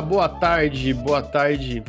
[0.00, 1.82] Boa tarde, boa tarde.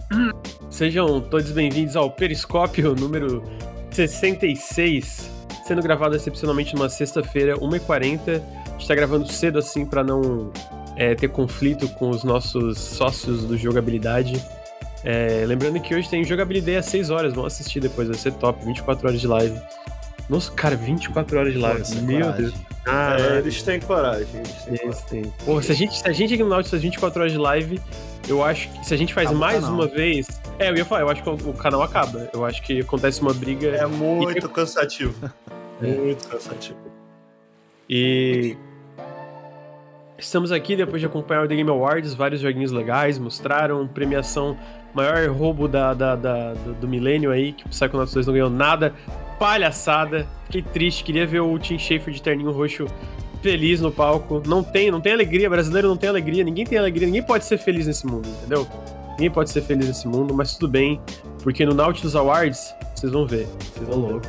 [0.70, 3.44] Sejam todos bem-vindos ao Periscópio número
[3.92, 5.30] 66,
[5.66, 8.42] sendo gravado excepcionalmente numa sexta-feira, 1h40.
[8.68, 10.52] A gente tá gravando cedo assim para não
[10.96, 14.44] é, ter conflito com os nossos sócios do jogabilidade.
[15.04, 18.64] É, lembrando que hoje tem jogabilidade às 6 horas, vão assistir depois, vai ser top,
[18.66, 19.60] 24 horas de live.
[20.32, 21.78] Nossa, cara, 24 horas de live.
[21.80, 22.42] Força, Meu coragem.
[22.46, 22.54] Deus.
[22.88, 24.28] Ah, É, eles têm coragem.
[24.34, 25.06] Eles têm Eles coragem.
[25.24, 25.34] têm.
[25.46, 27.80] Porra, se a gente, se a gente aqui no Nautilus faz 24 horas de live,
[28.28, 30.28] eu acho que se a gente faz Acaba mais uma vez.
[30.58, 32.30] É, eu ia falar, eu acho que o, o canal acaba.
[32.34, 33.68] Eu acho que acontece uma briga.
[33.76, 35.14] É muito cansativo.
[35.82, 36.78] Muito cansativo.
[37.90, 38.56] E.
[40.18, 44.56] Estamos aqui depois de acompanhar o The Game Awards, vários joguinhos legais, mostraram premiação,
[44.94, 48.50] maior roubo da, da- da- do, do milênio aí, que o Psychonauts 2 não ganhou
[48.52, 48.94] nada,
[49.42, 52.86] palhaçada, fiquei triste, queria ver o Tim Schafer de terninho roxo
[53.42, 57.08] feliz no palco, não tem, não tem alegria, brasileiro não tem alegria, ninguém tem alegria,
[57.08, 58.68] ninguém pode ser feliz nesse mundo, entendeu?
[59.14, 61.02] Ninguém pode ser feliz nesse mundo, mas tudo bem,
[61.42, 64.28] porque no Nautilus Awards, vocês vão ver, vocês vão louco.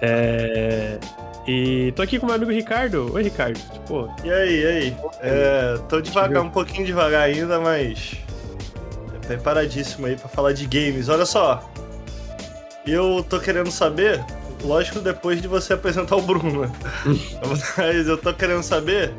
[0.00, 1.00] É...
[1.48, 3.12] E tô aqui com o meu amigo Ricardo.
[3.12, 3.58] Oi, Ricardo.
[3.88, 4.96] Pô, E aí, e aí?
[5.22, 8.16] É, tô devagar, um pouquinho devagar ainda, mas.
[9.26, 11.08] Preparadíssimo aí pra falar de games.
[11.08, 11.68] Olha só.
[12.90, 14.24] Eu tô querendo saber,
[14.64, 16.72] lógico, depois de você apresentar o Bruno, né?
[17.76, 19.12] Mas eu tô querendo saber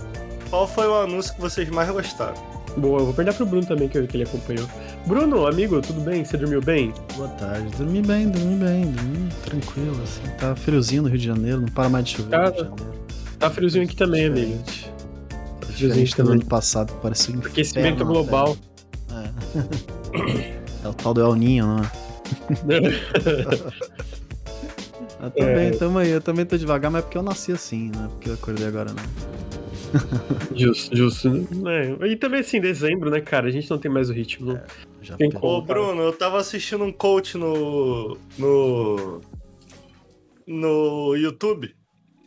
[0.49, 2.35] qual foi o anúncio que vocês mais gostaram.
[2.77, 4.67] boa, eu vou perguntar pro Bruno também, que, eu- que ele acompanhou.
[5.05, 6.23] Bruno, amigo, tudo bem?
[6.25, 6.93] Você dormiu bem?
[7.15, 7.69] Boa tarde.
[7.77, 10.21] Dormi bem, dormi bem, dormi tranquilo, assim.
[10.37, 12.37] Tá friozinho no Rio de Janeiro, não para mais de chover Tá.
[12.37, 12.91] no Rio de Janeiro.
[13.39, 14.63] Tá friozinho aqui também, amigo.
[15.61, 16.33] Tá friozinho também.
[16.33, 18.57] ano passado, que parecia um Aquecimento inferno, global.
[19.09, 19.31] né?
[19.55, 20.85] É.
[20.85, 22.10] é o tal do El Ninho, não é?
[25.21, 26.09] Eu também, tamo aí.
[26.09, 28.07] Eu também tô devagar, mas é porque eu nasci assim, né?
[28.11, 29.03] Porque eu acordei agora, não.
[30.55, 31.29] justo, justo.
[31.29, 31.95] né?
[32.07, 33.47] E também, assim, dezembro, né, cara?
[33.47, 34.53] A gente não tem mais o ritmo.
[34.53, 34.61] não-
[35.01, 35.45] Já Tem como.
[35.45, 38.17] Ô, Bruno, eu tava assistindo um coach no.
[38.37, 39.21] no.
[40.47, 41.75] no YouTube.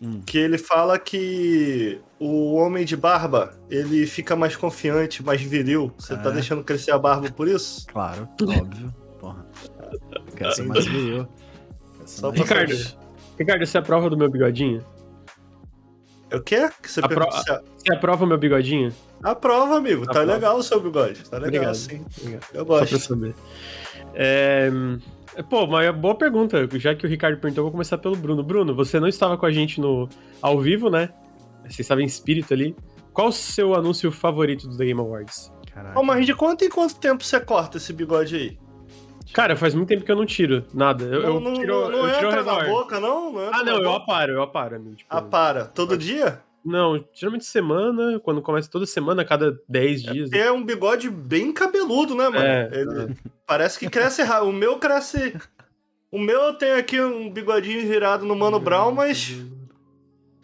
[0.03, 0.21] Hum.
[0.27, 5.93] Que ele fala que o homem de barba ele fica mais confiante, mais viril.
[5.97, 6.33] Você tá É.
[6.33, 7.87] deixando crescer a barba por isso?
[7.87, 8.95] Claro, óbvio.
[10.37, 10.85] Quero ser mais
[12.07, 12.75] Só mais Ricardo.
[13.39, 14.85] Ricardo, você aprova do meu bigodinho?
[16.31, 16.69] É o quê?
[16.83, 17.43] Que você A pro- pergunta?
[17.43, 18.93] Você Você aprova o meu bigodinho?
[19.23, 20.05] Aprova, amigo.
[20.05, 20.33] Tá Aprova.
[20.33, 21.23] legal o seu bigode.
[21.29, 21.75] Tá legal, Obrigado.
[21.75, 22.05] sim.
[22.19, 22.45] Obrigado.
[22.53, 22.99] Eu Só pra gosto.
[22.99, 23.35] saber.
[24.15, 24.71] É...
[25.49, 26.69] Pô, mas é boa pergunta.
[26.79, 28.43] Já que o Ricardo perguntou, eu vou começar pelo Bruno.
[28.43, 30.09] Bruno, você não estava com a gente no
[30.41, 31.11] ao vivo, né?
[31.69, 32.77] Você estava em espírito ali.
[33.13, 35.53] Qual o seu anúncio favorito do The Game Awards?
[35.73, 35.99] Caraca.
[35.99, 38.59] Ô, mas de quanto em quanto tempo você corta esse bigode aí?
[39.35, 41.05] Cara, faz muito tempo que eu não tiro nada.
[41.05, 43.33] Eu, eu não, não, tiro, não, eu tiro entra na boca, não?
[43.33, 43.97] não Ah, não, eu boca?
[44.05, 44.95] aparo, eu aparo, amigo.
[44.95, 45.65] Tipo, Ah, para.
[45.65, 46.41] Todo dia?
[46.65, 50.33] Não, geralmente semana, quando começa toda semana, a cada 10 dias.
[50.33, 52.39] É um bigode bem cabeludo, né, mano?
[52.39, 54.23] É, Ele parece que cresce.
[54.23, 55.37] O meu cresce.
[56.13, 59.35] O meu eu tenho aqui um bigodinho virado no Mano Brown, mas.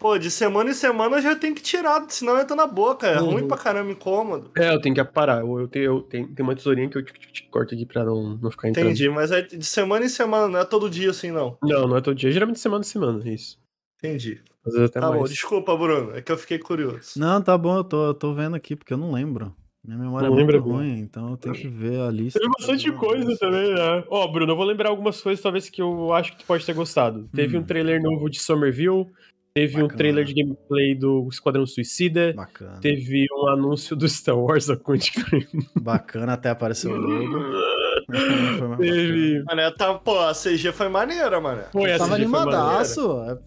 [0.01, 3.05] Pô, de semana em semana eu já tenho que tirar, senão entra na boca.
[3.05, 3.33] É Uhum.
[3.33, 4.49] ruim pra caramba, incômodo.
[4.57, 5.41] É, eu tenho que aparar.
[5.41, 7.85] Eu, eu tenho, eu tenho, tem uma tesourinha que eu tic, tic, tic, corto aqui
[7.85, 8.87] pra não, não ficar entrando.
[8.87, 11.55] Entendi, mas é de semana em semana, não é todo dia assim, não.
[11.61, 12.31] Não, não é todo dia.
[12.31, 13.59] Geralmente semana em semana, isso.
[14.03, 14.41] Entendi.
[14.65, 15.29] Às vezes até Tá bom, mais.
[15.29, 16.15] desculpa, Bruno.
[16.15, 17.11] É que eu fiquei curioso.
[17.17, 19.55] Não, tá bom, eu tô, eu tô vendo aqui, porque eu não lembro.
[19.83, 22.39] Minha memória Não é muito ruim, então eu tenho que ver a lista.
[22.39, 24.03] Teve bastante coisa também, né?
[24.09, 26.73] Ó, Bruno, eu vou lembrar algumas coisas talvez que eu acho que tu pode ter
[26.73, 27.27] gostado.
[27.33, 27.61] Teve Hum.
[27.61, 29.07] um trailer novo de Somerville,
[29.53, 29.97] teve um Bacana.
[29.97, 32.79] trailer de gameplay do Esquadrão Suicida, Bacana.
[32.81, 35.47] teve um anúncio do Star Wars da Quantic Dream.
[35.75, 37.71] Bacana até aparecer o logo.
[38.77, 39.43] Teve...
[39.45, 41.63] Mané, tá, pô, a CG foi maneira, mano.
[41.71, 43.21] Pô, essa Tava animadaço.
[43.29, 43.37] É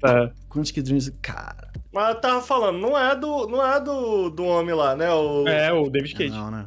[0.00, 0.30] Tá.
[0.50, 1.72] Quantic Dreams, cara.
[1.90, 5.10] Mas eu tava falando, não é do, não é do, do homem lá, né?
[5.10, 5.48] O...
[5.48, 6.30] É, o David Cage.
[6.30, 6.66] Não, né?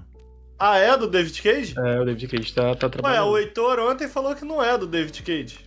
[0.57, 1.75] Ah, é do David Cage?
[1.77, 3.27] É, o David Cage tá, tá Ué, trabalhando.
[3.27, 5.66] o Heitor ontem falou que não é do David Cage.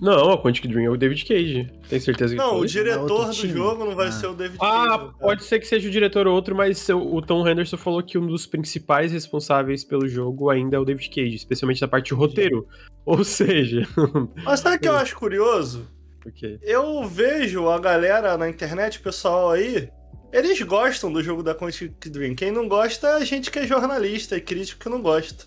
[0.00, 1.70] Não, a Quantic Dream é o David Cage.
[1.88, 2.60] Tem certeza que Não, foi?
[2.60, 3.52] o é diretor outro do time.
[3.52, 4.12] jogo não vai Ah.
[4.12, 4.72] ser o David Cage.
[4.90, 8.16] Ah, pode ser que seja o diretor ou outro, mas o Tom Henderson falou que
[8.16, 12.14] um dos principais responsáveis pelo jogo ainda é o David Cage, especialmente na parte de
[12.14, 12.66] roteiro.
[13.04, 13.88] Ou seja,
[14.44, 15.88] Mas sabe o que eu acho curioso?
[16.20, 19.88] porque Eu vejo a galera na internet, o pessoal aí,
[20.30, 22.34] eles gostam do jogo da Quantic Dream.
[22.34, 25.46] Quem não gosta é a gente que é jornalista e crítico que não gosta.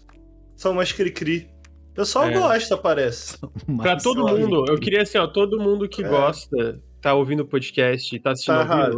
[0.55, 1.50] São mais cri-cri.
[1.91, 2.33] O pessoal É.
[2.33, 3.37] gosta, parece.
[3.65, 6.07] Pra Mas- todo mundo, eu queria assim, ó, todo mundo que É.
[6.07, 8.97] gosta, tá ouvindo o podcast, tá assistindo Tá ao vivo, errado.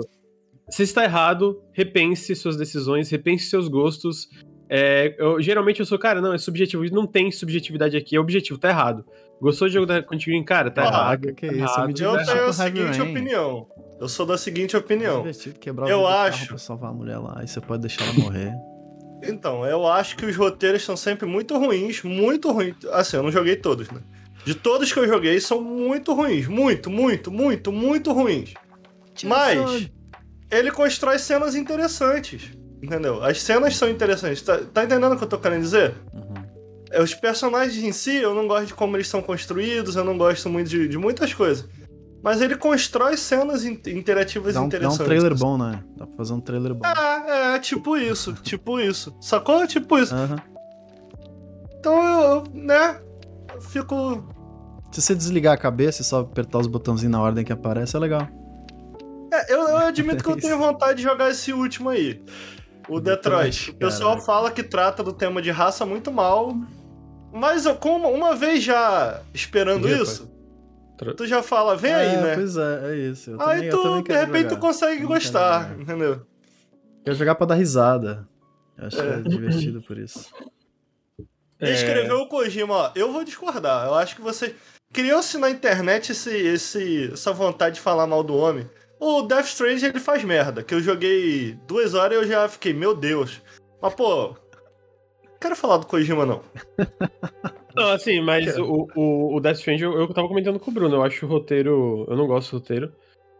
[0.69, 4.27] se está errado, repense suas decisões, repense seus gostos.
[4.69, 8.57] É, eu- geralmente eu sou, cara, não, é subjetivo, não tem subjetividade aqui, é objetivo,
[8.59, 9.03] tá errado.
[9.41, 10.43] Gostou do jogo da Dream?
[10.43, 11.35] Cara, tá Caraca, errado.
[11.35, 11.89] que tá isso, eu errado.
[11.89, 13.67] Eu diverti tenho a seguinte opinião.
[13.99, 15.21] Eu sou da seguinte É opinião.
[15.23, 16.47] o Eu do carro acho.
[16.47, 17.35] pra salvar a mulher lá.
[17.39, 18.53] Aí você pode deixar ela morrer.
[19.25, 22.75] Então, eu acho que os roteiros são sempre muito ruins, muito ruins.
[22.91, 24.01] Assim, eu não joguei todos, né?
[24.45, 26.47] De todos que eu joguei, são muito ruins.
[26.47, 28.53] Muito, muito, muito, muito ruins.
[29.23, 29.89] Mas
[30.51, 32.51] ele constrói cenas interessantes.
[32.81, 33.23] Entendeu?
[33.23, 34.41] As cenas são interessantes.
[34.41, 35.93] Tá, tá entendendo o que eu tô querendo dizer?
[36.13, 36.33] Uhum.
[36.91, 40.17] É, Os personagens em si, eu não gosto de como eles são construídos, eu não
[40.17, 41.65] gosto muito de, de muitas coisas.
[42.23, 45.01] Mas ele constrói cenas in- interativas Dá um, dá interessantes.
[45.01, 45.83] um trailer bom, né?
[45.97, 46.85] Dá pra fazer um trailer bom.
[46.87, 49.13] É, é, tipo isso, tipo isso.
[49.19, 49.67] Sacou?
[49.67, 50.15] Tipo isso.
[50.15, 50.37] Aham.
[51.79, 52.97] Então eu, né,
[53.53, 54.23] eu fico.
[54.91, 57.99] Se você desligar a cabeça e só apertar os botãozinhos na ordem que aparece, é
[57.99, 58.27] legal.
[59.31, 62.23] É, eu, eu admito que eu tenho vontade de jogar esse último aí.
[62.87, 63.71] O Detroit.
[63.71, 64.25] O pessoal Caraca.
[64.25, 66.55] fala que trata do tema de raça muito mal.
[67.33, 70.31] Mas eu, como uma vez já esperando isso,
[71.17, 72.35] tu já fala, vem aí, é, né?
[72.35, 73.31] Pois é, é isso.
[73.31, 74.55] Eu Aí também, eu tu, também de repente, jogar.
[74.55, 76.21] tu consegue gostar, entendeu?
[77.03, 78.27] Quero jogar pra dar risada.
[78.77, 79.21] Eu acho É.
[79.21, 80.31] divertido por isso.
[81.59, 81.71] É.
[81.71, 82.91] Escreveu o Kojima, ó.
[82.95, 83.87] Eu vou discordar.
[83.87, 84.55] Eu acho que você.
[84.91, 88.69] Criou-se na internet esse, esse, essa vontade de falar mal do homem.
[88.99, 90.63] O Death Strange ele faz merda.
[90.63, 93.41] Que eu joguei duas horas e eu já fiquei, meu Deus.
[93.81, 94.27] Mas, pô.
[94.29, 96.41] Não quero falar do Kojima, não.
[97.75, 100.95] Não, assim, mas o, o, o Death Stranding, eu, eu tava comentando com o Bruno,
[100.95, 102.05] eu acho o roteiro.
[102.07, 102.93] Eu não gosto do roteiro.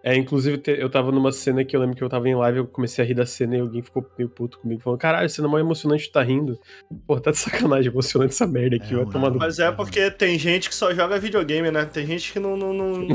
[0.03, 2.67] É, inclusive, eu tava numa cena que eu lembro que eu tava em live, eu
[2.67, 5.57] comecei a rir da cena e alguém ficou meio puto comigo, falando: caralho, cena mó
[5.57, 6.59] emocionante, tu tá rindo.
[7.07, 9.11] Pô, tá de sacanagem, emocionante essa merda aqui, É, vai mano.
[9.11, 9.38] tomar no.
[9.38, 11.85] Mas é porque tem gente que só joga videogame, né?
[11.85, 13.07] Tem gente que não, não, não, não,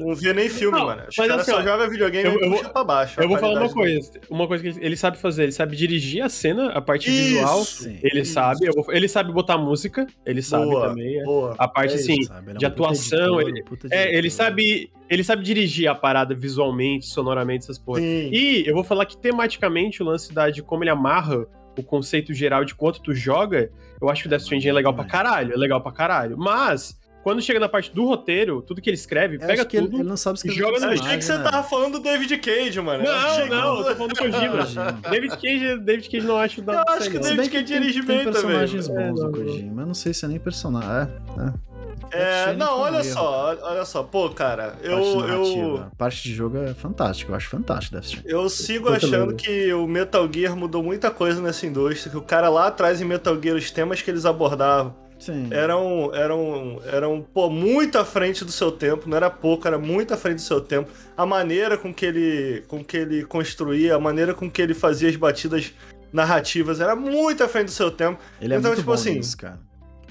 [0.00, 1.02] não- vê nem filme, Não, mano.
[1.06, 3.20] Os mas caras assim, só ó, jogam videogame eu- e eu vou- puxa pra baixo.
[3.20, 6.22] Eu vou falar uma coisa, uma coisa que ele, ele sabe fazer, ele sabe dirigir
[6.24, 7.98] a cena, a parte Isso, visual, Sim.
[8.02, 8.32] ele isso.
[8.32, 11.20] sabe, eu vou- ele sabe botar música, ele sabe Boa, também.
[11.20, 11.24] é.
[11.24, 11.54] Boa.
[11.58, 15.24] A parte É assim, ele é de atuação, editor, ele- puta é, ele sabe, ele
[15.24, 18.00] sabe dirigir a parada visualmente, sonoramente, essas porra.
[18.00, 18.30] Sim.
[18.32, 21.46] E eu vou falar que tematicamente o lance da, de como ele amarra
[21.78, 23.70] o conceito geral de quanto tu joga,
[24.00, 26.36] eu acho que o Death Stranding é legal pra caralho, é legal pra caralho.
[26.38, 29.76] Mas, quando chega na parte do roteiro, tudo que ele escreve, Eu pega acho que
[29.76, 29.98] ele, tudo.
[30.00, 31.44] ele não sabe escrever joga no Eu achei que você né?
[31.44, 33.04] tava falando do David Cage, mano.
[33.04, 34.92] Não, não, eu tô falando do Kojima.
[35.10, 37.22] David Cage, David Cage não acho da Eu acho que não.
[37.22, 38.32] David Cage tem- dirige tem bem também.
[38.32, 39.38] personagens É, bons não, do.
[39.44, 40.90] Kojima, mas não sei se é nem personagem.
[41.38, 41.71] É, é.
[42.10, 44.02] É, não, olha só, olha- olha só.
[44.02, 48.48] Pô, cara, eu, parte eu, parte de jogo é fantástica, eu acho fantástico Death eu
[48.48, 52.48] sigo Eu achando que o Metal Gear mudou muita coisa nessa indústria, que o cara
[52.48, 55.48] lá atrás em Metal Gear, os temas que eles abordavam Sim.
[55.52, 60.12] eram, eram, eram pô, muito à frente do seu tempo, não era pouco, era muito
[60.12, 60.90] à frente do seu tempo.
[61.16, 65.08] A maneira com que ele, com que ele construía, a maneira com que ele fazia
[65.08, 65.72] as batidas
[66.12, 68.18] narrativas era muito à frente do seu tempo.
[68.40, 69.60] Ele é então, muito tipo bom assim, nisso, cara.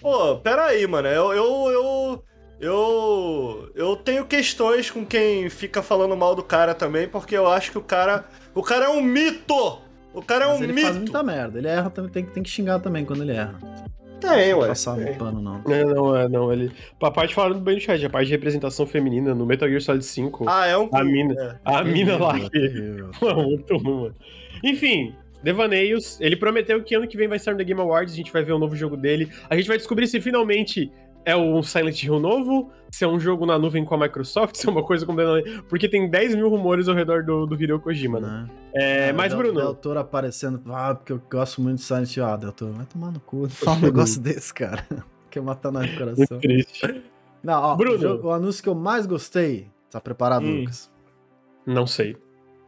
[0.02, 1.08] Pô, peraí, mano.
[1.08, 2.24] Eu, eu, eu,
[2.60, 7.72] eu, eu tenho questões com quem fica falando mal do cara também, porque eu acho
[7.72, 8.26] que o cara.
[8.54, 9.80] O cara é um mito!
[10.14, 10.88] O cara é Mas um ele mito!
[10.88, 11.58] faz muita merda.
[11.60, 13.58] Ele erra também, tem, tem que xingar também quando ele erra.
[14.20, 14.68] Tem, Não ué.
[14.68, 15.06] passar tem.
[15.06, 15.64] no pano, não.
[15.74, 16.72] É, não, é, não, ele.
[17.02, 20.06] A parte falando bem no chat, a parte de representação feminina no Metal Gear Solid
[20.06, 20.46] 5.
[20.48, 20.90] Ah, é um.
[20.94, 21.34] A mina.
[21.34, 21.56] é.
[21.64, 23.04] a mina lá que.
[23.36, 24.16] muito ruim, mano.
[24.64, 26.20] Enfim, Devaneios.
[26.22, 28.44] Ele prometeu que ano que vem vai estar no The Game Awards, a gente vai
[28.44, 29.30] ver o novo jogo dele.
[29.50, 30.92] A gente vai descobrir se finalmente
[31.24, 34.68] é um Silent Hill novo, se é um jogo na nuvem com a Microsoft, se
[34.68, 35.62] é uma coisa completamente.
[35.70, 38.28] Porque tem 10 mil rumores ao redor do, do Hideo Kojima, né?
[38.28, 38.50] Né?
[38.74, 39.60] É, Ah, mas, Del, Bruno.
[39.60, 42.26] Del Toro aparecendo, ah, porque eu gosto muito de Silent Hill.
[42.26, 43.48] Ah, Del Toro, vai tomar no cu.
[43.54, 44.86] Fala um negócio desse, cara.
[45.30, 46.26] Quer matar nós do coração.
[46.30, 47.02] Muito triste.
[47.44, 47.96] Não, ó, Bruno.
[47.96, 50.62] O, jogo- o anúncio que eu mais gostei, tá preparado, Hum.
[50.62, 50.92] Lucas?
[51.66, 52.18] Não sei.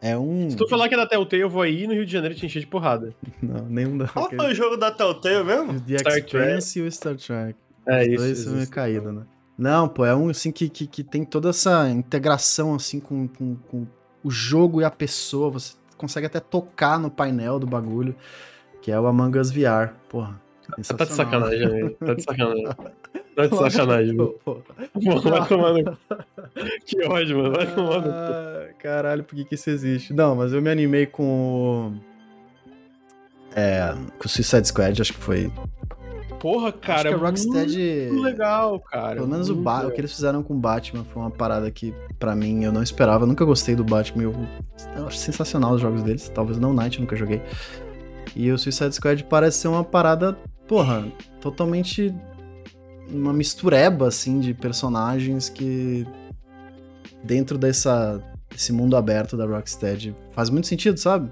[0.03, 0.49] É um...
[0.49, 2.45] Se tu falar que é da Telltale, eu vou aí no Rio de Janeiro te
[2.45, 3.15] encher de porrada.
[3.41, 4.05] Não, nenhum da...
[4.09, 5.79] Qual foi o jogo da Telltale mesmo?
[5.79, 7.57] The Star Expanse e o Star Trek.
[7.87, 8.17] É Os isso.
[8.17, 8.71] dois isso, são meio isso.
[8.73, 9.21] caído, né?
[9.57, 13.55] Não, pô, é um assim que, que, que tem toda essa integração assim com, com,
[13.55, 13.87] com
[14.21, 15.49] o jogo e a pessoa.
[15.51, 18.13] Você consegue até tocar no painel do bagulho,
[18.81, 19.93] que é o Among Us VR.
[20.09, 20.41] Porra.
[20.67, 21.15] Tá de sensacional.
[21.15, 21.95] sacanagem, velho.
[22.05, 22.67] Tá de sacanagem.
[23.35, 24.35] Tá de sacanagem, que mano.
[25.23, 25.97] Vai tomar no...
[26.85, 27.55] Que ódio, mano.
[27.55, 28.09] Vai tomar no...
[28.11, 30.13] Ah, Caralho, por que, que isso existe?
[30.13, 31.23] Não, mas eu me animei com
[31.93, 32.13] o.
[33.55, 35.51] É, com o Suicide Squad, acho que foi.
[36.39, 36.95] Porra, cara.
[36.99, 38.07] acho que a Rocksteady.
[38.11, 39.15] Muito legal, cara.
[39.15, 41.93] Pelo menos o, ba- o que eles fizeram com o Batman foi uma parada que,
[42.19, 43.23] pra mim, eu não esperava.
[43.23, 44.23] Eu nunca gostei do Batman.
[44.23, 44.33] Eu,
[44.97, 46.27] eu acho sensacional os jogos deles.
[46.29, 47.41] Talvez não Night, eu nunca joguei.
[48.35, 50.37] E o Suicide Squad parece ser uma parada,
[50.67, 51.05] porra,
[51.39, 52.13] totalmente
[53.09, 56.05] uma mistureba, assim, de personagens que
[57.23, 61.29] dentro dessa, desse mundo aberto da Rocksteady faz muito sentido, sabe?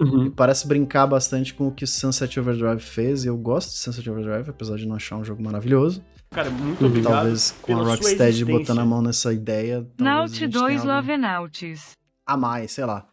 [0.00, 0.30] Uhum.
[0.30, 3.24] Parece brincar bastante com o que Sunset Overdrive fez.
[3.24, 6.02] E eu gosto de Sunset Overdrive, apesar de não achar um jogo maravilhoso.
[6.30, 6.88] Cara, muito Uhum.
[6.88, 7.12] obrigado.
[7.14, 9.84] Talvez com a Rocksteady botando a mão nessa ideia.
[9.98, 11.92] Naut gente 2 tenha algo Lovenauts.
[12.26, 13.08] A mais, sei lá.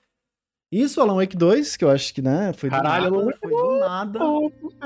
[0.72, 3.40] Isso, Alan Wake 2, que eu acho que, né, foi Caralho, do Alan nada, Wake
[3.40, 3.56] foi do
[3.88, 4.20] nada.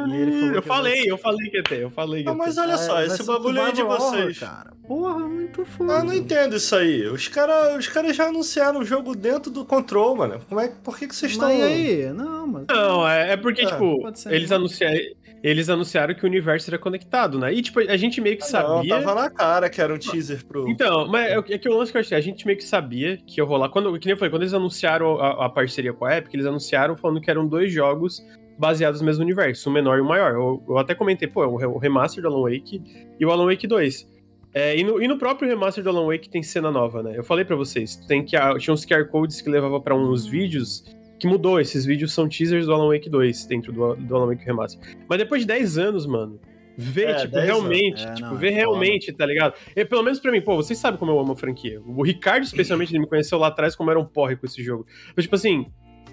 [0.07, 2.37] e ele falou eu falei, eu falei que ia ter, eu falei que ia ter.
[2.37, 4.39] mas olha só, é, esse bagulho aí de vocês.
[4.39, 4.71] cara.
[4.87, 5.93] Porra, muito foda.
[5.93, 7.07] Eu não entendo isso aí.
[7.07, 10.39] Os caras os cara já anunciaram o jogo dentro do control, mano.
[10.47, 11.47] Como é, por que, que vocês estão.
[11.47, 12.11] aí?
[12.11, 12.65] Não, mas.
[12.67, 14.99] Não, é, é porque, é, tipo, eles anunciaram
[15.41, 17.53] eles anunciaram que o universo era conectado, né?
[17.53, 18.95] E, tipo, a gente meio que ah, sabia.
[18.95, 20.69] Não, tava na cara que era um teaser pro.
[20.69, 23.17] Então, mas é, é que o lance que eu achei, a gente meio que sabia
[23.17, 23.69] que ia rolar.
[23.69, 26.45] Quando, que nem eu falei, quando eles anunciaram a, a, parceria com a Epic, eles
[26.45, 28.21] anunciaram falando que eram dois jogos
[28.59, 30.33] baseados no mesmo universo, o menor e o maior.
[30.33, 32.81] Eu, eu até comentei, pô, o, remaster do Alan Wake
[33.17, 34.07] e o Alan Wake 2.
[34.53, 37.13] É, e, no, e, no, próprio remaster do Alan Wake tem cena nova, né?
[37.15, 40.83] Eu falei para vocês, tem que tinha uns QR codes que levava para uns vídeos
[41.17, 41.59] que mudou.
[41.59, 44.97] Esses vídeos são teasers do Alan Wake 2 dentro do, do Alan Wake Remaster.
[45.07, 46.39] Mas depois de 10 anos, mano,
[46.77, 49.53] ver, é, tipo, realmente, é, tipo, não, ver é realmente, tá ligado?
[49.75, 51.81] E, pelo menos pra mim, pô, vocês sabem como eu amo a franquia.
[51.85, 54.85] O Ricardo, especialmente, ele me conheceu lá atrás como era um porre com esse jogo.
[55.15, 55.65] Mas, tipo assim,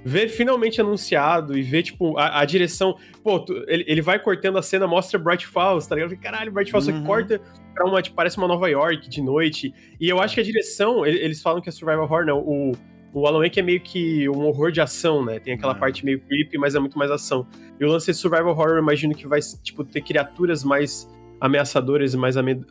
[0.07, 2.97] ver finalmente anunciado e ver, tipo, a, a direção.
[3.25, 6.17] Pô, tu, ele, ele vai cortando a cena, mostra Bright Falls, tá ligado?
[6.17, 7.03] Caralho, Bright Falls, uhum.
[7.03, 7.41] corta
[7.75, 9.75] pra uma, tipo, parece uma Nova York de noite.
[10.01, 12.73] E eu acho que a direção, eles falam que é Survival Horror, não, o
[13.13, 15.39] o Alan Wake é meio que um horror de ação, né?
[15.39, 15.79] Tem aquela é.
[15.79, 17.47] parte meio creepy, mas é muito mais ação.
[17.81, 21.09] E o lance de survival horror, eu imagino que vai, tipo, ter criaturas mais
[21.41, 22.67] ameaçadoras e mais amed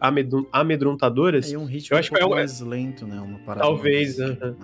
[0.52, 1.52] amedrontadoras.
[1.52, 3.20] É um ritmo eu acho um pouco é mais lento, né?
[3.20, 4.56] Uma parada Talvez, uh -huh.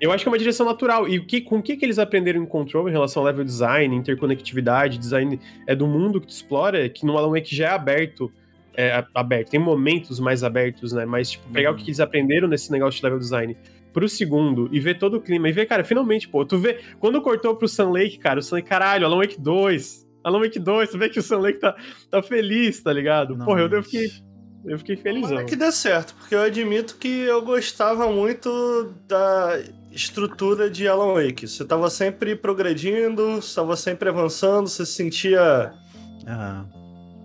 [0.00, 1.08] Eu acho que é uma direção natural.
[1.08, 3.94] E que, com o que, que eles aprenderam em Control em relação ao level design,
[3.94, 8.30] interconectividade, design é do mundo que tu explora, que no Alan Wake já é aberto.
[8.78, 11.06] É, aberto, tem momentos mais abertos, né?
[11.06, 13.56] Mas, tipo, pegar o que eles aprenderam nesse negócio de level design
[13.90, 17.22] pro segundo e ver todo o clima e ver, cara, finalmente, pô, tu vê, quando
[17.22, 20.90] cortou pro Sun Lake, cara, o Sun Lake, caralho, Alan Wake 2, Alan Wake 2,
[20.90, 21.74] tu vê que o Sun Lake tá,
[22.10, 23.34] tá feliz, tá ligado?
[23.34, 24.10] Não, Porra, eu, eu fiquei.
[24.66, 25.38] Eu fiquei felizão.
[25.38, 29.62] É que dê certo, porque eu admito que eu gostava muito da
[29.96, 31.48] estrutura de Alan Wake.
[31.48, 35.72] Você tava sempre progredindo, estava sempre avançando, você se sentia.
[36.26, 36.64] Ah.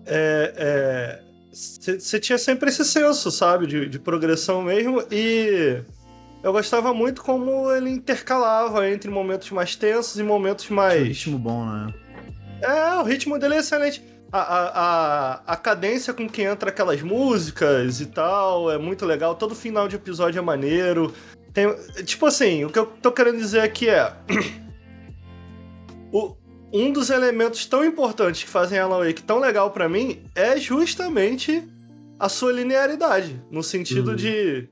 [0.06, 5.04] É, você tinha sempre esse senso, sabe, de, de progressão mesmo.
[5.12, 5.82] E
[6.42, 11.08] eu gostava muito como ele intercalava entre momentos mais tensos e momentos mais.
[11.08, 11.94] ritmo bom, né?
[12.62, 14.02] É, o ritmo dele é excelente.
[14.32, 19.36] A, a, a, a, cadência com que entra aquelas músicas e tal é muito legal.
[19.36, 21.14] Todo final de episódio é maneiro.
[21.54, 21.68] Tem,
[22.06, 24.14] tipo assim, o que eu tô querendo dizer aqui é.
[26.12, 26.36] o,
[26.74, 31.64] um dos elementos tão importantes que fazem Alan Wake tão legal para mim é justamente
[32.18, 33.42] a sua linearidade.
[33.52, 34.16] No sentido uhum.
[34.16, 34.70] de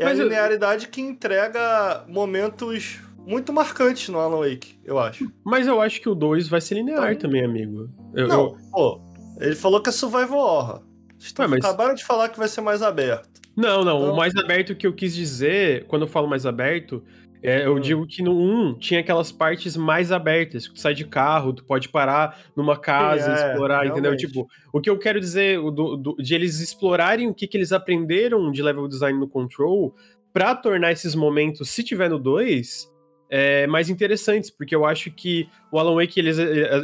[0.00, 0.90] é Mas a linearidade eu...
[0.90, 5.30] que entrega momentos muito marcantes no Alan Wake, eu acho.
[5.44, 7.28] Mas eu acho que o 2 vai ser linear então...
[7.28, 7.86] também, amigo.
[8.14, 8.58] Eu, não, eu...
[8.70, 9.00] pô,
[9.38, 10.82] ele falou que é survival horror.
[11.18, 11.62] Estão, mas...
[11.62, 13.28] Acabaram de falar que vai ser mais aberto.
[13.56, 14.12] Não, não, então...
[14.12, 17.02] o mais aberto que eu quis dizer, quando eu falo mais aberto,
[17.42, 17.80] é, eu hum.
[17.80, 21.64] digo que no 1 tinha aquelas partes mais abertas, que tu sai de carro, tu
[21.64, 23.92] pode parar numa casa, é, explorar, realmente.
[23.92, 24.16] entendeu?
[24.16, 27.72] Tipo, o que eu quero dizer do, do, de eles explorarem o que, que eles
[27.72, 29.94] aprenderam de level design no Control
[30.32, 32.90] para tornar esses momentos, se tiver no 2,
[33.30, 36.30] é, mais interessantes, porque eu acho que o Alan Wake ele,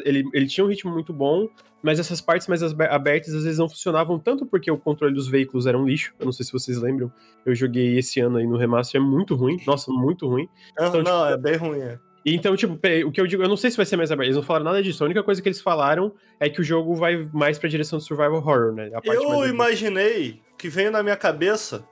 [0.05, 1.49] ele, ele tinha um ritmo muito bom,
[1.87, 5.67] mas essas partes mais abertas às vezes não funcionavam tanto porque o controle dos veículos
[5.67, 6.13] era um lixo.
[6.19, 7.13] Eu não sei se vocês lembram.
[7.45, 9.57] Eu joguei esse ano aí no remaster, é muito ruim.
[9.65, 10.49] Nossa, muito ruim.
[10.73, 11.97] Então, não, tipo, é bem ruim, é.
[12.25, 14.37] Então, tipo, o que eu digo, eu não sei se vai ser mais aberto, eles
[14.37, 15.05] não falaram nada disso.
[15.05, 18.05] A única coisa que eles falaram é que o jogo vai mais pra direção do
[18.05, 18.91] survival horror, né?
[19.05, 21.85] eu imaginei que veio na minha cabeça,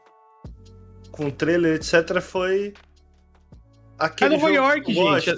[1.12, 2.74] com o trailer, etc, foi
[3.96, 5.30] aquele é Nova York, gente.
[5.30, 5.34] É,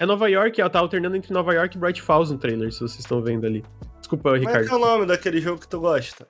[0.00, 2.80] é Nova York, ela tá alternando entre Nova York e Bright Falls no trailer, se
[2.80, 3.62] vocês estão vendo ali.
[4.08, 4.54] Desculpa, Ricardo.
[4.54, 6.26] Como é que é o nome daquele jogo que tu gosta?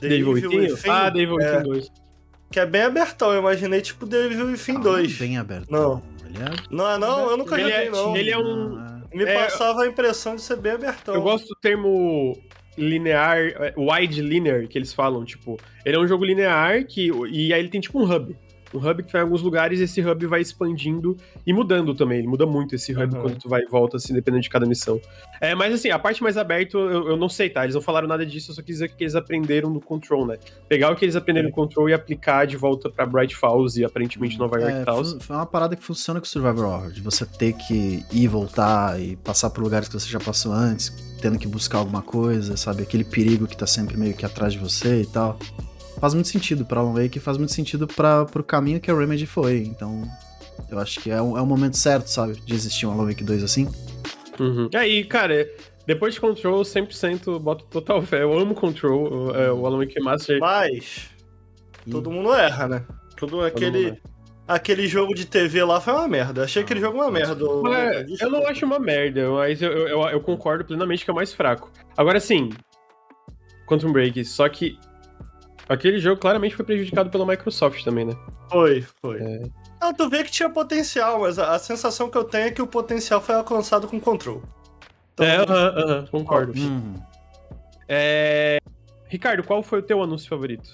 [0.00, 0.68] Devil Within?
[0.88, 1.60] Ah, Devil Within é.
[1.62, 1.92] 2.
[2.52, 5.18] Que é bem abertão, eu imaginei tipo Devil Within ah, 2.
[5.18, 5.68] Bem aberto.
[5.68, 6.00] Não.
[6.24, 6.74] É...
[6.74, 7.30] Não é não?
[7.30, 8.16] Eu nunca ele joguei, é, não.
[8.16, 9.02] Ele é um...
[9.12, 9.34] Me é...
[9.34, 11.14] passava a impressão de ser bem abertão.
[11.16, 12.40] Eu gosto do termo
[12.78, 17.52] linear, é, wide linear, que eles falam, tipo, ele é um jogo linear que, e
[17.52, 18.36] aí ele tem tipo um hub
[18.74, 22.18] um hub que vai em alguns lugares e esse hub vai expandindo e mudando também.
[22.18, 23.20] Ele muda muito esse hub uhum.
[23.20, 25.00] quando tu vai e volta, assim, dependendo de cada missão.
[25.40, 27.64] É, mas assim, a parte mais aberta eu, eu, não sei, tá?
[27.64, 30.38] Eles não falaram nada disso, eu só quis dizer que eles aprenderam no Control, né?
[30.68, 31.50] Pegar o que eles aprenderam é.
[31.50, 34.84] no Control e aplicar de volta pra Bright Falls e aparentemente Nova York é, e
[34.84, 35.04] tal.
[35.04, 39.16] Foi uma parada que funciona com Survivor Horror, de você ter que ir voltar e
[39.16, 42.82] passar por lugares que você já passou antes, tendo que buscar alguma coisa, sabe?
[42.82, 45.38] Aquele perigo que tá sempre meio que atrás de você e tal
[46.02, 48.94] faz muito sentido pra Alan Wake e faz muito sentido para pro caminho que a
[48.94, 49.58] Remedy foi.
[49.58, 50.02] Então,
[50.68, 53.22] eu acho que é o, é o momento certo, sabe, de existir um Alan Wake
[53.22, 53.68] 2 assim.
[54.40, 54.68] Uhum.
[54.74, 55.48] Aí, cara,
[55.86, 58.24] depois de Control, 100% boto total fé.
[58.24, 60.40] Eu amo Control, é, o Alan Wake Master.
[60.40, 61.08] Mas,
[61.88, 62.84] todo mundo erra, né?
[63.16, 63.96] Tudo aquele...
[64.48, 66.42] aquele jogo de TV lá foi uma merda.
[66.42, 67.44] Achei aquele jogo uma merda.
[67.76, 71.16] É, eu não acho uma merda, mas eu, eu, eu, concordo plenamente que é o
[71.16, 71.70] mais fraco.
[71.96, 72.50] Agora sim,
[73.68, 74.76] Quantum Break, só que
[75.72, 78.14] aquele jogo claramente foi prejudicado pela Microsoft também, né?
[78.50, 79.20] Foi, foi.
[79.20, 79.42] É...
[79.80, 82.62] Ah, tu vê que tinha potencial, mas a, a, sensação que eu tenho é que
[82.62, 84.42] o potencial foi alcançado com Control.
[85.14, 86.52] Então, é, aham, uh uh -huh, concordo.
[86.56, 86.94] Hum.
[87.88, 88.58] É...
[89.08, 90.70] Ricardo, qual foi o teu anúncio favorito?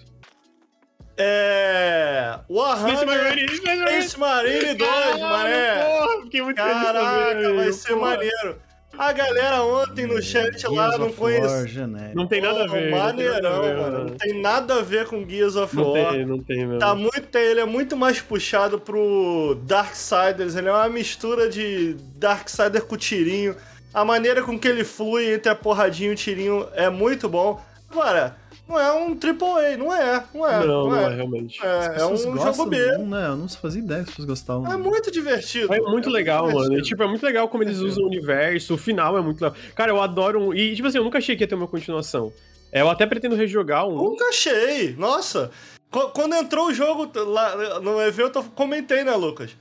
[1.17, 2.39] É.
[2.49, 5.85] Warhammer Space Marine, Space Marine 2, mané.
[5.85, 8.11] Porra, fiquei muito Caraca, feliz vai ser porra.
[8.11, 8.68] maneiro.
[8.99, 11.79] A galera ontem no chat Gears lá não conhece.
[12.15, 12.91] Não tem nada a ver.
[12.91, 13.99] Maneirão, mano.
[14.07, 16.13] Não tem nada a ver com Gears of não War.
[16.15, 16.81] Tem, não tem mesmo.
[16.81, 20.57] Tá muito, ele é muito mais puxado pro Darksiders.
[20.57, 23.55] Ele é uma mistura de Darksider com tirinho.
[23.95, 27.63] A maneira com que ele flui entre a porradinha e o tirinho é muito bom.
[27.89, 28.37] Agora,
[28.69, 30.25] não é um AAA, não é.
[30.35, 31.05] Não é, não, não, não é.
[31.05, 31.17] é.
[31.17, 31.59] realmente.
[31.65, 32.99] É, é um jogo B.
[32.99, 33.27] Não, né?
[33.29, 34.71] Eu não fazia ideia as pessoas gostavam.
[34.71, 35.73] É muito divertido.
[35.73, 36.79] É muito é legal, muito mano.
[36.79, 39.57] E, tipo, é muito legal como eles usam o universo, o final é muito legal.
[39.75, 40.55] Cara, eu adoro um...
[40.55, 42.33] E, tipo assim, eu nunca achei que ia ter uma continuação.
[42.71, 43.97] É, eu até pretendo rejogar um.
[43.97, 44.95] Nunca achei.
[44.97, 45.51] Nossa.
[45.91, 49.57] Quando entrou o jogo lá no evento, eu comentei, né, Lucas?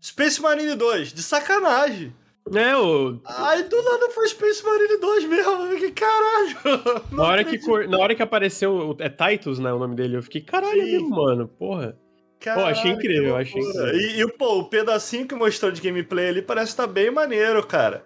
[0.00, 2.14] Space Marine 2, de sacanagem.
[2.54, 3.20] É, o.
[3.24, 5.78] Aí do nada foi Space Marine 2 mesmo.
[5.78, 6.56] Que caralho.
[7.12, 7.88] Na hora que, cor...
[7.88, 8.96] Na hora que apareceu.
[8.98, 9.72] É Titus, né?
[9.72, 10.16] O nome dele.
[10.16, 11.46] Eu fiquei, caralho, é mesmo, mano.
[11.46, 11.96] Porra.
[12.40, 13.94] Caralho, pô, achei incrível, achei incrível.
[13.94, 17.64] E, e, pô, o pedacinho que mostrou de gameplay ali parece estar tá bem maneiro,
[17.64, 18.04] cara.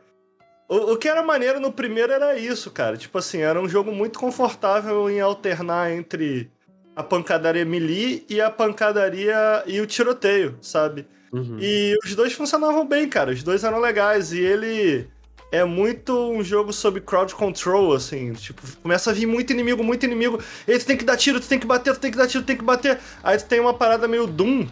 [0.69, 2.97] O, o que era maneiro no primeiro era isso, cara.
[2.97, 6.51] Tipo assim, era um jogo muito confortável em alternar entre
[6.95, 11.07] a pancadaria melee e a pancadaria e o tiroteio, sabe?
[11.33, 11.59] Uhum.
[11.61, 13.33] E os dois funcionavam bem, cara.
[13.33, 14.33] Os dois eram legais.
[14.33, 15.09] E ele
[15.51, 18.33] é muito um jogo sobre crowd control, assim.
[18.33, 20.41] Tipo, começa a vir muito inimigo, muito inimigo.
[20.67, 22.27] E aí tu tem que dar tiro, tu tem que bater, tu tem que dar
[22.27, 22.99] tiro, tu tem que bater.
[23.23, 24.67] Aí tu tem uma parada meio Doom.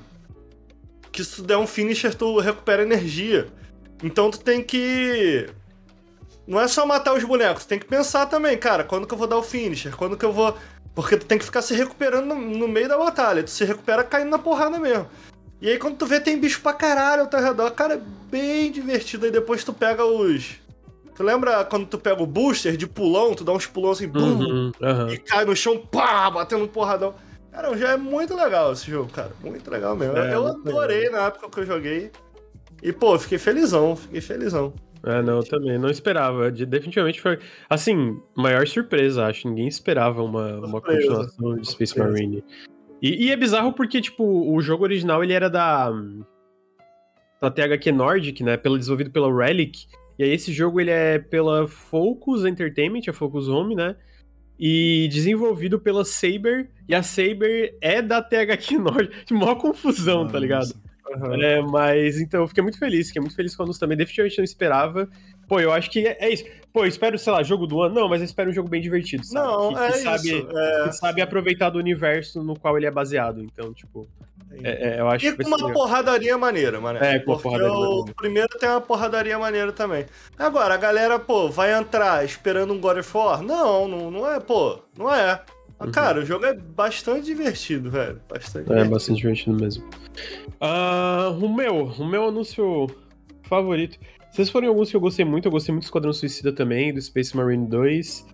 [1.12, 3.46] Que se tu der um finisher, tu recupera energia.
[4.02, 5.48] Então tu tem que.
[6.46, 9.18] Não é só matar os bonecos, tu tem que pensar também, cara, quando que eu
[9.18, 9.96] vou dar o finisher?
[9.96, 10.54] Quando que eu vou.
[10.94, 13.42] Porque tu tem que ficar se recuperando no, no meio da batalha.
[13.42, 15.08] Tu se recupera caindo na porrada mesmo.
[15.64, 17.70] E aí quando tu vê, tem bicho pra caralho ao teu redor.
[17.70, 18.00] Cara, é
[18.30, 19.24] bem divertido.
[19.24, 20.56] Aí depois tu pega os.
[21.14, 24.20] Tu lembra quando tu pega o booster de pulão, tu dá uns pulão assim, bum,
[24.20, 25.08] uhum, uhum.
[25.08, 27.14] e cai no chão, pá, batendo um porradão.
[27.50, 29.32] Cara, já é muito legal esse jogo, cara.
[29.42, 30.18] Muito legal mesmo.
[30.18, 31.22] É, eu adorei legal.
[31.22, 32.10] na época que eu joguei.
[32.82, 34.74] E, pô, fiquei felizão, fiquei felizão.
[35.02, 35.78] É, não, eu também.
[35.78, 36.50] Não esperava.
[36.50, 37.38] definitivamente foi.
[37.70, 39.48] Assim, maior surpresa, acho.
[39.48, 42.44] Ninguém esperava uma, uma continuação de Space Marine.
[43.04, 45.92] E, e, é bizarro porque, tipo, o jogo original ele era da.
[47.38, 48.56] da THQ Nordic, né?
[48.56, 49.86] Pelo, desenvolvido pela Relic.
[50.18, 53.94] E aí esse jogo ele é pela Focus Entertainment, a Focus Home, né?
[54.58, 56.70] E desenvolvido pela Saber.
[56.88, 59.12] E a Saber é da THQ Nordic.
[59.34, 60.32] Mó confusão, Nossa.
[60.32, 60.74] tá ligado?
[61.14, 61.34] Uhum.
[61.42, 63.98] É, mas então eu fiquei muito feliz, fiquei muito feliz com o também.
[63.98, 65.10] Definitivamente não esperava.
[65.48, 66.44] Pô, eu acho que é, é, isso.
[66.72, 67.94] Pô, eu espero, sei lá, jogo do ano.
[67.94, 69.46] Não, mas eu espero um jogo bem divertido, sabe?
[69.46, 70.04] Não, que, é que isso.
[70.04, 70.84] Sabe, é...
[70.84, 73.42] Que sabe aproveitar do universo no qual ele é baseado.
[73.42, 74.08] Então, tipo.
[74.62, 75.72] É, é, eu acho e com uma ser...
[75.72, 76.98] porradaria maneira, mano.
[77.02, 78.14] É, com uma porradaria o maneira.
[78.14, 80.06] primeiro tem uma porradaria maneira também.
[80.38, 83.42] Agora, a galera, pô, vai entrar esperando um God of War?
[83.42, 84.78] Não, não, não é, pô.
[84.96, 85.40] Não é.
[85.80, 85.90] Uhum.
[85.90, 88.20] Cara, o jogo é bastante divertido, velho.
[88.28, 88.90] Bastante é, divertido.
[88.90, 89.84] bastante divertido mesmo.
[90.60, 92.86] Uh, o meu, o meu anúncio
[93.42, 93.98] favorito.
[94.34, 97.00] Vocês foram alguns que eu gostei muito, eu gostei muito do Esquadrão Suicida também, do
[97.00, 98.26] Space Marine 2.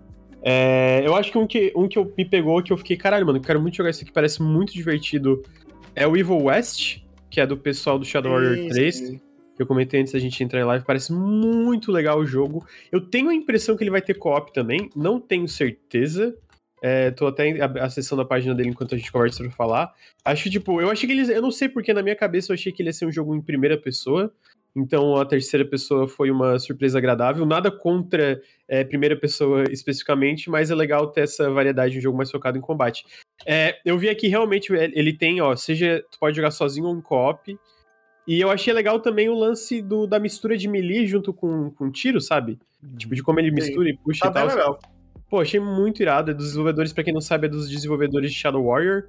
[0.42, 3.26] É, eu acho que um, que um que eu, me pegou, que eu fiquei, caralho,
[3.26, 5.42] mano, eu quero muito jogar isso aqui, parece muito divertido,
[5.94, 9.20] é o Evil West, que é do pessoal do Shadow Warrior 3, sim.
[9.54, 12.66] que eu comentei antes da gente entrar em live, parece muito legal o jogo.
[12.90, 16.34] Eu tenho a impressão que ele vai ter co-op também, não tenho certeza,
[16.82, 19.92] é, tô até acessando a página dele enquanto a gente conversa pra falar.
[20.24, 21.28] Acho que, tipo, eu achei que eles.
[21.28, 23.36] Eu não sei porque na minha cabeça eu achei que ele ia ser um jogo
[23.36, 24.32] em primeira pessoa.
[24.74, 27.44] Então a terceira pessoa foi uma surpresa agradável.
[27.44, 32.16] Nada contra é, primeira pessoa especificamente, mas é legal ter essa variedade de um jogo
[32.16, 33.04] mais focado em combate.
[33.44, 37.00] É, eu vi aqui realmente ele tem, ó, seja tu pode jogar sozinho ou em
[37.00, 37.58] co-op.
[38.26, 41.90] E eu achei legal também o lance do, da mistura de melee junto com, com
[41.90, 42.58] tiro, sabe?
[42.96, 43.94] Tipo, de como ele mistura Sim.
[43.94, 44.46] e puxa tá e tal.
[44.46, 44.78] Legal.
[45.28, 46.30] Pô, achei muito irado.
[46.30, 49.08] É dos desenvolvedores, pra quem não sabe, é dos desenvolvedores de Shadow Warrior.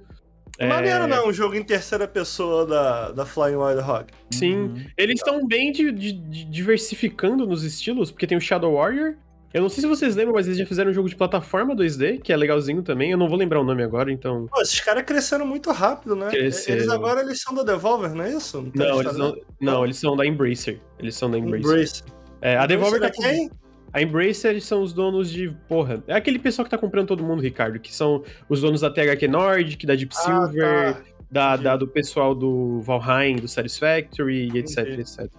[0.58, 0.68] É...
[0.68, 4.06] Maneiro, não, um jogo em terceira pessoa da, da Flying Wild Hog.
[4.30, 4.54] Sim.
[4.54, 4.84] Uhum.
[4.96, 9.14] Eles estão bem de, de, de diversificando nos estilos, porque tem o Shadow Warrior.
[9.52, 12.22] Eu não sei se vocês lembram, mas eles já fizeram um jogo de plataforma 2D,
[12.22, 13.10] que é legalzinho também.
[13.10, 14.46] Eu não vou lembrar o nome agora, então.
[14.50, 16.30] Pô, esses caras cresceram muito rápido, né?
[16.30, 16.78] Cresceram.
[16.78, 18.62] Eles agora eles são da Devolver, não é isso?
[18.74, 20.80] Não, não eles não, não, eles são da Embracer.
[20.98, 21.70] Eles são da Embracer.
[21.70, 22.04] Embracer.
[22.40, 23.10] É, a Devolver tá.
[23.10, 23.50] Quem?
[23.92, 25.50] A Embracer são os donos de.
[25.68, 28.90] Porra, é aquele pessoal que tá comprando todo mundo, Ricardo, que são os donos da
[28.90, 30.94] THQ Nordic, da Deep ah, Silver.
[30.94, 31.02] Tá.
[31.30, 35.00] da, da, do pessoal do Valheim, do Satisfactory etc, Entendi.
[35.02, 35.30] etc.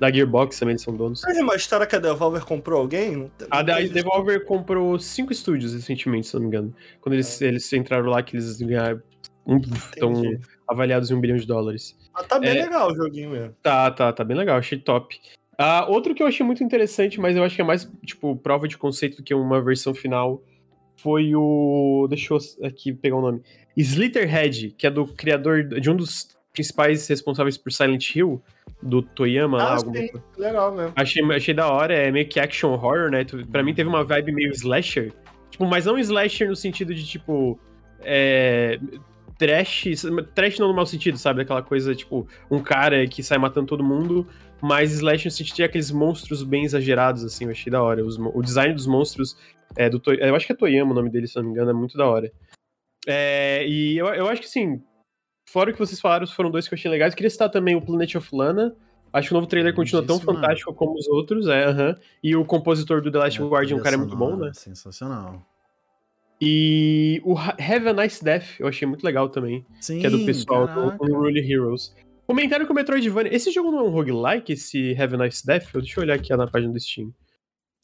[0.00, 1.22] Da Gearbox também eles são donos.
[1.24, 3.30] Mas uma história que a Devolver comprou alguém?
[3.50, 6.74] A da tem- Devolver comprou cinco estúdios recentemente, se não me engano.
[7.00, 9.02] Quando eles, eles entraram lá, que eles ganharam.
[9.94, 10.14] Estão
[10.68, 11.96] avaliados em um bilhão de dólares.
[12.14, 12.64] Ah, tá bem É.
[12.64, 13.54] legal o joguinho mesmo.
[13.62, 15.20] Tá, tá, tá bem legal, achei top.
[15.62, 18.66] Ah, outro que eu achei muito interessante, mas eu acho que é mais, tipo, prova
[18.66, 20.42] de conceito do que uma versão final,
[20.96, 22.06] foi o.
[22.08, 23.42] Deixa eu aqui pegar o nome.
[23.76, 28.40] Slitterhead, que é do criador, de um dos principais responsáveis por Silent Hill,
[28.82, 30.92] do Toyama lá, Ah, alguma sim, legal mesmo.
[30.96, 33.26] Achei, achei da hora, é meio que action horror, né?
[33.52, 35.12] Pra mim teve uma vibe meio slasher.
[35.50, 37.60] Tipo, mas não slasher no sentido de, tipo.
[38.00, 38.80] É.
[39.38, 39.84] Trash.
[40.34, 41.42] Trash não no mau sentido, sabe?
[41.42, 44.26] Aquela coisa, tipo, um cara que sai matando todo mundo.
[44.62, 48.04] Mas slasher no sentido de aqueles monstros bem exagerados, assim, eu achei da hora.
[48.04, 49.36] Os o design dos monstros
[49.76, 51.70] é do Toy- Eu acho que é Toyama o nome dele, se não me engano,
[51.70, 52.30] é muito da hora.
[53.06, 54.82] É, e eu, eu acho que, assim,
[55.48, 57.12] fora o que vocês falaram, foram dois que eu achei legais.
[57.12, 58.74] Eu queria citar também o Planet of Lana.
[59.12, 61.96] Acho que o novo trailer continua tão fantástico como os outros, é, aham.
[62.22, 64.52] E o compositor do The Last Guardian, o cara é muito bom, né?
[64.54, 65.44] Sensacional.
[66.40, 70.10] E o Ha- Have a Nice Death, eu achei muito legal também, Sim, que é
[70.10, 71.04] do pessoal do caraca.
[71.04, 71.94] Unruly Heroes.
[72.30, 73.34] Comentaram que o Metroidvania...
[73.34, 75.72] Esse jogo não é um roguelike, esse Have a Nice Death?
[75.74, 77.12] Deixa eu olhar aqui na página do Steam.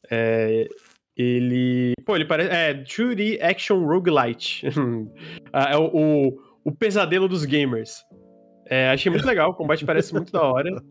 [0.09, 0.69] É...
[1.17, 1.91] Ele...
[2.05, 2.49] Pô, ele parece...
[2.49, 4.65] É, 2D Action Roguelite.
[5.51, 8.05] Ah, é o, o, o pesadelo dos gamers.
[8.65, 10.81] É, achei muito legal, o combate parece muito da hora.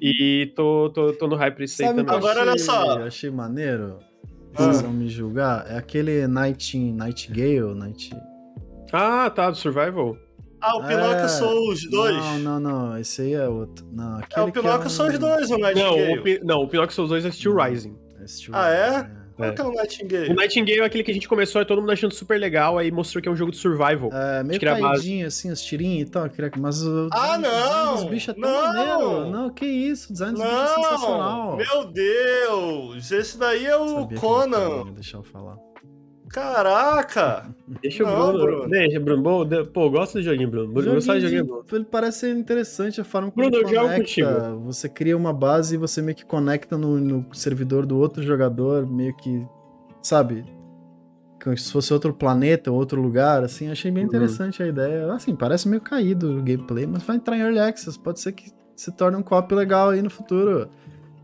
[0.00, 2.06] E tô, tô, tô no hype pra isso aí também.
[2.08, 3.04] Agora, olha só.
[3.04, 3.98] achei maneiro?
[4.54, 4.62] Ah.
[4.62, 5.70] Vocês vão me julgar?
[5.70, 8.10] É aquele Night, Nightingale, Night...
[8.90, 10.16] Ah, tá, do Survival.
[10.66, 12.16] Ah, o Pinóquio É, são os dois.
[12.16, 12.98] Não, não, não.
[12.98, 13.84] Esse aí é outro.
[13.92, 16.18] Não, é, aquele o Pinóquio que é são os dois, o Não, Nightingale.
[16.18, 17.96] o, Pi- não, o Pinóquio Souls 2 é Steel Rising.
[18.22, 18.90] É Steel Ah, é?
[18.96, 20.30] Rising, Qual que é o Nightingale?
[20.30, 22.90] O Nightingale é aquele que a gente começou e todo mundo achando super legal, aí
[22.92, 24.08] mostrou que é um jogo de survival.
[24.12, 26.30] É, meio caidinho, assim, os tirinhos e tal.
[26.58, 27.94] Mas o Ah, o não!
[27.96, 28.62] dos bichos é tão Não!
[28.62, 29.30] maneiro.
[29.30, 30.82] Não, que isso, o design dos bichos é Não!
[30.84, 31.56] sensacional.
[31.56, 33.10] Meu Deus!
[33.12, 34.84] Esse daí é o Sabia Conan.
[34.86, 35.56] ia deixar eu falar.
[36.30, 37.46] Caraca!
[37.82, 38.38] Deixa o Não, Bruno.
[38.44, 38.68] Bruno.
[38.70, 39.22] Deixa, Bruno.
[39.22, 40.72] Bom, de- Pô, gosta do joguinho, Bruno.
[40.72, 41.62] Bruno Joguinho joguinho de- bom.
[41.72, 44.54] Ele parece ser interessante a forma como Bruno, ele eu conecta.
[44.64, 48.86] Você cria uma base e você meio que conecta no, no servidor do outro jogador,
[48.86, 49.46] meio que,
[50.02, 50.44] sabe?
[51.42, 53.70] Como se fosse outro planeta, outro lugar, assim.
[53.70, 54.08] Achei bem Uhum.
[54.08, 55.12] interessante a ideia.
[55.12, 57.98] Assim, parece meio caído o gameplay, mas vai entrar em Early Access.
[57.98, 60.68] Pode ser que se torne um copy legal aí no futuro.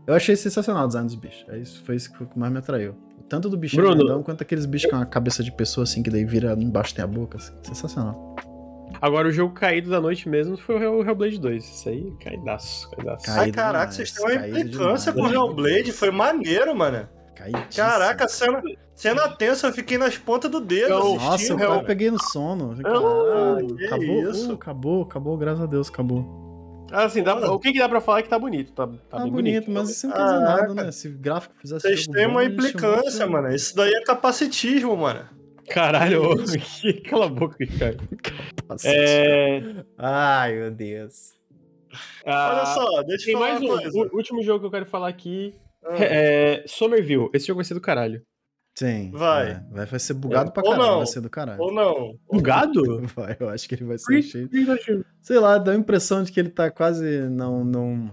[0.05, 1.45] Eu achei sensacional o design dos bichos.
[1.49, 2.95] É isso, foi isso que mais me atraiu.
[3.31, 3.97] Tanto do bichinho Bruno.
[4.03, 7.01] grandão, quanto aqueles bichos com a cabeça de pessoa, assim, que daí vira embaixo tem
[7.01, 7.37] a boca.
[7.37, 7.53] Assim.
[7.63, 8.35] Sensacional.
[9.01, 11.63] Agora, o jogo caído da noite mesmo foi o Hell- Hellblade 2.
[11.63, 13.25] Isso aí, caidaço, caidaço.
[13.25, 15.91] Cai- Ai, Caído caraca, demais, vocês têm uma caído implicância com o Hellblade.
[15.93, 17.07] Foi maneiro, mano.
[17.35, 17.67] Caidíssimo.
[17.73, 18.61] Caraca, cena,
[18.93, 21.21] cena tensa, eu fiquei nas pontas do dedo assistindo.
[21.23, 22.75] Nossa, eu, eu peguei no sono.
[22.79, 24.51] Ah, Caralho, que acabou, isso.
[24.51, 26.50] uh, acabou, acabou, graças a Deus, acabou.
[26.91, 28.71] Assim, dá, o que, que dá pra falar é que tá bonito.
[28.73, 29.71] Tá, tá, Tá, bem bonito, bonito.
[29.71, 30.67] mas isso não quer dizer Caraca.
[30.73, 30.91] nada, né?
[30.91, 33.53] Se o gráfico fizesse Vocês têm uma implicância, mano.
[33.53, 35.27] Isso daí é capacitismo, mano.
[35.69, 36.21] Caralho,
[36.81, 37.97] que- cala a boca, cara.
[38.85, 39.61] É.
[39.97, 41.33] Ai, meu Deus.
[42.25, 43.77] ah, Olha só, deixa eu falar mais uma um.
[43.81, 43.97] coisa.
[44.13, 47.29] O último jogo que eu quero falar aqui Ah, é Somerville.
[47.33, 48.21] Esse jogo vai ser do caralho.
[48.73, 49.11] Sim.
[49.11, 49.51] Vai.
[49.51, 50.97] é, vai, vai ser bugado pra Ou caralho, não.
[50.99, 51.61] vai ser do caralho.
[51.61, 52.17] Ou não.
[52.31, 53.01] Bugado?
[53.15, 54.47] Vai, eu acho que ele vai ser cheio.
[54.49, 57.19] Tu Sei lá, dá a impressão de que ele tá quase.
[57.29, 57.63] Não.
[57.65, 58.09] não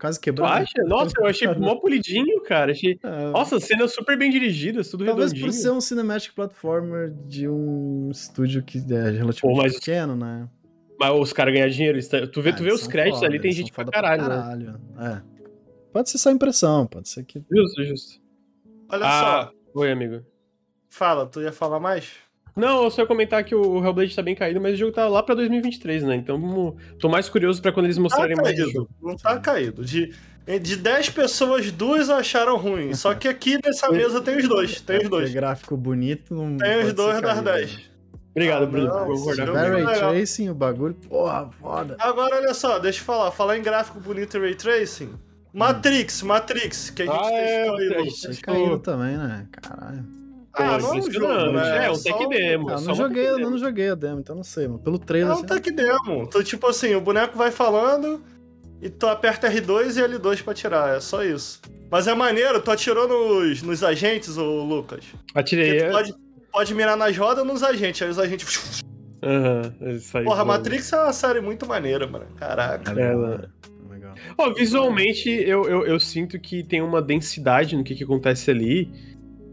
[0.00, 0.50] quase quebrando.
[0.50, 0.82] acha?
[0.86, 2.72] Nossa, eu achei mó polidinho, cara.
[2.72, 2.98] Achei...
[3.04, 5.52] É, Nossa, cenas super bem dirigidas, tudo Talvez redondinho.
[5.52, 9.40] por ser um cinematic platformer de um estúdio que é relativamente
[9.72, 10.48] Pô, pequeno, né?
[10.98, 11.98] Mas os caras ganham dinheiro.
[12.08, 14.28] tão- Tu vê, Ah, tu vê os créditos foda, ali, tem gente pra caralho, né?
[14.28, 14.80] caralho.
[14.98, 15.22] É.
[15.92, 17.40] Pode ser só impressão, pode ser que.
[17.50, 18.20] Justo, justo.
[18.88, 19.61] Olha Ah, só.
[19.74, 20.22] Oi, amigo.
[20.88, 22.10] Fala, tu ia falar mais?
[22.54, 25.08] Não, eu só ia comentar que o Hellblade tá bem caído, mas o jogo tá
[25.08, 26.16] lá pra 2023, né?
[26.16, 28.50] Então vamos- tô mais curioso pra quando eles Tá mostrarem mais.
[28.50, 28.72] do caído.
[28.72, 28.90] jogo.
[29.00, 29.82] Não tá caído.
[29.84, 30.12] De,
[30.60, 32.92] de 10 pessoas, duas acharam ruim.
[32.92, 34.80] Só que aqui nessa mesa tem os dois.
[34.82, 35.32] Tem os É dois.
[35.32, 36.34] gráfico bonito.
[36.34, 37.72] Não Tem os dois das caído, 10.
[37.74, 37.82] né?
[38.32, 39.34] Obrigado, Ah, Bruno, não, comigo.
[39.34, 41.96] tiver é ray tracing, o bagulho, porra, foda.
[41.98, 43.30] Agora, olha só, deixa eu falar.
[43.30, 45.12] Falar em gráfico bonito e Ray Tracing.
[45.52, 47.78] Matrix, Matrix, que a gente Ah, é, aí, a Lu.
[48.04, 48.54] gente Foi testou.
[48.54, 49.46] caído também, né?
[49.52, 50.04] Caralho.
[50.54, 51.86] Ah, não é um jogo, né?
[51.86, 52.68] É, um tech demo.
[52.70, 54.78] Ah, não joguei, eu não joguei a demo, então não sei, mano.
[54.80, 55.30] Pelo É trailer.
[55.30, 56.22] um assim, tech demo.
[56.24, 58.22] Então, tipo assim, o boneco vai falando
[58.80, 60.96] e tu aperta R2 e L2 pra atirar.
[60.96, 61.60] É só isso.
[61.90, 65.04] Mas é maneiro, tu atirou nos, nos agentes, ô Lucas.
[65.34, 65.78] Atirei.
[65.78, 66.14] Tu é- pode,
[66.50, 68.02] pode mirar nas rodas ou nos agentes.
[68.02, 68.82] Aí os agentes.
[69.22, 70.24] Aham, isso aí.
[70.24, 70.44] Porra.
[70.44, 72.26] Matrix é uma série muito maneira, mano.
[72.36, 72.92] Caraca.
[72.92, 73.38] É É, né?
[74.12, 74.34] Legal.
[74.38, 78.90] Ó, visualmente, eu, eu, eu sinto que tem uma densidade no que, que acontece ali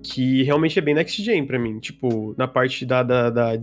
[0.03, 1.79] que realmente é bem next gen pra mim.
[1.79, 3.61] Tipo, na parte da, da, da-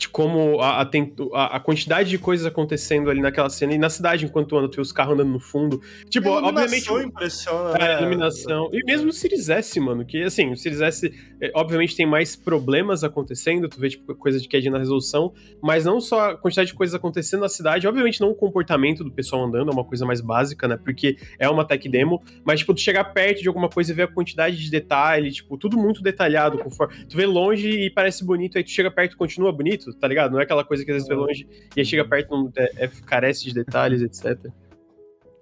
[0.00, 4.24] de como a, a, a, quantidade de coisas acontecendo ali naquela cena e na cidade
[4.24, 5.78] enquanto anda, tem os carros andando no fundo.
[6.08, 6.90] Tipo, a obviamente.
[6.90, 8.70] impressiona, é, a iluminação.
[8.72, 12.34] E mesmo o Series S, mano, que assim, o Series S, é, obviamente, tem mais
[12.34, 16.68] problemas acontecendo, tu vê, tipo, coisa de queda na resolução, mas não só a quantidade
[16.68, 20.06] de coisas acontecendo na cidade, obviamente não o comportamento do pessoal andando, é uma coisa
[20.06, 20.78] mais básica, né?
[20.82, 24.04] Porque é uma tech demo, mas, tipo, tu chegar perto de alguma coisa e ver
[24.04, 27.04] a quantidade de detalhe, tipo, tudo muito detalhado, conforme.
[27.04, 30.32] Tu vê longe e parece bonito, aí tu chega perto e continua bonito tá ligado?
[30.32, 32.84] Não é aquela coisa que às vezes vê longe e aí chega perto não é,
[32.84, 34.50] é, carece de detalhes, etc.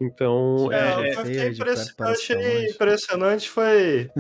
[0.01, 1.11] Então, é.
[1.11, 1.21] é...
[1.21, 1.95] O que eu, impress...
[1.99, 4.11] eu achei impressionante foi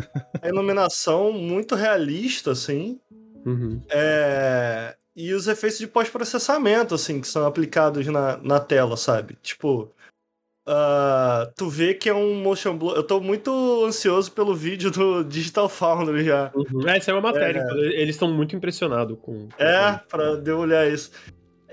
[0.43, 3.01] a iluminação muito realista, assim.
[3.47, 3.81] Uhum.
[3.89, 4.97] É...
[5.15, 9.37] E os efeitos de pós-processamento, assim, que são aplicados na, na tela, sabe?
[9.43, 9.93] Tipo,
[10.69, 12.95] Uh, tu vê que é um motion blur.
[12.95, 13.51] Eu tô muito
[13.87, 16.51] ansioso pelo vídeo do Digital Foundry já.
[16.55, 16.87] Uhum.
[16.87, 17.67] É, essa é uma matéria.
[17.71, 18.03] É.
[18.03, 19.49] Eles estão muito impressionados com.
[19.59, 21.11] É, pra de olhar isso.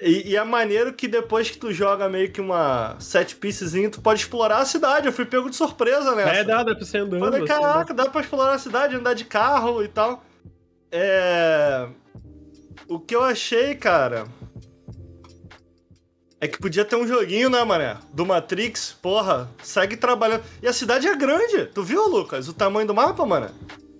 [0.01, 3.99] E, e é maneiro que depois que tu joga meio que uma set piecezinho, tu
[3.99, 5.07] pode explorar a cidade.
[5.07, 6.29] Eu fui pego de surpresa nessa.
[6.29, 7.19] É, dá, dá pra você andando.
[7.19, 10.23] Falei, assim, caraca, dá pra explorar a cidade, andar de carro e tal.
[10.89, 11.85] É.
[12.87, 14.25] O que eu achei, cara,
[16.39, 17.97] é que podia ter um joguinho, né, mané?
[18.13, 20.43] Do Matrix, porra, segue trabalhando.
[20.61, 21.65] E a cidade é grande.
[21.67, 22.47] Tu viu, Lucas?
[22.47, 23.49] O tamanho do mapa, mané?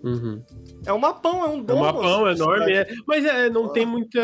[0.04, 0.43] Uhum.
[0.86, 1.80] É um mapão, é um domo.
[1.86, 2.88] É um mapão assim, enorme, é.
[3.08, 4.19] Mas é, não tem muita.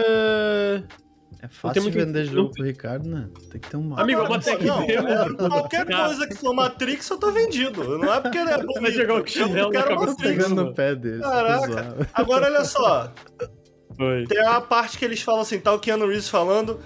[1.41, 2.51] É fácil de vender jogo não...
[2.51, 3.27] pro Ricardo, né?
[3.49, 4.03] Tem que ter um mapa.
[4.03, 7.97] Amigo, uma tech não, é, Qualquer coisa que for Matrix, eu tô vendido.
[7.97, 8.81] Não é porque ele é bonito.
[8.81, 11.21] Vai jogar o chinelo na cabeça pegando no pé dele.
[11.21, 12.09] Caraca.
[12.13, 13.11] Agora, olha só.
[13.97, 14.25] Oi.
[14.27, 16.79] Tem a parte que eles falam assim, tá o Keanu Reeves falando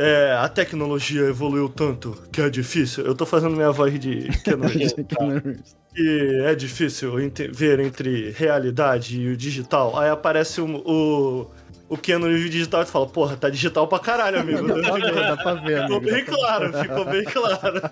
[0.00, 3.04] é, a tecnologia evoluiu tanto que é difícil.
[3.04, 4.94] Eu tô fazendo minha voz de Keanu Reeves.
[5.94, 7.12] que é difícil
[7.52, 9.98] ver entre realidade e o digital.
[9.98, 11.50] Aí aparece o, o,
[11.86, 14.62] o Keanu Reeves digital e tu fala, porra, tá digital pra caralho, amigo.
[14.80, 17.82] dá, pra ver, dá pra ver, Ficou bem claro, ficou bem claro.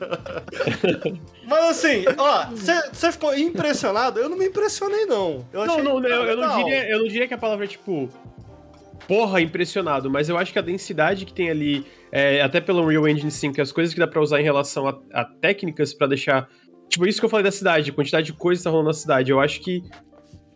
[1.46, 2.46] Mas assim, ó,
[2.90, 4.18] você ficou impressionado?
[4.18, 5.44] Eu não me impressionei, não.
[5.52, 8.08] Eu não, não, eu, eu, não diria, eu não diria que a palavra é tipo
[9.08, 13.08] porra, impressionado, mas eu acho que a densidade que tem ali, é, até pelo Unreal
[13.08, 16.46] Engine 5, as coisas que dá pra usar em relação a, a técnicas para deixar.
[16.90, 18.94] Tipo, isso que eu falei da cidade, a quantidade de coisas que tá rolando na
[18.94, 19.30] cidade.
[19.30, 19.82] Eu acho que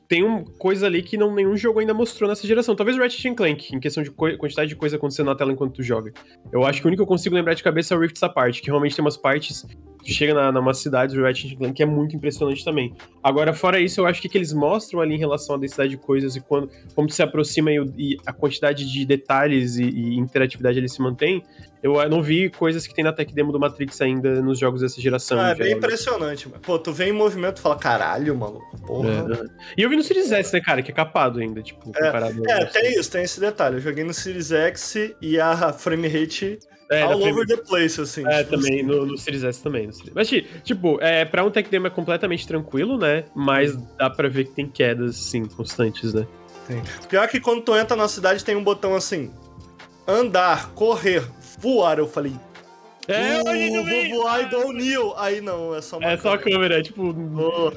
[0.09, 2.77] tem um, coisa ali que não, nenhum jogo ainda mostrou nessa geração.
[2.77, 6.13] Talvez Ratchet Clank, em questão de quantidade de coisa acontecendo na tela enquanto tu joga.
[6.53, 8.61] Eu acho que o único que eu consigo lembrar de cabeça é o Rift Apart,
[8.61, 9.67] que realmente tem umas partes
[10.05, 12.95] tu chega na, numa cidade do Ratchet Clank que é muito impressionante também.
[13.23, 15.97] Agora, fora isso, eu acho que, que eles mostram ali em relação à densidade de
[15.97, 20.79] coisas e quando, como se aproxima e, e a quantidade de detalhes e, e, interatividade
[20.79, 21.43] ele se mantém,
[21.83, 25.01] eu não vi coisas que tem na tech demo do Matrix ainda nos jogos dessa
[25.01, 25.41] geração.
[25.41, 26.61] Ah, é bem impressionante, mano.
[26.63, 29.11] Pô, tu vem em movimento e fala, caralho, mano, porra.
[29.11, 29.47] É.
[29.77, 32.49] E eu vi no Series S, né, cara, que é capado ainda, tipo, é, comparado
[32.49, 33.77] É, tem isso, tem esse detalhe.
[33.77, 36.59] Eu joguei no Series X e a frame rate
[36.93, 38.23] é, All over the place, assim.
[38.27, 38.83] É, tipo, também, assim.
[38.83, 39.91] no, no Series S também.
[39.91, 40.13] Series...
[40.15, 40.29] Mas,
[40.63, 43.25] tipo, é, pra um tech demo é completamente tranquilo, né?
[43.35, 46.27] Mas dá pra ver que tem quedas, sim, constantes, né?
[46.69, 46.83] Tem.
[47.09, 49.33] Pior que quando tu entra na cidade tem um botão assim,
[50.07, 51.23] andar, correr,
[51.63, 51.99] voar.
[51.99, 52.35] Eu falei,
[53.09, 55.15] é, uh, vou voar e dou o Neo.
[55.17, 56.23] Aí não, é só uma É câmera.
[56.23, 57.15] só a câmera, é tipo,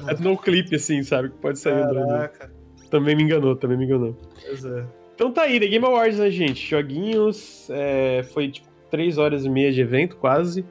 [0.08, 1.30] é no clipe, assim, sabe?
[1.30, 2.52] Que pode sair Caraca.
[2.90, 4.16] Também me enganou, também me enganou.
[4.44, 4.84] Pois é.
[5.14, 6.68] Então tá aí, The Game Awards, né, gente?
[6.68, 10.64] Joguinhos, é, foi tipo três horas e meia de evento, quase.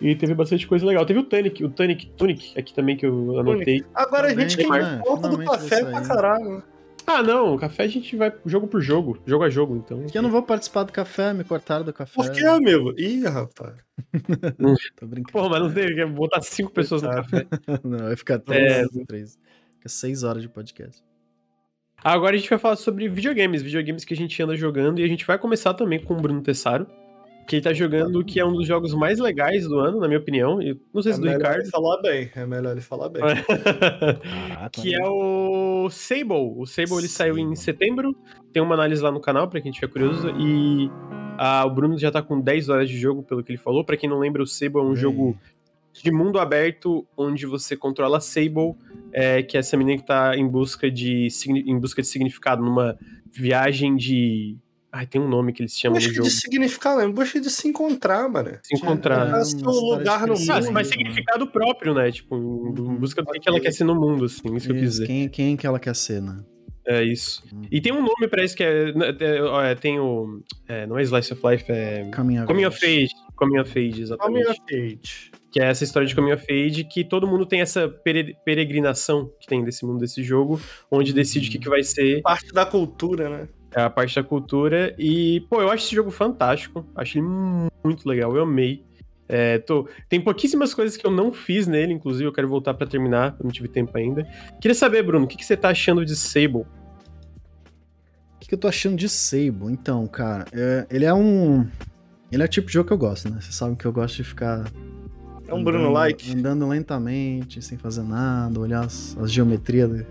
[0.00, 1.06] E teve bastante coisa legal.
[1.06, 3.84] Teve o Tunic, o Tunic, Tunic aqui também que eu anotei.
[3.94, 4.66] Agora a gente tem
[5.00, 6.62] conta do café pra caralho.
[7.06, 10.00] Ah, não, café a gente vai jogo por jogo, jogo a jogo, então.
[10.00, 12.14] Porque eu não vou participar do café, me cortaram do café.
[12.14, 12.94] Por que, amigo?
[12.98, 13.74] Ih, rapaz.
[14.96, 15.32] Tô brincando.
[15.32, 17.46] Pô, mas não tem que botar cinco pessoas no café.
[17.84, 19.04] não, vai ficar três, é...
[19.06, 19.38] três.
[19.76, 21.02] Fica seis horas de podcast.
[22.02, 25.08] Agora a gente vai falar sobre videogames, videogames que a gente anda jogando e a
[25.08, 26.86] gente vai começar também com o Bruno Tessaro
[27.46, 30.06] que ele tá jogando o que é um dos jogos mais legais do ano, na
[30.06, 30.60] minha opinião.
[30.60, 31.60] E não sei se é do Ricardo.
[31.60, 33.22] Ele falar bem, é melhor ele falar bem.
[34.56, 36.54] ah, tá que é o Sable.
[36.56, 38.16] O Sable ele saiu em setembro.
[38.52, 40.30] Tem uma análise lá no canal para quem tiver curioso.
[40.30, 40.90] E
[41.38, 43.84] ah, o Bruno já tá com 10 horas de jogo, pelo que ele falou.
[43.84, 45.38] Para quem não lembra, o Sable é um jogo
[45.92, 48.74] de mundo aberto onde você controla a Sable,
[49.12, 52.98] é, que é essa menina que tá em busca de, em busca de significado numa
[53.30, 54.56] viagem de
[54.94, 56.28] Ai, tem um nome que eles chamam no jogo.
[56.28, 57.08] de significar, né?
[57.08, 58.56] Busca de se encontrar, mano.
[58.62, 59.40] Se encontrar.
[59.40, 60.52] É, seu lugar no mundo.
[60.52, 62.12] Ah, mas significado próprio, né?
[62.12, 62.94] Tipo, em uhum.
[62.94, 63.40] busca do okay.
[63.40, 64.54] que ela quer ser no mundo, assim.
[64.54, 65.06] Isso que eu quis dizer.
[65.08, 66.44] Quem, quem que ela quer ser, né?
[66.86, 67.42] É isso.
[67.52, 67.62] Hum.
[67.72, 68.92] E tem um nome pra isso que é.
[68.92, 70.40] Né, é, é tem o.
[70.68, 72.08] É, não é Slice of Life, é.
[72.14, 73.10] Coming of, Coming of Age.
[73.34, 74.44] Coming of Age, exatamente.
[74.44, 75.30] Coming of Age.
[75.50, 79.46] Que é essa história de Coming of Age, que todo mundo tem essa peregrinação que
[79.48, 82.22] tem desse mundo desse jogo, onde decide o que, que vai ser.
[82.22, 83.48] Parte da cultura, né?
[83.74, 84.94] É a parte da cultura.
[84.98, 86.86] E, pô, eu acho esse jogo fantástico.
[86.94, 87.26] Acho ele
[87.84, 88.34] muito legal.
[88.36, 88.84] Eu amei.
[89.28, 89.88] É, tô...
[90.08, 93.50] Tem pouquíssimas coisas que eu não fiz nele, inclusive eu quero voltar para terminar, não
[93.50, 94.26] tive tempo ainda.
[94.60, 96.58] Queria saber, Bruno, o que, que você tá achando de Sable?
[96.58, 96.66] O
[98.38, 99.72] que, que eu tô achando de Sable?
[99.72, 100.86] Então, cara, é...
[100.90, 101.66] ele é um.
[102.30, 103.40] Ele é o tipo de jogo que eu gosto, né?
[103.40, 104.64] Vocês sabem que eu gosto de ficar
[105.46, 106.32] é um Bruno like.
[106.32, 110.04] Andando lentamente, sem fazer nada, olhar as, as geometrias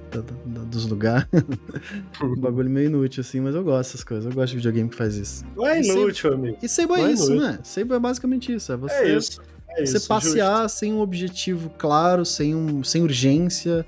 [0.69, 1.27] dos lugares.
[2.21, 4.25] um bagulho meio inútil, assim, mas eu gosto dessas coisas.
[4.25, 5.43] Eu gosto de videogame que faz isso.
[5.55, 6.57] Não é inútil, Sable, amigo.
[6.61, 7.47] E Sable é, é isso, inútil.
[7.47, 7.59] né?
[7.63, 8.71] Sable é basicamente isso.
[8.71, 9.41] É você, é isso.
[9.69, 10.77] É você isso, passear justo.
[10.77, 13.85] sem um objetivo claro, sem, um, sem urgência.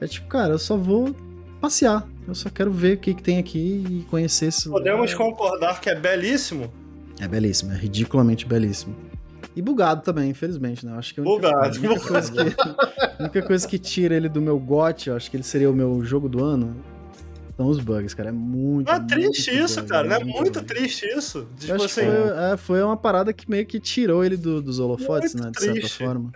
[0.00, 1.14] É tipo, cara, eu só vou
[1.60, 2.06] passear.
[2.28, 5.26] Eu só quero ver o que, que tem aqui e conhecer esse Podemos lugar.
[5.26, 6.72] concordar que é belíssimo?
[7.18, 8.94] É belíssimo, é ridiculamente belíssimo.
[9.54, 10.92] E bugado também, infelizmente, né?
[10.92, 14.14] Eu acho que a única, bugado, a única, Coisa que, a única coisa que tira
[14.14, 16.74] ele do meu gote, eu acho que ele seria o meu jogo do ano,
[17.56, 18.30] são os bugs, cara.
[18.30, 18.90] É muito.
[18.90, 20.08] é triste muito isso, bug, cara.
[20.08, 21.46] Não é muito, muito triste isso.
[21.58, 22.02] Tipo assim...
[22.02, 25.50] foi, é, foi uma parada que meio que tirou ele do, dos holofotes, muito né?
[25.50, 25.88] De triste.
[25.88, 26.32] certa forma.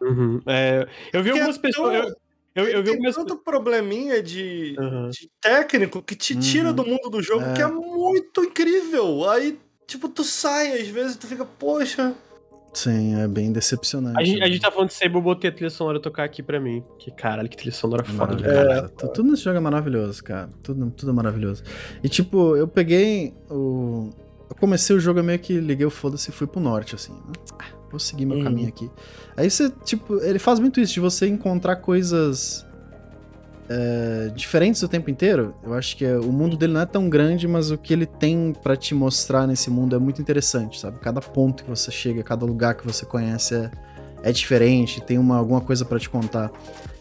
[0.00, 0.40] Uhum.
[0.46, 1.92] É, eu vi Porque algumas é pessoas.
[1.92, 2.08] Tão...
[2.08, 2.14] Eu...
[2.52, 5.08] Eu, eu vi tem tanto probleminha de, uhum.
[5.08, 6.74] de, técnico que te tira uhum.
[6.74, 7.52] do mundo do jogo, é.
[7.54, 9.28] que é muito incrível.
[9.30, 9.56] Aí,
[9.86, 12.12] tipo, tu sai às vezes tu fica, poxa,
[12.72, 14.18] Sim, é bem decepcionante.
[14.18, 16.60] A gente, a gente tá falando de Sable, botei a trilha sonora tocar aqui pra
[16.60, 16.84] mim.
[16.98, 18.46] Que caralho, que trilha sonora é foda.
[18.46, 20.48] É, tudo nesse jogo é maravilhoso, cara.
[20.62, 21.64] Tudo, tudo é maravilhoso.
[22.02, 24.10] E tipo, eu peguei o.
[24.48, 27.12] Eu comecei o jogo, eu meio que liguei o foda-se e fui pro norte, assim.
[27.12, 27.32] Né?
[27.58, 28.44] Ah, vou seguir meu hum.
[28.44, 28.90] caminho aqui.
[29.36, 32.66] Aí você, tipo, ele faz muito isso, de você encontrar coisas
[33.70, 35.54] é, diferentes o tempo inteiro.
[35.62, 38.04] Eu acho que é, o mundo dele não é tão grande, mas o que ele
[38.04, 40.98] tem para te mostrar nesse mundo é muito interessante, sabe?
[40.98, 43.70] Cada ponto que você chega, cada lugar que você conhece é,
[44.24, 46.50] é diferente, tem uma, alguma coisa para te contar.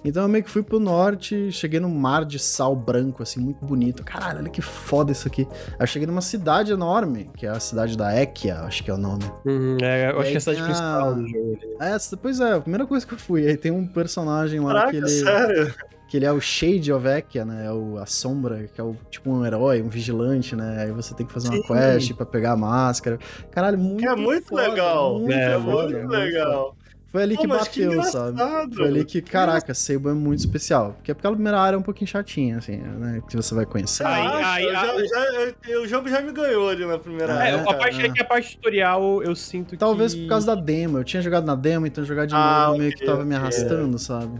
[0.05, 3.65] Então eu meio que fui pro norte, cheguei num mar de sal branco, assim, muito
[3.65, 4.03] bonito.
[4.03, 5.47] Caralho, olha que foda isso aqui.
[5.71, 8.93] Aí eu cheguei numa cidade enorme, que é a cidade da Ekia, acho que é
[8.93, 9.25] o nome.
[9.43, 11.59] Uhum, é, eu acho que é a cidade principal do jogo.
[11.81, 13.47] É, pois é, a primeira coisa que eu fui.
[13.47, 15.09] Aí tem um personagem lá Caraca, que ele.
[15.09, 15.73] Sério?
[16.09, 17.67] Que ele é o Shade of Ekia, né?
[17.67, 20.83] É o, a sombra, que é o tipo um herói, um vigilante, né?
[20.83, 21.67] Aí você tem que fazer uma Sim.
[21.67, 23.19] quest pra pegar a máscara.
[23.51, 25.19] Caralho, muito É muito foda, legal.
[25.19, 26.75] Muito é, foda, muito legal.
[27.11, 28.37] Foi ali Pô, que bateu, que sabe?
[28.75, 30.93] Foi ali que, caraca, Sable é muito especial.
[30.93, 33.21] Porque aquela primeira área é um pouquinho chatinha, assim, né?
[33.27, 34.05] Que você vai conhecer.
[34.05, 37.61] Aí, aí, aí, já, já, o jogo já me ganhou ali na primeira é, área.
[37.63, 38.09] A parte, é.
[38.09, 40.21] que a parte tutorial eu sinto Talvez que...
[40.21, 40.99] por causa da demo.
[40.99, 43.97] Eu tinha jogado na demo, então jogar de ah, novo meio que tava me arrastando,
[43.97, 44.39] sabe?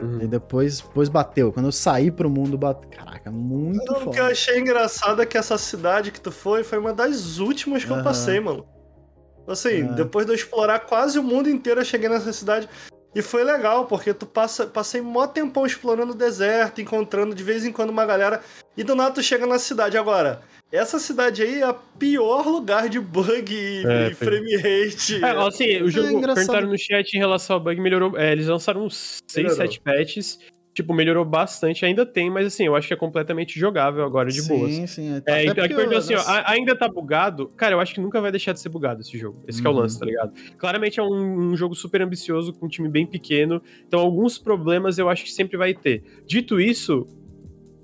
[0.00, 0.22] Uhum.
[0.22, 1.52] E depois, depois bateu.
[1.52, 2.90] Quando eu saí pro mundo, bateu.
[2.90, 4.10] Caraca, muito Não, foda.
[4.10, 7.38] O que eu achei engraçado é que essa cidade que tu foi foi uma das
[7.38, 7.98] últimas que uhum.
[7.98, 8.66] eu passei, mano.
[9.46, 9.94] Assim, uhum.
[9.94, 12.68] depois de eu explorar quase o mundo inteiro, eu cheguei nessa cidade.
[13.14, 17.64] E foi legal, porque tu passa, passei mó tempão explorando o deserto, encontrando de vez
[17.64, 18.40] em quando uma galera.
[18.76, 19.98] E do nada tu chega na cidade.
[19.98, 25.22] Agora, essa cidade aí é o pior lugar de bug e, é, frame rate.
[25.24, 28.16] É, assim, o jogo é perguntaram no chat em relação ao bug, melhorou.
[28.16, 30.38] É, eles lançaram uns 6, 7 patches.
[30.72, 34.40] Tipo, melhorou bastante, ainda tem, mas assim, eu acho que é completamente jogável agora de
[34.40, 34.72] sim, boas.
[34.72, 35.22] Sim, sim.
[35.26, 37.48] É, é então, aqui perguntou assim, ó, ainda tá bugado?
[37.56, 39.42] Cara, eu acho que nunca vai deixar de ser bugado esse jogo.
[39.48, 39.66] Esse uhum.
[39.66, 40.10] é o lance, tá uhum.
[40.10, 40.34] ligado?
[40.56, 44.96] Claramente é um, um, jogo super ambicioso, com um time bem pequeno, então alguns problemas
[44.96, 46.04] eu acho que sempre vai ter.
[46.24, 47.04] Dito isso,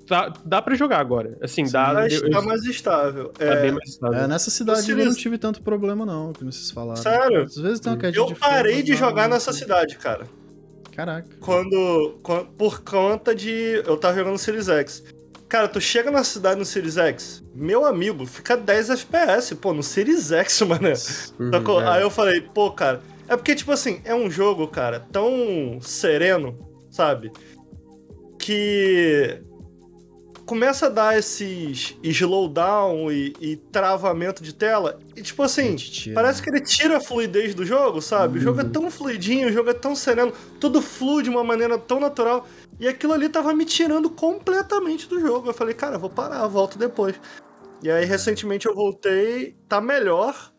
[0.07, 1.37] tá, dá pra jogar agora.
[1.43, 2.07] Assim, Sim, dá.
[2.31, 3.31] Tá mais estável.
[3.31, 4.19] Tá é, bem mais estável.
[4.21, 7.03] É, nessa cidade eu não tive tanto problema, não, como vocês falaram.
[7.03, 7.43] Sério?
[7.43, 10.25] Às vezes tem uma queda Eu parei de jogar nessa cidade, cara.
[10.97, 11.29] Caraca.
[11.41, 12.47] Quando, quando.
[12.53, 13.83] Por conta de.
[13.85, 15.05] Eu tava jogando Series X.
[15.47, 19.83] Cara, tu chega na cidade no Series X, meu amigo, fica 10 FPS, pô, no
[19.83, 20.89] Series X, mano.
[21.39, 21.89] Uhum, é.
[21.89, 23.01] Aí eu falei, pô, cara.
[23.29, 26.59] É porque, tipo assim, é um jogo, cara, tão sereno,
[26.91, 27.31] sabe?
[28.39, 29.41] Que
[30.47, 34.99] começa a dar esses slowdown e, e travamento de tela.
[35.17, 35.77] E tipo assim,
[36.15, 38.35] parece que ele tira a fluidez do jogo, sabe?
[38.35, 38.39] Uhum.
[38.39, 38.71] O jogo é uhum.
[38.71, 42.47] tão fluidinho, o jogo é tão sereno, tudo flui de uma maneira tão natural.
[42.79, 45.49] E aquilo ali tava me tirando completamente do jogo.
[45.49, 47.17] Eu falei, cara, vou parar, volto depois.
[47.83, 50.53] E aí, recentemente eu voltei, tá melhor,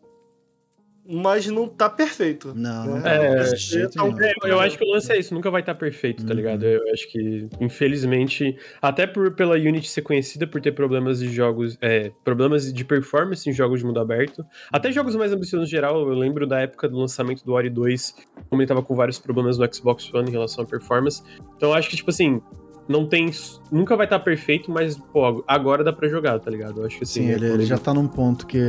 [1.10, 2.52] mas não tá perfeito.
[2.54, 3.14] Não, não tá.
[3.14, 6.30] É, é, eu acho que o lance é isso, nunca vai estar tá perfeito, tá
[6.30, 6.36] uhum.
[6.36, 6.64] ligado?
[6.66, 11.78] Eu acho que, infelizmente, até por, pela Unity ser conhecida por ter problemas de jogos,
[11.80, 15.98] é, problemas de performance em jogos de mundo aberto, até jogos mais ambiciosos no geral,
[15.98, 18.14] eu lembro da época do lançamento do Ori 2,
[18.50, 21.22] como ele tava com vários problemas no Xbox One em relação à performance.
[21.56, 22.42] Então eu acho que, tipo assim,
[22.86, 23.30] não tem.
[23.70, 26.80] Nunca vai estar tá perfeito, mas, pô, agora dá pra jogar, tá ligado?
[26.80, 28.60] Eu acho que assim, Sim, ele, ele já tá num ponto que,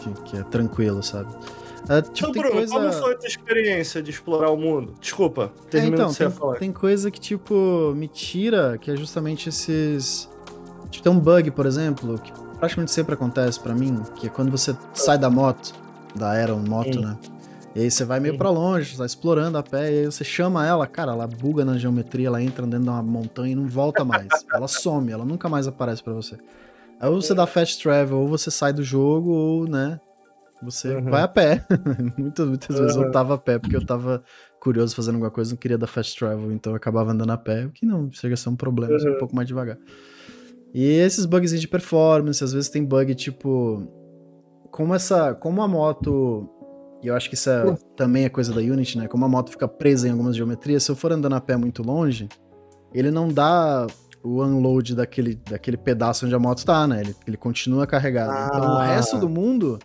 [0.00, 1.32] que, que é tranquilo, sabe?
[1.88, 2.72] É, tipo, então, Bruno, coisa...
[2.72, 4.94] como foi a tua experiência de explorar o mundo?
[5.00, 6.56] Desculpa, termina é, então, tem, falar.
[6.56, 10.28] tem coisa que, tipo, me tira, que é justamente esses...
[10.90, 14.50] Tipo, tem um bug, por exemplo, que praticamente sempre acontece para mim, que é quando
[14.50, 15.72] você sai da moto,
[16.14, 17.04] da Aeron Moto, Sim.
[17.04, 17.16] né?
[17.74, 20.66] E aí você vai meio para longe, tá explorando a pé, e aí você chama
[20.66, 24.04] ela, cara, ela buga na geometria, ela entra dentro de uma montanha e não volta
[24.04, 24.26] mais.
[24.52, 26.36] ela some, ela nunca mais aparece para você.
[26.98, 30.00] Aí ou você dá fast travel, ou você sai do jogo, ou, né,
[30.62, 31.10] você uhum.
[31.10, 31.64] vai a pé.
[32.16, 32.82] muitas, muitas uhum.
[32.82, 34.22] vezes eu tava a pé, porque eu tava
[34.60, 37.66] curioso fazendo alguma coisa, não queria dar fast travel, então eu acabava andando a pé,
[37.66, 39.14] o que não chega a ser um problema, uhum.
[39.14, 39.78] um pouco mais devagar.
[40.74, 43.82] E esses bugs de performance, às vezes tem bug tipo.
[44.70, 45.34] Como essa.
[45.34, 46.50] Como a moto
[47.02, 49.08] e eu acho que isso é, também é coisa da Unity, né?
[49.08, 51.82] Como a moto fica presa em algumas geometrias, se eu for andando a pé muito
[51.82, 52.28] longe,
[52.92, 53.86] ele não dá
[54.22, 57.00] o unload daquele, daquele pedaço onde a moto tá, né?
[57.00, 58.32] Ele, ele continua carregado.
[58.32, 58.50] Ah.
[58.52, 59.78] Então o resto do mundo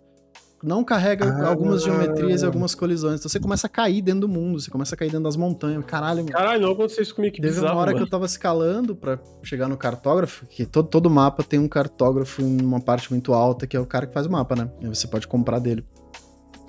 [0.64, 1.49] não carrega ah.
[1.49, 3.20] algumas geometrias e algumas colisões.
[3.20, 5.84] Então você começa a cair dentro do mundo, você começa a cair dentro das montanhas.
[5.86, 7.97] Caralho, Caralho, não aconteceu isso comigo, que Teve bizarro, uma hora mano.
[7.97, 12.41] que eu tava escalando para chegar no cartógrafo, que todo, todo mapa tem um cartógrafo
[12.41, 14.70] em uma parte muito alta, que é o cara que faz o mapa, né?
[14.82, 15.86] E você pode comprar dele.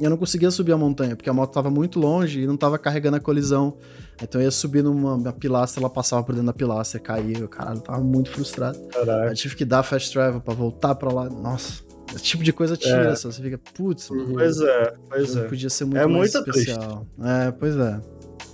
[0.01, 2.57] E eu não conseguia subir a montanha, porque a moto tava muito longe e não
[2.57, 3.76] tava carregando a colisão.
[4.20, 7.38] Então eu ia subir numa pilastra, ela passava por dentro da pilastra, caía.
[7.38, 8.78] Eu, caralho, tava muito frustrado.
[8.88, 9.30] Caraca.
[9.30, 11.28] Aí tive que dar fast travel pra voltar pra lá.
[11.28, 11.84] Nossa,
[12.14, 13.16] esse tipo de coisa tira, é.
[13.16, 13.30] só.
[13.30, 14.32] Você fica, putz, uhum.
[14.32, 15.48] Pois é, pois é.
[15.48, 17.06] Podia ser muito é mais especial.
[17.16, 17.30] Triste.
[17.30, 18.00] É, pois é.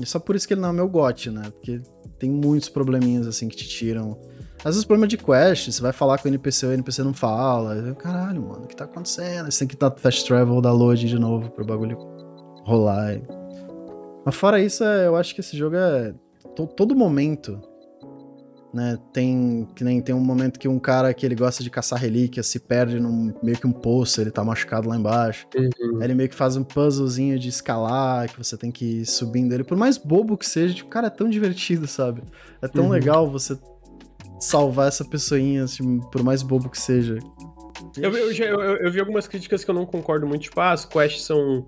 [0.01, 1.43] E só por isso que ele não é meu gote, né?
[1.51, 1.81] Porque
[2.19, 4.19] tem muitos probleminhas assim que te tiram
[4.63, 7.77] às vezes problema de quest, você vai falar com o NPC, o NPC não fala.
[7.77, 9.51] Eu, Caralho, mano, o que tá acontecendo?
[9.51, 11.97] Você tem que dar fast travel, dar load de novo pro bagulho
[12.65, 13.21] rolar.
[14.25, 16.15] Mas fora isso, é, eu acho que esse jogo é.
[16.77, 17.59] todo momento.
[18.73, 21.99] Né, tem que nem tem um momento que um cara que ele gosta de caçar
[21.99, 25.45] relíquias se perde num meio que um poço, ele tá machucado lá embaixo.
[25.57, 25.97] Uhum.
[25.99, 29.53] Aí ele meio que faz um puzzlezinho de escalar, que você tem que ir subindo
[29.53, 29.65] ele.
[29.65, 32.23] Por mais bobo que seja, tipo, cara, é tão divertido, sabe?
[32.63, 32.91] É tão uhum.
[32.91, 33.59] legal você
[34.39, 37.19] salvar essa pessoinha, assim, por mais bobo que seja.
[37.97, 40.85] Eu, eu, eu, eu, vi algumas críticas que eu não concordo muito, tipo, ah, as
[40.85, 41.67] quests são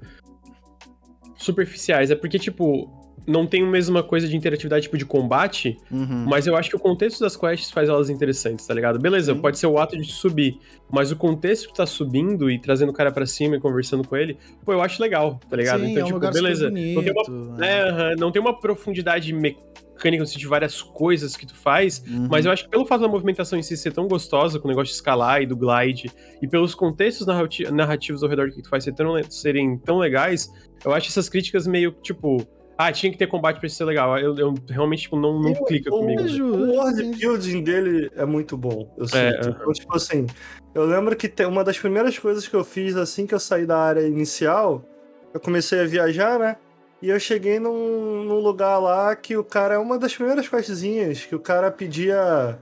[1.34, 2.10] superficiais.
[2.10, 6.24] É porque, tipo, não tem a mesma coisa de interatividade, tipo, de combate, uhum.
[6.28, 8.98] mas eu acho que o contexto das quests faz elas interessantes, tá ligado?
[8.98, 9.40] Beleza, Sim.
[9.40, 10.58] pode ser o ato de subir,
[10.90, 14.16] mas o contexto que tá subindo e trazendo o cara para cima e conversando com
[14.16, 15.80] ele, pô, eu acho legal, tá ligado?
[15.80, 16.68] Sim, então, é um tipo, beleza.
[16.68, 18.16] Bonito, não, tem uma, é.
[18.16, 22.26] não tem uma profundidade mecânica de várias coisas que tu faz, uhum.
[22.28, 24.68] mas eu acho que pelo fato da movimentação em si ser tão gostosa, com o
[24.68, 26.10] negócio de escalar e do glide,
[26.40, 29.98] e pelos contextos narrati narrativos ao redor do que tu faz ser tão, serem tão
[29.98, 30.52] legais,
[30.84, 32.44] eu acho essas críticas meio, tipo,
[32.76, 34.18] ah, tinha que ter combate pra isso ser legal.
[34.18, 36.22] Eu, eu realmente, tipo, não, não eu, clica comigo.
[36.22, 39.20] O world building dele é muito bom, eu sei.
[39.20, 40.26] É, então, tipo assim,
[40.74, 43.66] eu lembro que tem uma das primeiras coisas que eu fiz assim que eu saí
[43.66, 44.84] da área inicial,
[45.32, 46.56] eu comecei a viajar, né?
[47.02, 49.80] E eu cheguei num, num, lugar lá que o cara.
[49.80, 52.58] Uma das primeiras questzinhas que o cara pedia.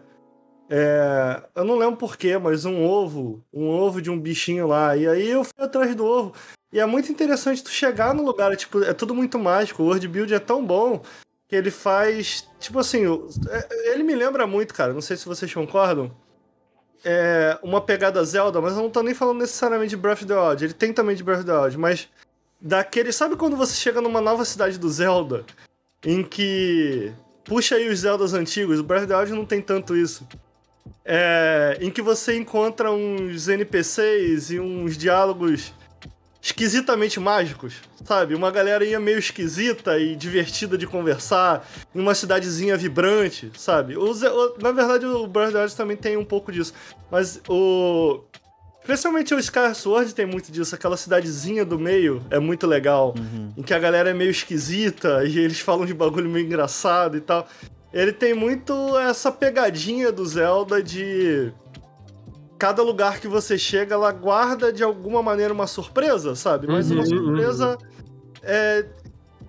[0.72, 3.44] É, eu não lembro porquê, mas um ovo.
[3.52, 4.96] Um ovo de um bichinho lá.
[4.96, 6.32] E aí eu fui atrás do ovo.
[6.72, 9.82] E é muito interessante tu chegar no lugar, tipo, é tudo muito mágico.
[9.82, 11.02] O world build é tão bom
[11.48, 12.48] que ele faz.
[12.60, 13.04] Tipo assim,
[13.48, 14.92] é, ele me lembra muito, cara.
[14.92, 16.14] Não sei se vocês concordam.
[17.04, 20.34] É uma pegada Zelda, mas eu não tô nem falando necessariamente de Breath of the
[20.34, 20.64] Wild.
[20.64, 22.08] Ele tem também de Breath of the Wild, mas
[22.60, 23.10] daquele.
[23.10, 25.44] Sabe quando você chega numa nova cidade do Zelda?
[26.04, 27.12] Em que.
[27.44, 30.24] Puxa aí os Zeldas antigos, o Breath of the Wild não tem tanto isso.
[31.05, 35.72] É, em que você encontra uns NPCs e uns diálogos
[36.43, 37.74] esquisitamente mágicos,
[38.05, 38.34] sabe?
[38.34, 43.97] Uma galerinha meio esquisita e divertida de conversar, em uma cidadezinha vibrante, sabe?
[43.97, 46.72] O, o, na verdade, o the Wild também tem um pouco disso.
[47.11, 48.22] Mas o.
[48.80, 53.53] Especialmente o Sky Sword tem muito disso, aquela cidadezinha do meio é muito legal, uhum.
[53.57, 57.20] em que a galera é meio esquisita e eles falam de bagulho meio engraçado e
[57.20, 57.47] tal.
[57.93, 61.53] Ele tem muito essa pegadinha do Zelda de
[62.59, 66.66] cada lugar que você chega, ela guarda de alguma maneira uma surpresa, sabe?
[66.66, 67.86] Mas uhum, uma surpresa uhum.
[68.43, 68.86] é,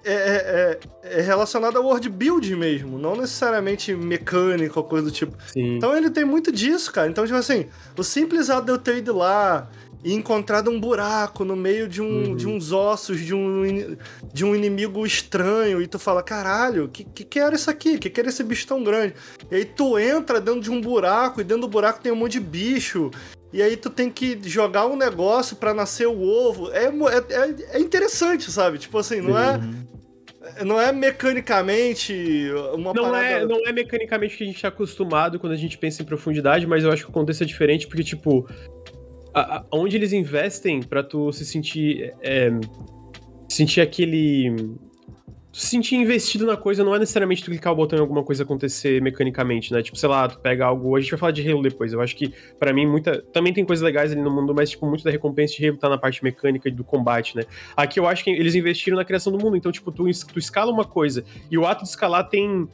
[0.04, 5.38] é, é, é relacionado ao world building mesmo, não necessariamente mecânico ou coisa do tipo.
[5.52, 5.76] Sim.
[5.76, 7.10] Então ele tem muito disso, cara.
[7.10, 7.68] Então, tipo assim,
[7.98, 9.70] o simples ato de eu ter ido lá
[10.04, 12.36] e encontrado um buraco no meio de, um, uhum.
[12.36, 13.96] de uns ossos de um,
[14.34, 17.98] de um inimigo estranho e tu fala, caralho, que, que que era isso aqui?
[17.98, 19.14] Que que era esse bicho tão grande?
[19.50, 22.34] E aí tu entra dentro de um buraco e dentro do buraco tem um monte
[22.34, 23.12] de bicho
[23.54, 26.72] e aí tu tem que jogar um negócio para nascer o ovo.
[26.72, 28.78] É, é, é, interessante, sabe?
[28.78, 29.60] Tipo assim, não é.
[30.66, 33.26] Não é mecanicamente uma não parada...
[33.26, 36.66] É, não é mecanicamente que a gente tá acostumado quando a gente pensa em profundidade,
[36.66, 38.50] mas eu acho que o contexto é diferente, porque, tipo,
[39.34, 42.14] a, onde eles investem para tu se sentir.
[42.22, 42.52] É,
[43.50, 44.78] sentir aquele
[45.52, 48.44] se sentir investido na coisa não é necessariamente tu clicar o botão e alguma coisa
[48.44, 49.84] acontecer mecanicamente, né?
[49.84, 50.96] Tipo, sei lá, tu pega algo.
[50.96, 51.92] A gente vai falar de Halo depois.
[51.92, 53.22] Eu acho que, para mim, muita.
[53.34, 55.90] Também tem coisas legais ali no mundo, mas, tipo, muito da recompensa de Halo tá
[55.90, 57.44] na parte mecânica e do combate, né?
[57.76, 59.58] Aqui eu acho que eles investiram na criação do mundo.
[59.58, 62.70] Então, tipo, tu, tu escala uma coisa e o ato de escalar tem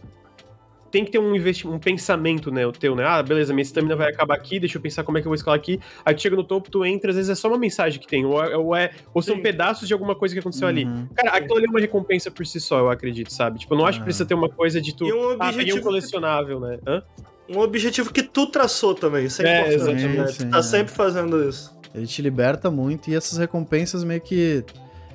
[0.91, 3.03] tem que ter um, um pensamento, né, o teu, né?
[3.05, 5.35] Ah, beleza, minha estamina vai acabar aqui, deixa eu pensar como é que eu vou
[5.35, 5.79] escalar aqui.
[6.05, 8.25] Aí tu chega no topo, tu entra, às vezes é só uma mensagem que tem,
[8.25, 9.41] ou, é, ou, é, ou são Sim.
[9.41, 10.69] pedaços de alguma coisa que aconteceu uhum.
[10.69, 10.87] ali.
[11.15, 13.59] Cara, aquilo ali é uma recompensa por si só, eu acredito, sabe?
[13.59, 15.05] Tipo, eu não acho que precisa ter uma coisa de tu.
[15.05, 16.79] E um ah, objetivo ah, um colecionável, né?
[16.85, 17.03] Hã?
[17.49, 20.23] Um objetivo que tu traçou também, isso é, é importante, né?
[20.25, 20.61] Tu tá é.
[20.61, 21.77] sempre fazendo isso.
[21.95, 24.63] Ele te liberta muito e essas recompensas meio que.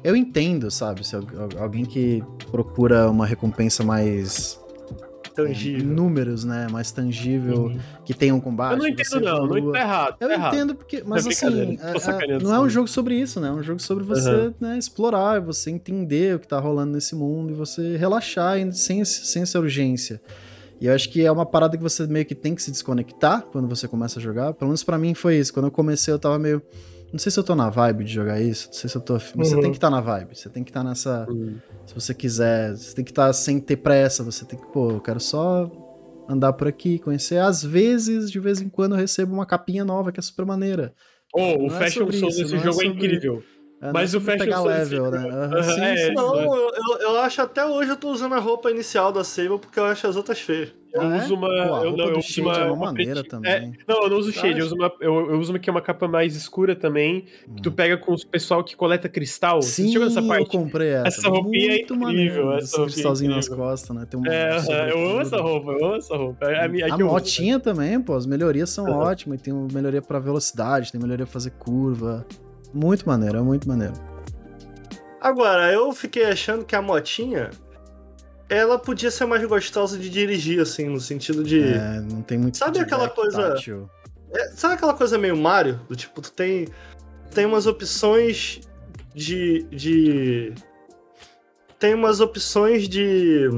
[0.02, 1.06] Eu entendo, sabe?
[1.06, 1.14] Se
[1.60, 4.60] alguém que procura uma recompensa mais
[5.34, 5.86] tangível.
[5.86, 6.66] números, né?
[6.70, 7.78] Mais tangível, uhum.
[8.04, 8.72] que tem um combate.
[8.72, 10.16] Eu não entendo, não, não entendo errado.
[10.20, 11.02] Eu tá entendo porque.
[11.06, 13.48] Mas assim, é, é, não é um jogo sobre isso, né?
[13.48, 14.54] É um jogo sobre você uhum.
[14.60, 19.42] né, explorar, você entender o que tá rolando nesse mundo e você relaxar sem, sem
[19.42, 20.20] essa urgência.
[20.82, 23.42] E eu acho que é uma parada que você meio que tem que se desconectar
[23.52, 24.52] quando você começa a jogar.
[24.52, 25.52] Pelo menos para mim foi isso.
[25.52, 26.60] Quando eu comecei, eu tava meio.
[27.12, 29.14] Não sei se eu tô na vibe de jogar isso, não sei se eu tô.
[29.14, 29.20] Uhum.
[29.36, 31.26] Você tem que estar tá na vibe, você tem que estar tá nessa.
[31.28, 31.58] Uhum.
[31.86, 34.92] Se você quiser, você tem que estar tá sem ter pressa, você tem que, pô,
[34.92, 35.70] eu quero só
[36.26, 37.38] andar por aqui, conhecer.
[37.38, 40.94] Às vezes, de vez em quando, eu recebo uma capinha nova que é super maneira.
[41.34, 43.42] Oh, o é Fashion Soul desse jogo é, é incrível.
[43.82, 45.18] É, mas o Fashion pegar level, né?
[45.18, 46.14] Uhum, sim, é, sim.
[46.14, 49.78] Não, eu, eu, acho até hoje eu tô usando a roupa inicial da Sable porque
[49.78, 50.72] eu acho as outras feias.
[50.92, 51.48] Eu ah, uso uma.
[51.48, 53.50] Pô, eu, não, eu uso uma, é uma, uma maneira também.
[53.50, 55.72] É, não, eu não uso shade, eu uso uma, eu, eu, uso uma que é
[55.72, 57.24] uma capa mais escura também.
[57.48, 57.54] Hum.
[57.54, 57.72] Que tu hum.
[57.72, 59.62] pega com o pessoal que coleta cristal.
[59.62, 60.42] Sim, Você chegou nessa parte?
[60.42, 61.08] Eu comprei essa.
[61.08, 61.96] Essa roupinha é incrível.
[61.96, 64.06] Maneiro, essa cristalzinho nas costas, né?
[64.08, 66.44] Tem um é, eu amo essa roupa, eu amo essa roupa.
[66.46, 68.98] É, a, a, a motinha também, pô, as melhorias são uhum.
[68.98, 69.40] ótimas.
[69.40, 72.26] Tem melhoria pra velocidade, tem melhoria pra fazer curva.
[72.74, 73.94] Muito maneiro, é muito maneiro.
[75.22, 77.50] Agora, eu fiquei achando que a motinha
[78.52, 81.62] ela podia ser mais gostosa de dirigir, assim, no sentido de.
[81.62, 82.58] É, não tem muito.
[82.58, 83.54] Sabe aquela coisa.
[84.30, 85.80] É, sabe aquela coisa meio Mario?
[85.88, 86.68] Do tipo, tu tem.
[87.34, 88.60] Tem umas opções
[89.14, 89.62] de.
[89.70, 90.52] de.
[91.78, 93.48] Tem umas opções de.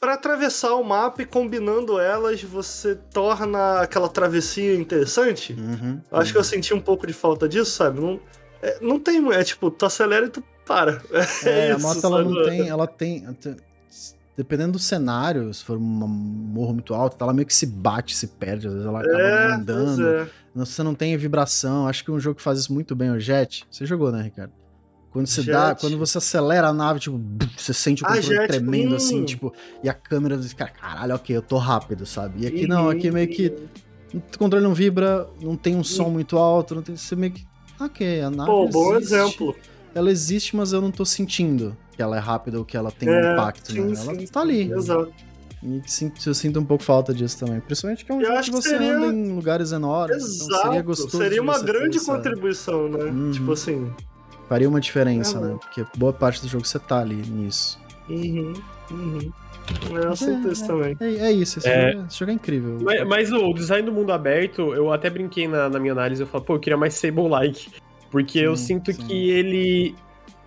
[0.00, 5.52] Para atravessar o mapa e combinando elas, você torna aquela travessia interessante.
[5.52, 6.32] Uhum, Acho uhum.
[6.32, 8.00] que eu senti um pouco de falta disso, sabe?
[8.00, 8.20] Não,
[8.60, 11.02] é, não tem, é tipo, tu acelera e tu para.
[11.44, 13.26] É, é a moto ela não tem, ela tem,
[14.36, 18.28] dependendo do cenário, se for um morro muito alto, ela meio que se bate, se
[18.28, 20.06] perde, às vezes ela acaba é, andando.
[20.06, 20.28] É.
[20.54, 21.86] Você não tem vibração.
[21.86, 23.64] Acho que um jogo que faz isso muito bem é o Jet.
[23.70, 24.52] Você jogou, né, Ricardo?
[25.10, 25.52] Quando você Jet.
[25.52, 27.20] dá, quando você acelera a nave, tipo,
[27.56, 28.96] você sente o ah, controle ah, tremendo hum.
[28.96, 29.52] assim, tipo,
[29.82, 32.44] e a câmera fica, caralho, ok, eu tô rápido, sabe?
[32.44, 33.54] E aqui não, aqui meio que
[34.12, 37.46] o controle não vibra, não tem um som muito alto, não tem, você meio que
[37.80, 38.50] Ok, a nave.
[38.50, 39.54] Pô, bom exemplo.
[39.98, 43.08] Ela existe, mas eu não tô sentindo que ela é rápida ou que ela tem
[43.08, 43.72] é, um impacto.
[43.72, 43.94] Sim, né?
[44.00, 44.72] Ela sim, tá ali.
[44.72, 45.12] Exato.
[45.60, 45.82] E
[46.24, 47.60] eu sinto um pouco falta disso também.
[47.60, 48.96] Principalmente que é um eu jogo que você seria...
[48.96, 50.22] anda em lugares enormes.
[50.22, 50.44] Exato.
[50.44, 51.18] Então seria gostoso.
[51.18, 53.04] Seria uma grande contribuição, né?
[53.06, 53.30] Uhum.
[53.32, 53.92] Tipo assim.
[54.48, 55.58] Faria uma diferença, é, né?
[55.60, 57.76] Porque boa parte do jogo você tá ali nisso.
[58.08, 58.54] Uhum.
[58.92, 59.32] Uhum.
[59.90, 60.96] Eu aceito é, isso também.
[61.00, 61.90] É, é isso, esse, é...
[61.90, 62.78] Jogo, esse, jogo, é incrível.
[62.80, 66.26] Mas, mas, o design do mundo aberto, eu até brinquei na, na minha análise, eu
[66.26, 67.68] falo, pô, eu queria mais Sable-like.
[68.10, 69.06] Porque sim, eu sinto sim.
[69.06, 69.94] que ele.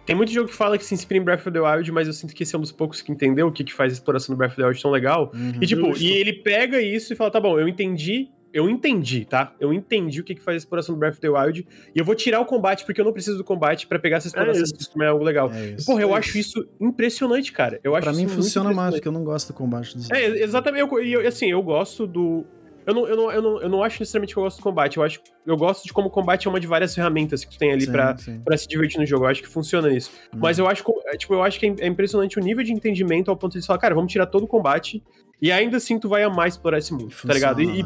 [0.06, 2.14] Tem muito jogo que fala que se inspira em Breath of the Wild, mas eu
[2.14, 4.34] sinto que esse é um dos poucos que entendeu o que, que faz a exploração
[4.34, 5.32] do Breath of the Wild tão legal.
[5.34, 6.04] Uhum, e tipo, justo.
[6.04, 9.54] e ele pega isso e fala, tá bom, eu entendi eu entendi, tá?
[9.60, 11.66] Eu entendi o que, que faz a exploração do Breath of the Wild.
[11.96, 14.28] E eu vou tirar o combate, porque eu não preciso do combate para pegar essa
[14.28, 14.62] exploração.
[14.62, 15.02] É isso.
[15.02, 15.52] é algo legal.
[15.52, 17.80] É isso, Porra, eu é acho isso impressionante, cara.
[17.84, 20.10] Eu acho pra mim funciona mais, porque eu não gosto do combate dos.
[20.12, 20.82] É, exatamente.
[20.82, 22.46] Eu, eu, assim, eu gosto do.
[22.86, 24.98] Eu não, eu, não, eu, não, eu não acho necessariamente que eu gosto do combate.
[24.98, 27.58] Eu acho eu gosto de como o combate é uma de várias ferramentas que tu
[27.58, 29.26] tem ali para pra, se divertir no jogo.
[29.26, 30.12] Eu acho que funciona nisso.
[30.34, 30.40] Hum.
[30.42, 33.38] Mas eu acho, é, tipo, eu acho que é impressionante o nível de entendimento ao
[33.38, 35.04] ponto de falar, cara, vamos tirar todo o combate
[35.42, 37.62] e ainda assim tu vai amar explorar esse mundo, funciona, tá ligado?
[37.62, 37.82] E,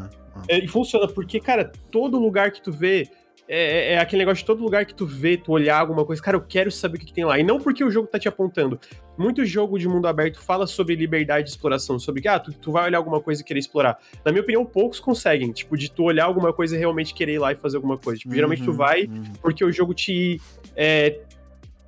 [0.49, 3.07] e, e, funciona, porque, cara, todo lugar que tu vê
[3.47, 6.21] é, é, é, aquele negócio de todo lugar que tu vê, tu olhar alguma coisa,
[6.21, 7.39] cara, eu quero saber o que, que, tem lá.
[7.39, 8.79] E não porque o jogo tá te apontando.
[9.17, 12.71] Muito jogo de mundo aberto fala sobre liberdade de exploração, sobre que, ah, tu, tu
[12.71, 13.99] vai olhar alguma coisa e querer explorar.
[14.23, 17.39] Na minha opinião, poucos conseguem, tipo, de tu olhar alguma coisa e realmente querer ir
[17.39, 18.19] lá e fazer alguma coisa.
[18.19, 19.23] Tipo, uhum, geralmente tu uhum, vai uhum.
[19.41, 20.41] porque o jogo te.
[20.75, 21.19] É,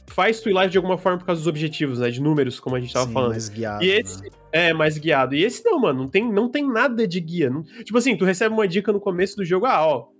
[0.05, 2.09] faz tu ir lá de alguma forma por causa dos objetivos, né?
[2.09, 3.31] De números, como a gente tava Sim, falando.
[3.31, 4.29] Mais guiado, e esse né?
[4.51, 5.35] é mais guiado.
[5.35, 7.49] E esse não, mano, não tem, não tem nada de guia.
[7.49, 10.16] Não, tipo assim, tu recebe uma dica no começo do jogo, ah, ó,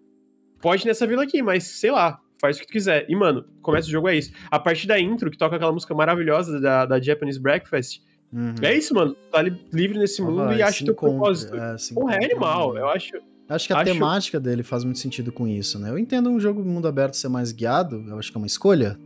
[0.62, 3.06] pode nessa vila aqui, mas sei lá, faz o que tu quiser.
[3.10, 4.32] E, mano, começa o jogo é isso.
[4.50, 8.02] A partir da intro, que toca aquela música maravilhosa da, da Japanese Breakfast,
[8.32, 8.56] uhum.
[8.62, 9.16] é isso, mano.
[9.32, 11.56] Tá livre nesse mundo ah, e acha teu propósito.
[11.56, 12.78] É, Porra, é animal.
[12.78, 13.12] Eu acho.
[13.50, 13.94] Acho que a acho...
[13.94, 15.90] temática dele faz muito sentido com isso, né?
[15.90, 19.00] Eu entendo um jogo mundo aberto ser mais guiado, eu acho que é uma escolha.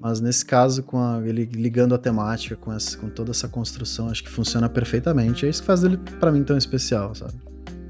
[0.00, 4.08] Mas nesse caso, com a, ele ligando a temática, com, essa, com toda essa construção,
[4.08, 5.46] acho que funciona perfeitamente.
[5.46, 7.34] É isso que faz ele, para mim, tão especial, sabe?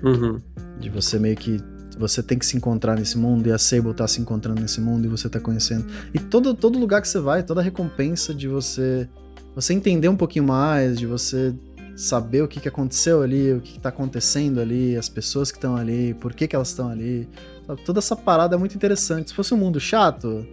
[0.03, 0.41] Uhum.
[0.79, 1.61] De você meio que.
[1.99, 5.07] Você tem que se encontrar nesse mundo e a Sable tá se encontrando nesse mundo
[5.07, 5.87] e você tá conhecendo.
[6.13, 9.09] E todo, todo lugar que você vai, toda a recompensa de você.
[9.55, 11.55] Você entender um pouquinho mais, de você
[11.97, 15.57] saber o que, que aconteceu ali, o que, que tá acontecendo ali, as pessoas que
[15.57, 17.27] estão ali, por que, que elas estão ali.
[17.67, 17.83] Sabe?
[17.83, 19.31] Toda essa parada é muito interessante.
[19.31, 20.47] Se fosse um mundo chato,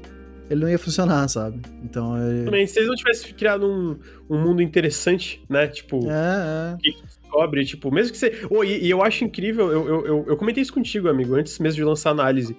[0.49, 1.59] ele não ia funcionar, sabe?
[1.83, 2.17] Então.
[2.17, 2.45] Ele...
[2.45, 5.67] Também, se eles não tivessem criado um, um mundo interessante, né?
[5.67, 6.09] Tipo.
[6.09, 6.77] É, é.
[6.81, 6.93] Que
[7.33, 8.45] descobre, tipo, mesmo que você.
[8.49, 11.57] Oh, e, e eu acho incrível, eu, eu, eu, eu comentei isso contigo, amigo, antes
[11.59, 12.55] mesmo de lançar a análise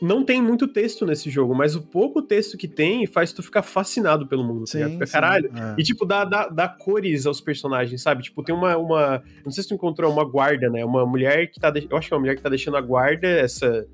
[0.00, 3.62] não tem muito texto nesse jogo, mas o pouco texto que tem faz tu ficar
[3.62, 4.64] fascinado pelo mundo.
[4.64, 5.50] Tá sim, tá fica, caralho.
[5.56, 5.74] é.
[5.78, 8.22] E, tipo, dá, dá, dá cores aos personagens, sabe?
[8.22, 9.22] Tipo, tem uma, uma.
[9.44, 10.84] Não sei se tu encontrou uma guarda, né?
[10.84, 11.70] Uma mulher que tá.
[11.70, 11.86] De...
[11.88, 13.86] Eu acho que é uma mulher que tá deixando a guarda, essa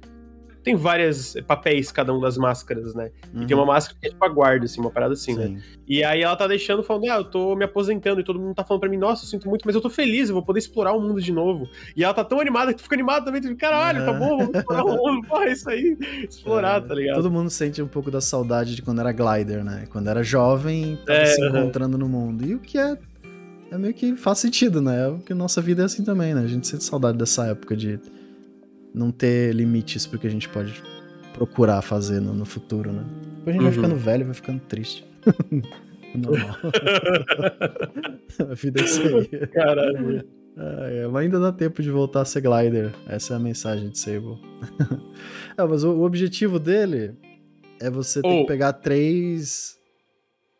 [0.62, 3.10] tem vários papéis cada um das máscaras, né?
[3.34, 3.42] Uhum.
[3.42, 3.68] E tem uma uhum.
[3.68, 5.46] máscara que é tipo a guarda, assim, uma parada assim, né?
[5.46, 5.52] Sim.
[5.54, 5.62] né?
[5.86, 8.64] E aí ela tá deixando, falando, ah, eu tô me aposentando, e todo mundo tá
[8.64, 10.92] falando pra mim, nossa, eu sinto muito, mas eu tô feliz, eu vou poder explorar
[10.92, 11.68] o mundo de novo.
[11.96, 14.04] E ela tá tão animada que tu fica animado também, tu fica, caralho, é.
[14.04, 15.96] tá bom, vamos explorar o mundo, porra, isso aí,
[16.28, 16.86] explorar, é.
[16.86, 17.16] tá ligado?
[17.16, 19.86] Todo mundo sente um pouco da saudade de quando era glider, né?
[19.90, 22.44] Quando era jovem, tava é, se encontrando no mundo.
[22.46, 22.96] E o que é
[23.72, 25.08] é meio que faz sentido, né?
[25.08, 26.42] É porque nossa vida é assim também, né?
[26.42, 27.98] A gente sente saudade dessa época de
[28.94, 30.82] não ter limites porque a gente pode
[31.32, 33.04] procurar fazer no, no futuro, né?
[33.38, 33.64] Depois a gente uhum.
[33.64, 35.06] vai ficando velho, vai ficando triste.
[36.14, 36.56] Normal.
[38.50, 39.46] a vida é isso aí.
[39.48, 40.24] Caralho.
[40.56, 42.92] É, mas ainda dá tempo de voltar a ser glider.
[43.06, 44.38] Essa é a mensagem de Sable.
[45.56, 47.14] é, mas o, o, objetivo dele
[47.80, 49.80] é você ter que pegar três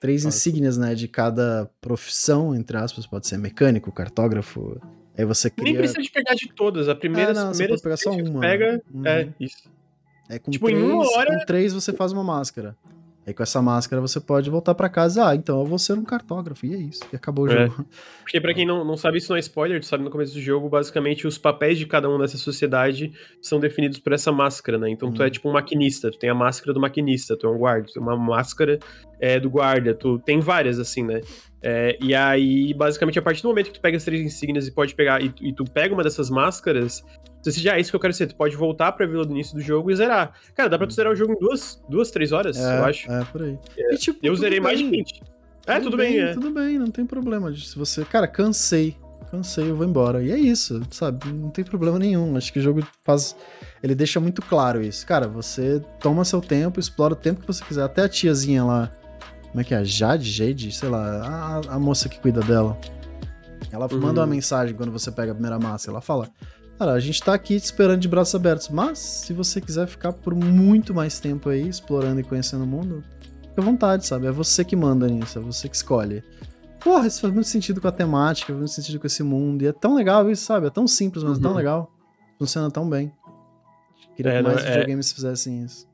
[0.00, 4.80] três insígnias, né, de cada profissão, entre aspas, pode ser mecânico, cartógrafo,
[5.16, 5.64] Aí você cria...
[5.64, 6.88] Nem precisa de pegar de todas.
[6.88, 8.40] A primeira, é, não, primeira você pode pegar só uma.
[8.40, 9.06] Pega, uhum.
[9.06, 9.70] é isso.
[10.28, 11.38] É com tipo, três, em uma hora...
[11.38, 12.76] com três você faz uma máscara.
[13.26, 15.28] Aí com essa máscara você pode voltar para casa.
[15.28, 16.66] Ah, então eu vou ser um cartógrafo.
[16.66, 17.02] E é isso.
[17.12, 17.68] E acabou o é.
[17.68, 17.86] jogo.
[18.20, 20.40] Porque pra quem não, não sabe, isso não é spoiler, tu sabe no começo do
[20.40, 24.90] jogo, basicamente os papéis de cada um dessa sociedade são definidos por essa máscara, né?
[24.90, 25.12] Então hum.
[25.12, 25.30] tu é uhum.
[25.30, 28.02] tipo um maquinista, tu tem a máscara do maquinista, tu é um guarda, tu tem
[28.02, 28.78] uma máscara
[29.20, 31.20] é, do guarda, tu tem várias assim, né?
[31.62, 34.72] É, e aí, basicamente, a partir do momento que tu pega as três insígnias e
[34.72, 37.04] pode pegar, e, e tu pega uma dessas máscaras,
[37.42, 38.26] você decide, ah, é isso que eu quero ser.
[38.26, 40.32] Tu pode voltar pra vila do início do jogo e zerar.
[40.54, 43.10] Cara, dá pra tu zerar o jogo em duas, duas três horas, é, eu acho.
[43.10, 43.58] É, por aí.
[43.76, 44.62] É, e, tipo, eu zerei bem.
[44.62, 45.22] mais de 20.
[45.66, 46.32] É, tudo, tudo bem, bem é.
[46.32, 47.54] Tudo bem, não tem problema.
[47.54, 48.96] Se você, cara, cansei,
[49.30, 50.22] cansei, eu vou embora.
[50.22, 51.28] E é isso, sabe?
[51.28, 52.36] Não tem problema nenhum.
[52.36, 53.36] Acho que o jogo faz.
[53.82, 55.06] Ele deixa muito claro isso.
[55.06, 57.82] Cara, você toma seu tempo, explora o tempo que você quiser.
[57.82, 58.90] Até a tiazinha lá
[59.52, 59.84] como é que é?
[59.84, 60.30] Jade?
[60.30, 60.72] Jade?
[60.72, 62.76] Sei lá, a, a moça que cuida dela.
[63.70, 64.00] Ela uhum.
[64.00, 65.90] manda uma mensagem quando você pega a primeira massa.
[65.90, 66.30] Ela fala:
[66.78, 70.12] Cara, a gente tá aqui te esperando de braços abertos, mas se você quiser ficar
[70.12, 73.04] por muito mais tempo aí, explorando e conhecendo o mundo,
[73.48, 74.26] fica à vontade, sabe?
[74.26, 76.22] É você que manda nisso, é você que escolhe.
[76.80, 79.62] Porra, isso faz muito sentido com a temática, faz muito sentido com esse mundo.
[79.62, 80.66] E é tão legal isso, sabe?
[80.66, 81.38] É tão simples, mas uhum.
[81.38, 81.56] é tão uhum.
[81.56, 81.92] legal.
[82.38, 83.12] Funciona tão bem.
[84.16, 85.86] Queria é, que mais não, é videogames fizessem isso.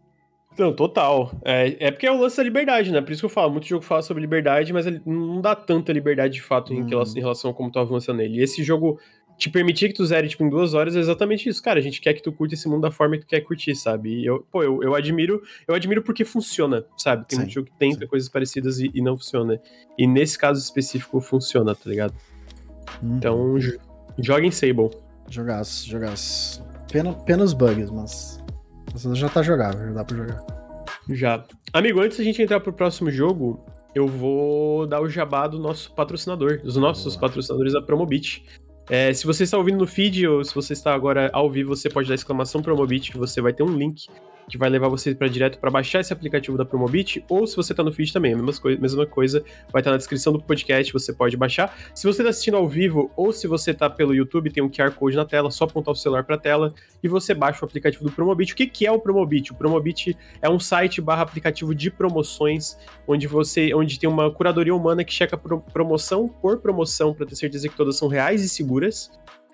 [0.58, 1.30] Não, total.
[1.44, 3.00] É, é porque é o lance da liberdade, né?
[3.00, 5.92] Por isso que eu falo, muito jogo fala sobre liberdade, mas ele não dá tanta
[5.92, 8.40] liberdade de fato em, relação, em relação a como tu avança nele.
[8.40, 8.98] E esse jogo
[9.38, 11.62] te permitir que tu zere, tipo, em duas horas é exatamente isso.
[11.62, 13.74] Cara, a gente quer que tu curta esse mundo da forma que tu quer curtir,
[13.76, 14.10] sabe?
[14.10, 17.24] E eu, pô, eu, eu admiro, eu admiro porque funciona, sabe?
[17.26, 18.06] Tem sim, muito jogo que tenta sim.
[18.08, 19.60] coisas parecidas e, e, não funciona.
[19.96, 22.12] E nesse caso específico funciona, tá ligado?
[23.00, 23.16] Uhum.
[23.16, 23.56] Então,
[24.18, 24.90] joga em Sable.
[25.30, 26.64] Jogaço, jogaço.
[26.90, 28.42] Pena, pena os bugs, mas
[29.14, 30.46] já tá jogável, já dá pra jogar.
[31.10, 31.44] Já.
[31.72, 33.64] Amigo, antes da gente entrar pro próximo jogo,
[33.94, 37.28] eu vou dar o jabá do nosso patrocinador, dos nossos Boa.
[37.28, 38.44] patrocinadores da Promobit.
[38.90, 41.90] É, se você está ouvindo no feed ou se você está agora ao vivo, você
[41.90, 44.08] pode dar exclamação Promobit, que você vai ter um link
[44.48, 47.72] que vai levar você para direto para baixar esse aplicativo da Promobit, ou se você
[47.72, 49.40] está no feed também, a mesma coisa, mesma coisa,
[49.70, 51.76] vai estar tá na descrição do podcast, você pode baixar.
[51.94, 54.90] Se você está assistindo ao vivo ou se você está pelo YouTube, tem um QR
[54.92, 56.72] Code na tela, só apontar o celular para a tela
[57.02, 58.52] e você baixa o aplicativo do Promobit.
[58.52, 59.52] O que, que é o Promobit?
[59.52, 64.74] O Promobit é um site barra aplicativo de promoções, onde você, onde tem uma curadoria
[64.74, 69.10] humana que checa promoção por promoção para ter certeza que todas são reais e seguras.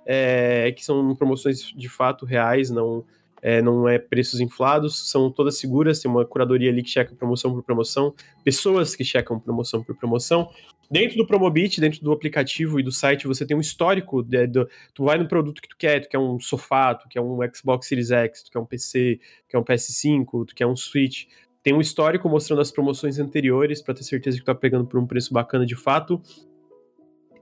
[0.07, 3.07] É, que são promoções de fato reais, não
[3.45, 7.53] é, não é preços inflados, são todas seguras, tem uma curadoria ali que checa promoção
[7.53, 10.49] por promoção, pessoas que checam promoção por promoção.
[10.91, 14.67] Dentro do Promobit, dentro do aplicativo e do site, você tem um histórico, de, de,
[14.95, 17.87] tu vai no produto que tu quer, tu quer um sofá, tu quer um Xbox
[17.87, 21.27] Series X, tu quer um PC, tu quer um PS5, tu quer um Switch,
[21.63, 24.99] tem um histórico mostrando as promoções anteriores para ter certeza que tu tá pegando por
[24.99, 26.19] um preço bacana de fato.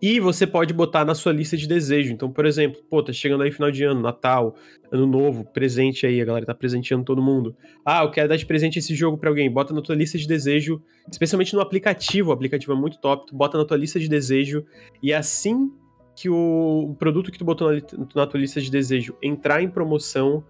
[0.02, 2.12] E você pode botar na sua lista de desejo.
[2.12, 4.56] Então, por exemplo, pô, tá chegando aí final de ano, Natal,
[4.90, 7.54] Ano Novo, presente aí, a galera tá presenteando todo mundo.
[7.86, 9.48] Ah, eu quero dar de presente esse jogo para alguém.
[9.48, 12.30] Bota na tua lista de desejo, especialmente no aplicativo.
[12.30, 13.28] O aplicativo é muito top.
[13.28, 14.64] Tu bota na tua lista de desejo
[15.00, 15.70] e assim
[16.16, 17.80] que o produto que tu botou na,
[18.16, 20.42] na tua lista de desejo entrar em promoção,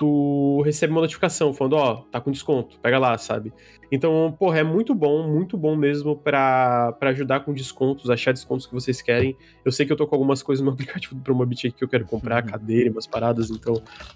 [0.00, 3.52] tu recebe uma notificação falando, ó, oh, tá com desconto, pega lá, sabe?
[3.92, 8.72] Então, porra, é muito bom, muito bom mesmo para ajudar com descontos, achar descontos que
[8.72, 9.36] vocês querem.
[9.62, 11.88] Eu sei que eu tô com algumas coisas no aplicativo do Promobit aqui que eu
[11.88, 12.48] quero comprar, uhum.
[12.48, 13.74] cadeira, umas paradas, então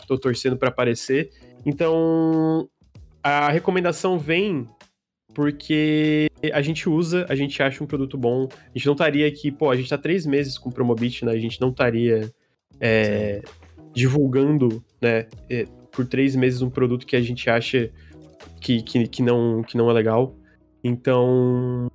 [0.09, 1.29] tô torcendo para aparecer.
[1.67, 2.67] Então,
[3.23, 4.67] a recomendação vem
[5.35, 8.49] porque a gente usa, a gente acha um produto bom.
[8.51, 11.33] A gente não estaria aqui, pô, a gente tá três meses com o Promobit, né?
[11.33, 12.33] A gente não estaria
[12.81, 13.43] é,
[13.95, 17.91] divulgando, né, é, por três meses um produto que a gente acha
[18.61, 20.35] que, que, que, não, que não é legal.
[20.83, 21.91] Então,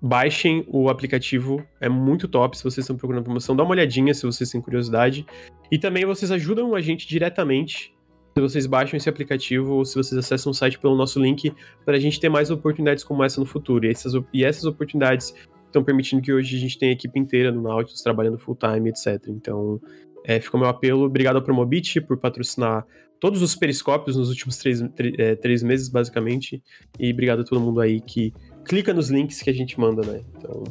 [0.00, 3.56] baixem o aplicativo, é muito top se vocês estão procurando promoção.
[3.56, 5.24] Dá uma olhadinha se vocês têm curiosidade.
[5.70, 7.94] E também vocês ajudam a gente diretamente
[8.34, 11.52] se vocês baixam esse aplicativo ou se vocês acessam o site pelo nosso link
[11.84, 13.84] para a gente ter mais oportunidades como essa no futuro.
[13.84, 15.34] E essas, e essas oportunidades
[15.66, 18.90] estão permitindo que hoje a gente tenha a equipe inteira no Nautilus trabalhando full time,
[18.90, 19.28] etc.
[19.28, 19.80] Então,
[20.24, 21.04] é, fica o meu apelo.
[21.04, 22.86] Obrigado ao Promobit por patrocinar
[23.18, 24.82] todos os periscópios nos últimos três,
[25.18, 26.62] é, três meses, basicamente.
[26.98, 28.32] E obrigado a todo mundo aí que
[28.64, 30.20] clica nos links que a gente manda, né?
[30.36, 30.64] Então,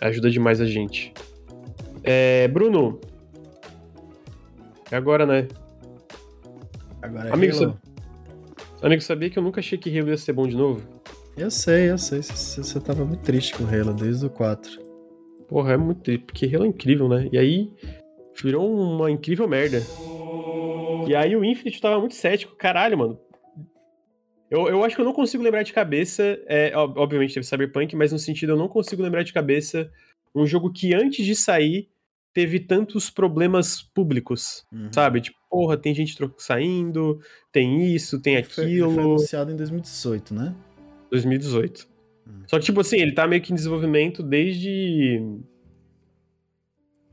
[0.00, 1.12] ajuda demais a gente.
[2.04, 3.00] É, Bruno.
[4.90, 5.48] É agora, né?
[7.02, 7.80] Agora é amigo, Halo.
[8.82, 10.82] amigo, sabia que eu nunca achei que Halo ia ser bom de novo?
[11.36, 12.20] Eu sei, eu sei.
[12.20, 14.70] Você tava muito triste com Halo desde o 4.
[15.48, 17.28] Porra, é muito triste, porque Halo é incrível, né?
[17.32, 17.72] E aí,
[18.42, 19.82] virou uma incrível merda.
[21.06, 22.56] E aí o Infinite tava muito cético.
[22.56, 23.20] Caralho, mano.
[24.50, 26.38] Eu, eu acho que eu não consigo lembrar de cabeça.
[26.46, 29.90] É, obviamente teve Cyberpunk, mas no sentido eu não consigo lembrar de cabeça
[30.34, 31.88] um jogo que antes de sair
[32.32, 34.92] teve tantos problemas públicos, uhum.
[34.92, 35.20] sabe?
[35.20, 37.20] Tipo, porra, tem gente saindo,
[37.50, 38.92] tem isso, tem aquilo.
[38.92, 40.54] Foi, foi anunciado em 2018, né?
[41.10, 41.88] 2018.
[42.26, 42.42] Uhum.
[42.46, 45.20] Só que, tipo assim, ele tá meio que em desenvolvimento desde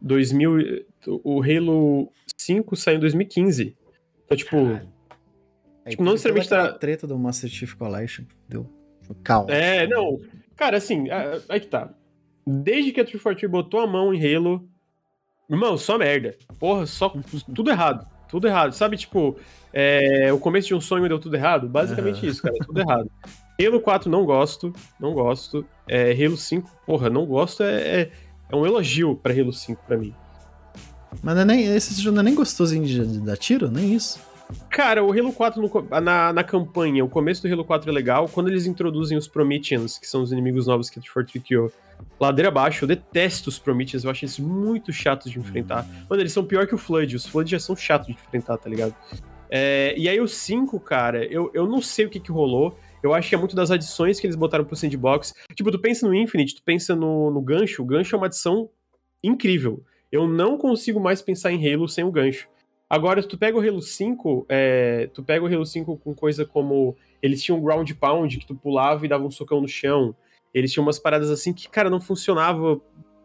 [0.02, 3.76] 2000, o Halo 5 saiu em 2015.
[4.26, 4.58] Então, tipo.
[5.88, 6.74] tipo, não necessariamente tá.
[6.74, 8.26] treta do Master Chief Collection.
[8.48, 8.70] Deu
[9.24, 9.52] calma.
[9.52, 10.20] É, não.
[10.56, 11.06] Cara, assim,
[11.50, 11.94] aí que tá.
[12.48, 14.68] Desde que a 343 botou a mão em Halo.
[15.50, 16.36] Irmão, só merda.
[16.60, 17.10] Porra, só.
[17.54, 18.08] tudo errado.
[18.28, 18.74] Tudo errado.
[18.74, 19.38] Sabe, tipo,
[19.72, 21.68] é, o começo de um sonho deu tudo errado?
[21.68, 22.56] Basicamente isso, cara.
[22.66, 23.12] Tudo errado.
[23.62, 24.74] Halo 4 não gosto.
[25.00, 25.66] Não gosto.
[25.88, 27.64] É, Halo 5, porra, não gosto.
[27.64, 28.12] É, é,
[28.50, 30.14] é um elogio pra Halo 5 pra mim.
[31.24, 33.94] Mas não é nem, esse jogo não é nem gostosinho de, de dar tiro, nem
[33.94, 34.20] isso.
[34.70, 38.30] Cara, o Halo 4 no, na, na campanha, o começo do Halo 4 é legal.
[38.30, 41.72] Quando eles introduzem os Prometheans, que são os inimigos novos que a Fortnite criou,
[42.20, 45.84] ladeira abaixo, eu detesto os Prometheans, eu acho eles muito chatos de enfrentar.
[45.86, 46.06] Hum.
[46.10, 48.70] Mano, eles são pior que o Flood, os Flood já são chatos de enfrentar, tá
[48.70, 48.94] ligado?
[49.50, 52.78] É, e aí o 5, cara, eu, eu não sei o que que rolou.
[53.02, 55.34] Eu acho que é muito das adições que eles botaram pro sandbox.
[55.54, 58.70] Tipo, tu pensa no Infinite, tu pensa no, no gancho, o gancho é uma adição
[59.24, 59.84] incrível.
[60.16, 62.48] Eu não consigo mais pensar em Halo sem o gancho.
[62.90, 66.46] Agora, se tu pega o Halo 5, é, tu pega o Halo 5 com coisa
[66.46, 66.96] como.
[67.22, 70.16] Eles tinham um ground pound que tu pulava e dava um socão no chão.
[70.54, 72.80] Eles tinham umas paradas assim que, cara, não funcionava.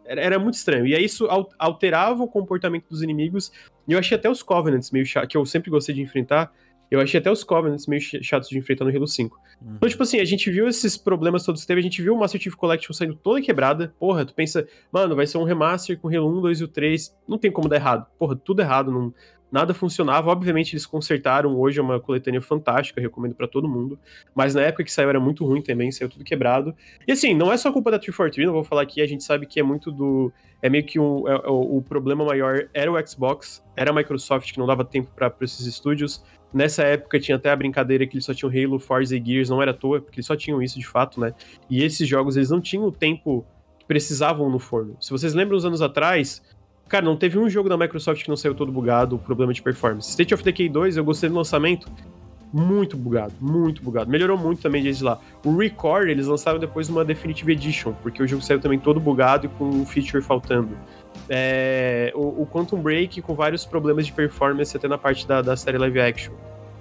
[0.04, 0.84] Era, era muito estranho.
[0.84, 3.52] E aí isso alterava o comportamento dos inimigos.
[3.86, 6.52] E eu achei até os Covenants meio chato, que eu sempre gostei de enfrentar.
[6.90, 9.36] Eu achei até os Covenants meio chatos de enfrentar no Halo 5.
[9.36, 9.74] Uhum.
[9.76, 12.18] Então, tipo assim, a gente viu esses problemas todos que teve, a gente viu o
[12.18, 13.94] Master Chief Collection saindo toda quebrada.
[13.98, 16.68] Porra, tu pensa, mano, vai ser um remaster com o Halo 1, 2 e o
[16.68, 17.16] 3.
[17.28, 18.06] Não tem como dar errado.
[18.18, 18.90] Porra, tudo errado.
[18.90, 19.14] Não,
[19.50, 20.30] nada funcionava.
[20.30, 21.58] Obviamente, eles consertaram.
[21.58, 23.98] Hoje é uma coletânea fantástica, recomendo para todo mundo.
[24.34, 26.74] Mas na época que saiu era muito ruim também, saiu tudo quebrado.
[27.06, 29.46] E assim, não é só culpa da 343, não vou falar aqui, a gente sabe
[29.46, 30.32] que é muito do.
[30.62, 34.52] É meio que um, é, o, o problema maior era o Xbox, era a Microsoft
[34.52, 36.22] que não dava tempo para esses estúdios.
[36.52, 39.62] Nessa época tinha até a brincadeira que eles só tinham Halo, Forza e Gears, não
[39.62, 41.32] era à toa, porque eles só tinham isso de fato, né?
[41.68, 43.46] E esses jogos eles não tinham o tempo
[43.78, 44.96] que precisavam no forno.
[45.00, 46.42] Se vocês lembram uns anos atrás,
[46.90, 50.10] cara, não teve um jogo da Microsoft que não saiu todo bugado, problema de performance.
[50.10, 51.88] State of Decay 2, eu gostei do lançamento,
[52.52, 54.10] muito bugado, muito bugado.
[54.10, 55.20] Melhorou muito também desde lá.
[55.44, 59.46] O Record, eles lançaram depois uma Definitive Edition, porque o jogo saiu também todo bugado
[59.46, 60.76] e com um feature faltando.
[61.28, 65.56] É, o, o, Quantum Break com vários problemas de performance até na parte da, da
[65.56, 66.34] série live action.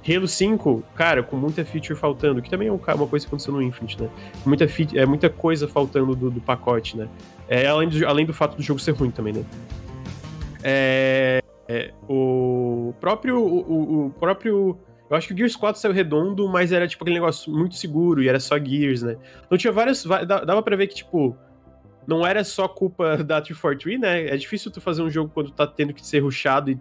[0.07, 3.61] Halo 5, cara, com muita feature faltando, que também é uma coisa que aconteceu no
[3.61, 4.09] Infinite, né?
[4.43, 7.07] Muita, é, muita coisa faltando do, do pacote, né?
[7.47, 9.43] É, além, do, além do fato do jogo ser ruim também, né?
[10.63, 13.39] É, é, o próprio.
[13.39, 14.77] O, o, próprio.
[15.09, 18.21] Eu acho que o Gears 4 saiu redondo, mas era tipo aquele negócio muito seguro
[18.21, 19.17] e era só Gears, né?
[19.45, 20.03] Então tinha várias.
[20.03, 21.35] Dava pra ver que, tipo,
[22.07, 24.27] não era só culpa da 343, né?
[24.27, 26.79] É difícil tu fazer um jogo quando tá tendo que ser rushado e,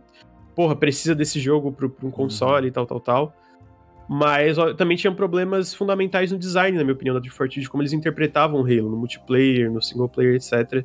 [0.55, 2.69] porra, precisa desse jogo pro, pro um console uhum.
[2.69, 3.37] e tal, tal, tal.
[4.09, 7.83] Mas ó, também tinham problemas fundamentais no design, na minha opinião, da 343, de como
[7.83, 10.83] eles interpretavam o Halo, no multiplayer, no single player, etc.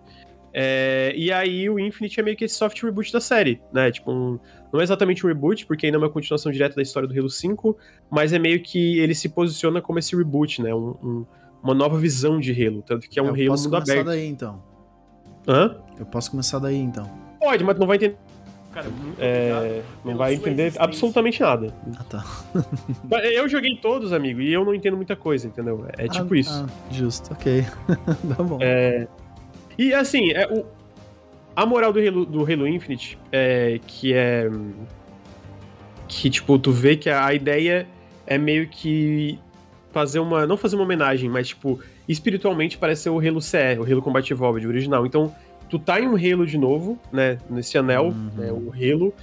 [0.54, 3.92] É, e aí o Infinite é meio que esse soft reboot da série, né?
[3.92, 4.40] Tipo, um,
[4.72, 7.30] não é exatamente um reboot, porque ainda é uma continuação direta da história do Halo
[7.30, 7.76] 5,
[8.10, 10.74] mas é meio que ele se posiciona como esse reboot, né?
[10.74, 11.26] Um, um,
[11.64, 14.06] uma nova visão de Halo, tanto que é um Eu Halo posso mundo aberto.
[14.06, 14.62] daí, então.
[15.48, 15.78] Hã?
[15.98, 17.10] Eu posso começar daí, então.
[17.40, 18.18] Pode, mas não vai entender.
[18.72, 18.88] Cara,
[19.20, 21.72] é, não vai entender absolutamente nada.
[21.96, 22.26] Ah, tá.
[23.24, 25.86] eu joguei todos, amigo, e eu não entendo muita coisa, entendeu?
[25.96, 26.66] É tipo ah, isso.
[26.68, 27.64] Ah, justo, ok.
[28.36, 28.58] tá bom.
[28.60, 29.08] É,
[29.78, 30.66] e assim, é, o,
[31.56, 34.50] a moral do Halo, do Halo Infinite é que é.
[36.08, 37.88] Que, tipo, tu vê que a, a ideia
[38.28, 39.40] é meio que
[39.92, 40.46] fazer uma.
[40.46, 44.30] Não fazer uma homenagem, mas, tipo, espiritualmente parece ser o Halo CE, o Halo Combat
[44.32, 45.06] Evolved original.
[45.06, 45.34] Então,
[45.70, 47.38] tu tá em um Halo de novo, né?
[47.50, 48.30] Nesse anel, uhum.
[48.36, 49.14] né, o Halo,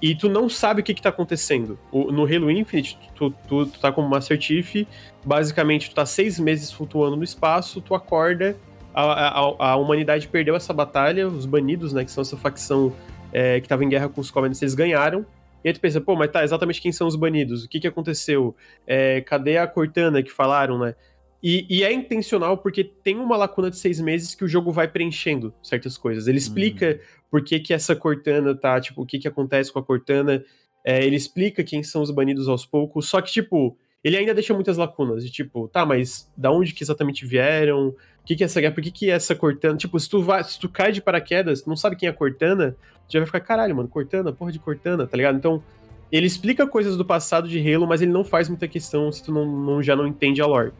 [0.00, 1.78] e tu não sabe o que que tá acontecendo.
[1.90, 4.86] O, no Halo Infinite, tu, tu, tu tá como Master Chief,
[5.24, 8.56] basicamente tu tá seis meses flutuando no espaço, tu acorda,
[9.02, 12.94] a, a, a humanidade perdeu essa batalha, os banidos, né, que são essa facção
[13.32, 15.26] é, que tava em guerra com os Covenants, eles ganharam,
[15.62, 17.64] e aí tu pensa, pô, mas tá, exatamente quem são os banidos?
[17.64, 18.54] O que que aconteceu?
[18.86, 20.94] É, cadê a Cortana que falaram, né?
[21.42, 24.88] E, e, é intencional porque tem uma lacuna de seis meses que o jogo vai
[24.88, 26.26] preenchendo certas coisas.
[26.26, 27.20] Ele explica uhum.
[27.30, 30.42] por que, que essa Cortana tá, tipo, o que que acontece com a Cortana.
[30.84, 33.08] É, ele explica quem são os banidos aos poucos.
[33.08, 35.24] Só que, tipo, ele ainda deixa muitas lacunas.
[35.24, 37.94] De tipo, tá, mas da onde que exatamente vieram?
[38.26, 38.74] Que que é essa guerra?
[38.74, 39.76] Por que que é essa Cortana?
[39.76, 42.76] Tipo, se tu, vai, se tu cai de paraquedas, não sabe quem é a Cortana,
[43.08, 45.36] tu já vai ficar, caralho, mano, Cortana, porra de Cortana, tá ligado?
[45.36, 45.62] Então,
[46.10, 49.32] ele explica coisas do passado de Halo, mas ele não faz muita questão se tu
[49.32, 50.72] não, não já não entende a lore.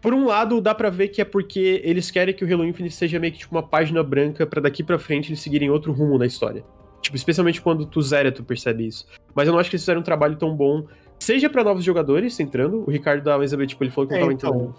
[0.00, 2.94] Por um lado, dá para ver que é porque eles querem que o Halo Infinite
[2.94, 6.16] seja meio que tipo uma página branca para daqui para frente eles seguirem outro rumo
[6.16, 6.64] na história.
[7.02, 9.06] Tipo, especialmente quando tu zera, tu percebe isso.
[9.34, 10.86] Mas eu não acho que eles fizeram um trabalho tão bom,
[11.18, 12.84] seja para novos jogadores entrando.
[12.86, 14.74] O Ricardo da Elizabeth, tipo, ele falou que é, não tava então, entrando.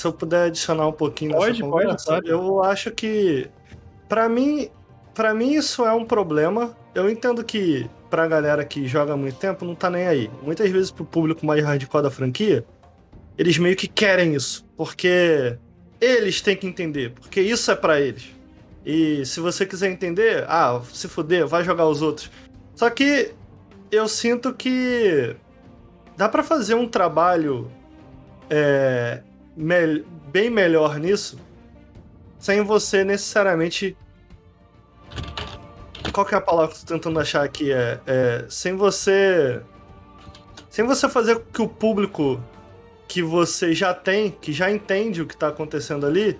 [0.00, 3.50] Se eu puder adicionar um pouquinho pode, nessa conversa, pode, eu acho que
[4.08, 4.70] para mim,
[5.12, 6.74] para mim isso é um problema.
[6.94, 10.30] Eu entendo que pra galera que joga há muito tempo não tá nem aí.
[10.42, 12.64] Muitas vezes pro público mais hardcore da franquia,
[13.36, 15.58] eles meio que querem isso, porque
[16.00, 18.34] eles têm que entender, porque isso é para eles.
[18.86, 22.30] E se você quiser entender, ah, se fuder, vai jogar os outros.
[22.74, 23.34] Só que
[23.92, 25.36] eu sinto que
[26.16, 27.70] dá para fazer um trabalho
[28.48, 29.22] é,
[29.60, 31.38] me bem melhor nisso,
[32.38, 33.96] sem você necessariamente.
[36.12, 37.70] Qual que é a palavra que eu tô tentando achar aqui?
[37.70, 39.60] É, é sem você.
[40.68, 42.42] Sem você fazer com que o público
[43.06, 46.38] que você já tem, que já entende o que tá acontecendo ali,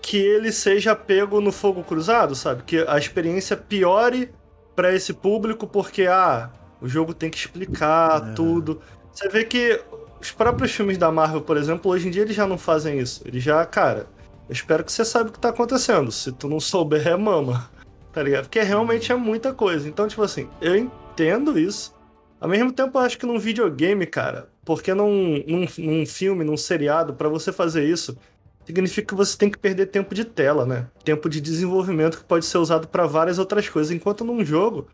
[0.00, 2.62] que ele seja pego no fogo cruzado, sabe?
[2.62, 4.32] Que a experiência piore
[4.76, 8.34] para esse público porque ah, o jogo tem que explicar é.
[8.34, 8.80] tudo.
[9.12, 9.80] Você vê que
[10.24, 13.22] os próprios filmes da Marvel, por exemplo, hoje em dia eles já não fazem isso.
[13.26, 14.06] Eles já, cara,
[14.48, 16.10] eu espero que você saiba o que tá acontecendo.
[16.10, 17.70] Se tu não souber, é mama.
[18.10, 18.44] Tá ligado?
[18.44, 19.88] Porque realmente é muita coisa.
[19.88, 21.92] Então, tipo assim, eu entendo isso.
[22.40, 26.56] Ao mesmo tempo, eu acho que num videogame, cara, porque num, num, num filme, num
[26.56, 28.16] seriado, para você fazer isso,
[28.64, 30.86] significa que você tem que perder tempo de tela, né?
[31.04, 33.90] Tempo de desenvolvimento que pode ser usado para várias outras coisas.
[33.90, 34.86] Enquanto num jogo,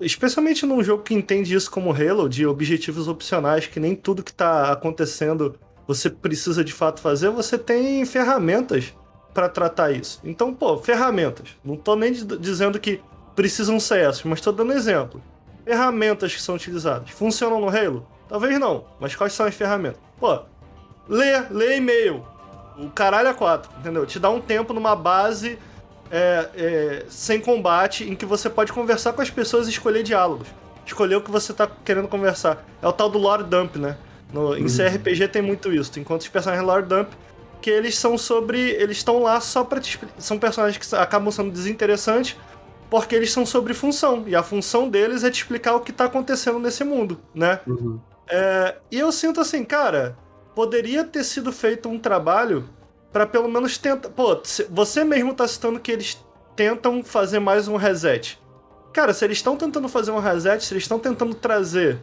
[0.00, 4.32] especialmente num jogo que entende isso como Halo, de objetivos opcionais, que nem tudo que
[4.32, 8.92] tá acontecendo você precisa de fato fazer, você tem ferramentas
[9.32, 10.20] para tratar isso.
[10.24, 11.50] Então, pô, ferramentas.
[11.64, 13.00] Não tô nem dizendo que
[13.34, 15.22] precisam ser essas, mas tô dando exemplo.
[15.64, 17.10] Ferramentas que são utilizadas.
[17.10, 18.06] Funcionam no Halo?
[18.28, 20.00] Talvez não, mas quais são as ferramentas?
[20.18, 20.40] Pô,
[21.08, 22.24] lê, lê e-mail.
[22.78, 24.04] O caralho é quatro, entendeu?
[24.04, 25.58] Te dá um tempo numa base
[26.10, 30.48] é, é, sem combate em que você pode conversar com as pessoas e escolher diálogos.
[30.84, 32.64] Escolher o que você tá querendo conversar.
[32.80, 33.96] É o tal do lore dump, né?
[34.32, 34.66] No, em uhum.
[34.68, 35.98] CRPG tem muito isso.
[35.98, 37.10] Encontra os personagens lore dump
[37.60, 38.58] que eles são sobre.
[38.60, 39.98] Eles estão lá só pra te.
[40.18, 42.36] São personagens que acabam sendo desinteressantes
[42.88, 44.24] porque eles são sobre função.
[44.26, 47.60] E a função deles é te explicar o que tá acontecendo nesse mundo, né?
[47.66, 47.98] Uhum.
[48.28, 50.16] É, e eu sinto assim, cara,
[50.54, 52.68] poderia ter sido feito um trabalho
[53.16, 54.10] para pelo menos tentar.
[54.10, 54.38] Pô,
[54.68, 56.22] você mesmo tá citando que eles
[56.54, 58.38] tentam fazer mais um reset.
[58.92, 61.98] Cara, se eles estão tentando fazer um reset, se eles estão tentando trazer.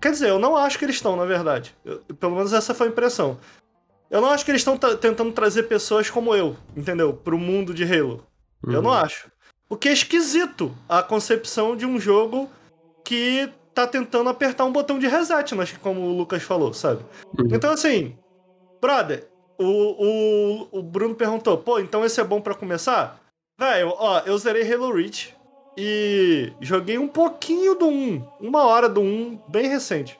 [0.00, 1.76] Quer dizer, eu não acho que eles estão, na verdade.
[1.84, 3.38] Eu, pelo menos essa foi a impressão.
[4.10, 7.12] Eu não acho que eles estão tentando trazer pessoas como eu, entendeu?
[7.12, 8.26] Pro mundo de Halo.
[8.66, 8.72] Uhum.
[8.72, 8.96] Eu não uhum.
[8.96, 9.30] acho.
[9.70, 12.50] O que é esquisito a concepção de um jogo
[13.04, 17.04] que tá tentando apertar um botão de reset, mas como o Lucas falou, sabe?
[17.38, 17.46] Uhum.
[17.52, 18.18] Então, assim,
[18.80, 19.28] brother,
[19.58, 23.20] o, o, o Bruno perguntou, pô, então esse é bom para começar?
[23.58, 25.34] Velho, ó, eu zerei Halo Reach
[25.76, 30.18] e joguei um pouquinho do 1, uma hora do 1, bem recente.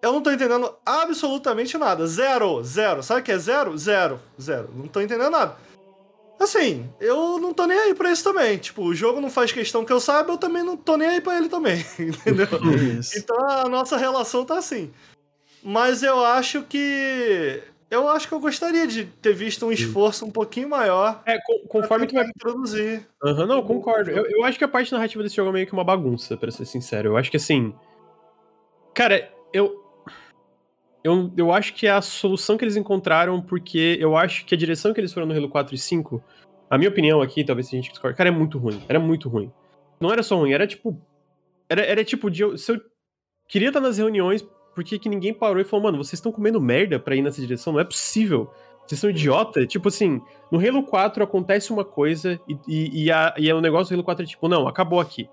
[0.00, 2.06] Eu não tô entendendo absolutamente nada.
[2.06, 3.02] Zero, zero.
[3.02, 3.76] Sabe o que é zero?
[3.76, 4.70] Zero, zero.
[4.72, 5.56] Não tô entendendo nada.
[6.38, 8.58] Assim, eu não tô nem aí pra isso também.
[8.58, 11.20] Tipo, o jogo não faz questão que eu saiba, eu também não tô nem aí
[11.20, 11.84] pra ele também.
[11.98, 12.46] Entendeu?
[13.00, 13.18] Isso.
[13.18, 14.92] Então a nossa relação tá assim.
[15.62, 17.62] Mas eu acho que.
[17.90, 21.22] Eu acho que eu gostaria de ter visto um esforço um pouquinho maior.
[21.24, 21.38] É,
[21.68, 23.08] conforme tu vai introduzir.
[23.24, 24.10] Aham, uhum, não, concordo.
[24.10, 26.50] Eu, eu acho que a parte narrativa desse jogo é meio que uma bagunça, para
[26.50, 27.08] ser sincero.
[27.10, 27.74] Eu acho que assim.
[28.92, 29.82] Cara, eu,
[31.02, 34.58] eu, eu acho que é a solução que eles encontraram, porque eu acho que a
[34.58, 36.22] direção que eles foram no Halo 4 e 5,
[36.68, 38.82] a minha opinião aqui, talvez a gente discorde, cara, é muito ruim.
[38.88, 39.50] Era muito ruim.
[39.98, 41.00] Não era só ruim, era tipo.
[41.68, 42.80] Era, era tipo, de, se eu
[43.46, 44.46] queria estar nas reuniões,
[44.78, 47.40] por que, que ninguém parou e falou, mano, vocês estão comendo merda pra ir nessa
[47.40, 47.72] direção?
[47.72, 48.48] Não é possível.
[48.86, 49.66] Vocês são idiota?
[49.66, 50.22] Tipo assim,
[50.52, 54.04] no Halo 4 acontece uma coisa e, e, e, a, e o negócio do Halo
[54.04, 55.28] 4 é tipo, não, acabou aqui.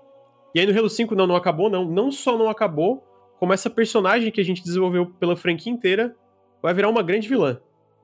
[0.52, 1.84] E aí no Halo 5, não, não acabou, não.
[1.84, 3.04] Não só não acabou,
[3.38, 6.16] como essa personagem que a gente desenvolveu pela franquia inteira
[6.60, 7.60] vai virar uma grande vilã.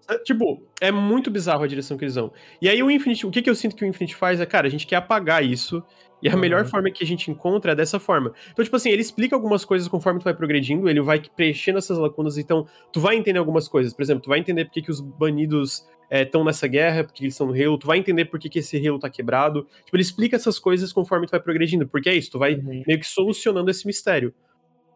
[0.08, 2.32] É, tipo, é muito bizarro a direção que eles vão.
[2.60, 4.68] E aí o Infinite, o que, que eu sinto que o Infinite faz é, cara,
[4.68, 5.82] a gente quer apagar isso.
[6.22, 6.38] E a uhum.
[6.38, 8.32] melhor forma que a gente encontra é dessa forma.
[8.52, 11.98] Então, tipo assim, ele explica algumas coisas conforme tu vai progredindo, ele vai preenchendo essas
[11.98, 13.92] lacunas, então tu vai entender algumas coisas.
[13.92, 17.34] Por exemplo, tu vai entender por que, os banidos estão é, nessa guerra, porque eles
[17.34, 19.66] estão no Halo, tu vai entender por que, que esse Halo tá quebrado.
[19.84, 22.84] Tipo, ele explica essas coisas conforme tu vai progredindo, porque é isso, tu vai uhum.
[22.86, 24.32] meio que solucionando esse mistério.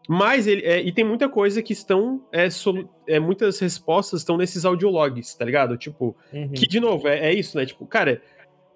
[0.09, 0.63] Mas ele.
[0.63, 2.25] É, e tem muita coisa que estão.
[2.33, 2.49] É,
[3.09, 5.77] é, muitas respostas estão nesses audiologs, tá ligado?
[5.77, 6.17] Tipo.
[6.33, 6.53] Uhum.
[6.53, 7.67] Que, de novo, é, é, isso, né?
[7.67, 8.23] Tipo, cara.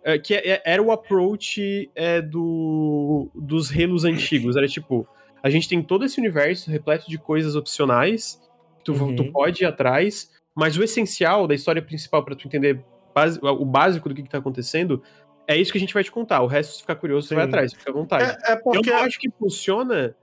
[0.02, 1.90] É, que é, é, era o approach
[2.30, 4.56] do, dos relos antigos.
[4.56, 5.06] Era tipo.
[5.42, 8.40] A gente tem todo esse universo repleto de coisas opcionais.
[8.84, 9.14] Tu, uhum.
[9.14, 10.30] tu pode ir atrás.
[10.54, 12.82] Mas o essencial da história principal para tu entender
[13.14, 15.02] base, o básico do que, que tá acontecendo.
[15.46, 16.42] É isso que a gente vai te contar.
[16.42, 17.28] O resto, se ficar curioso, Sim.
[17.30, 18.38] você vai atrás, fica à vontade.
[18.46, 18.90] É, porque...
[18.90, 20.14] Eu não acho que funciona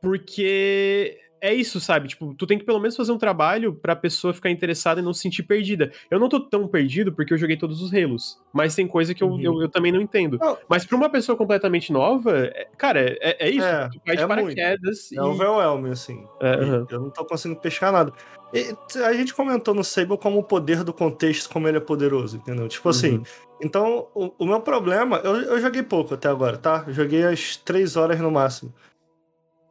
[0.00, 2.08] porque é isso, sabe?
[2.08, 5.12] Tipo, tu tem que pelo menos fazer um trabalho pra pessoa ficar interessada e não
[5.12, 5.92] se sentir perdida.
[6.10, 9.22] Eu não tô tão perdido porque eu joguei todos os relos, mas tem coisa que
[9.22, 9.40] eu, uhum.
[9.40, 10.38] eu, eu, também não entendo.
[10.40, 10.58] Não.
[10.68, 13.66] Mas pra uma pessoa completamente nova, é, cara, é, é isso.
[13.66, 15.08] É, tu de é paraquedas.
[15.10, 15.12] Muito.
[15.12, 15.18] É e...
[15.18, 16.24] É overwhelming, assim.
[16.40, 16.86] É, uhum.
[16.90, 18.12] Eu não tô conseguindo pescar nada.
[18.52, 22.38] E a gente comentou no Sable como o poder do contexto, como ele é poderoso,
[22.38, 22.66] entendeu?
[22.66, 23.22] Tipo assim, uhum.
[23.62, 26.84] então, o, o, meu problema, eu, eu joguei pouco até agora, tá?
[26.86, 28.72] Eu joguei as três horas no máximo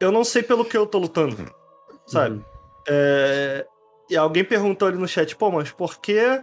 [0.00, 1.36] eu não sei pelo que eu tô lutando,
[2.08, 2.36] sabe?
[2.36, 2.44] Uhum.
[2.88, 3.66] É...
[4.10, 6.42] E alguém perguntou ali no chat, pô, mas por que,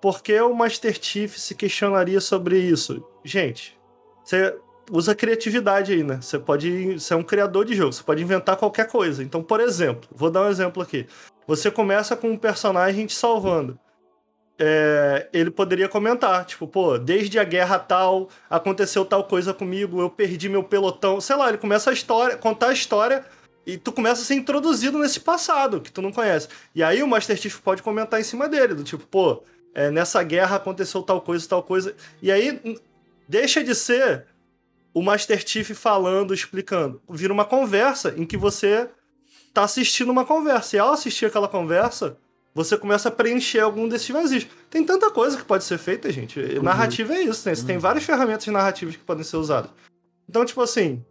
[0.00, 3.06] por que o Master Chief se questionaria sobre isso?
[3.22, 3.78] Gente,
[4.24, 4.56] você
[4.90, 6.18] usa criatividade aí, né?
[6.20, 9.22] Você pode ser um criador de jogo, você pode inventar qualquer coisa.
[9.22, 11.06] Então, por exemplo, vou dar um exemplo aqui.
[11.46, 13.78] Você começa com um personagem te salvando
[14.58, 20.08] é, ele poderia comentar, tipo, pô, desde a guerra tal, aconteceu tal coisa comigo, eu
[20.08, 21.20] perdi meu pelotão.
[21.20, 23.24] Sei lá, ele começa a história, contar a história
[23.66, 26.48] e tu começa a ser introduzido nesse passado que tu não conhece.
[26.74, 29.42] E aí o Master Chief pode comentar em cima dele, do tipo, pô,
[29.74, 31.94] é, nessa guerra aconteceu tal coisa, tal coisa.
[32.22, 32.78] E aí
[33.28, 34.26] deixa de ser
[34.92, 37.02] o Master Chief falando, explicando.
[37.10, 38.88] Vira uma conversa em que você
[39.52, 40.76] tá assistindo uma conversa.
[40.76, 42.16] E ao assistir aquela conversa,
[42.54, 44.46] você começa a preencher algum desses vazios.
[44.70, 46.38] Tem tanta coisa que pode ser feita, gente.
[46.38, 46.62] Uhum.
[46.62, 47.54] Narrativa é isso, né?
[47.54, 47.66] Você uhum.
[47.66, 49.70] tem várias ferramentas narrativas que podem ser usadas.
[50.28, 51.04] Então, tipo assim,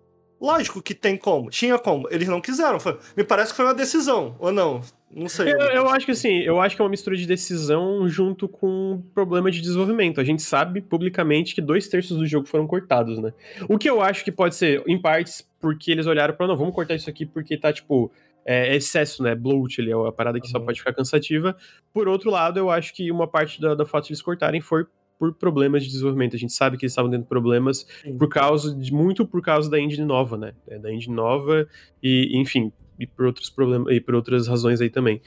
[0.43, 1.49] lógico que tem como.
[1.49, 2.07] Tinha como.
[2.11, 2.79] Eles não quiseram.
[2.79, 4.81] Foi, me parece que foi uma decisão, ou não?
[5.09, 5.53] Não sei.
[5.53, 9.01] Eu, eu, acho que assim, eu acho que é uma mistura de decisão junto com
[9.13, 10.19] problema de desenvolvimento.
[10.19, 13.31] A gente sabe publicamente que dois terços do jogo foram cortados, né?
[13.69, 16.75] O que eu acho que pode ser, em partes, porque eles olharam para não, vamos
[16.75, 18.11] cortar isso aqui porque tá, tipo,
[18.43, 19.35] é, excesso, né?
[19.35, 20.51] Bloat ali, é a parada que uhum.
[20.51, 21.55] só pode ficar cansativa.
[21.93, 24.85] Por outro lado, eu acho que uma parte da, da fato de eles cortarem foi
[25.23, 26.35] por problemas de desenvolvimento.
[26.35, 28.17] A gente sabe que eles estavam tendo problemas Sim.
[28.17, 30.53] por causa de, muito por causa da engine nova, né?
[30.67, 31.67] É, da engine nova
[32.01, 35.21] e, enfim, e por outros problemas e por outras razões aí também.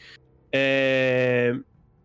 [0.52, 1.56] É...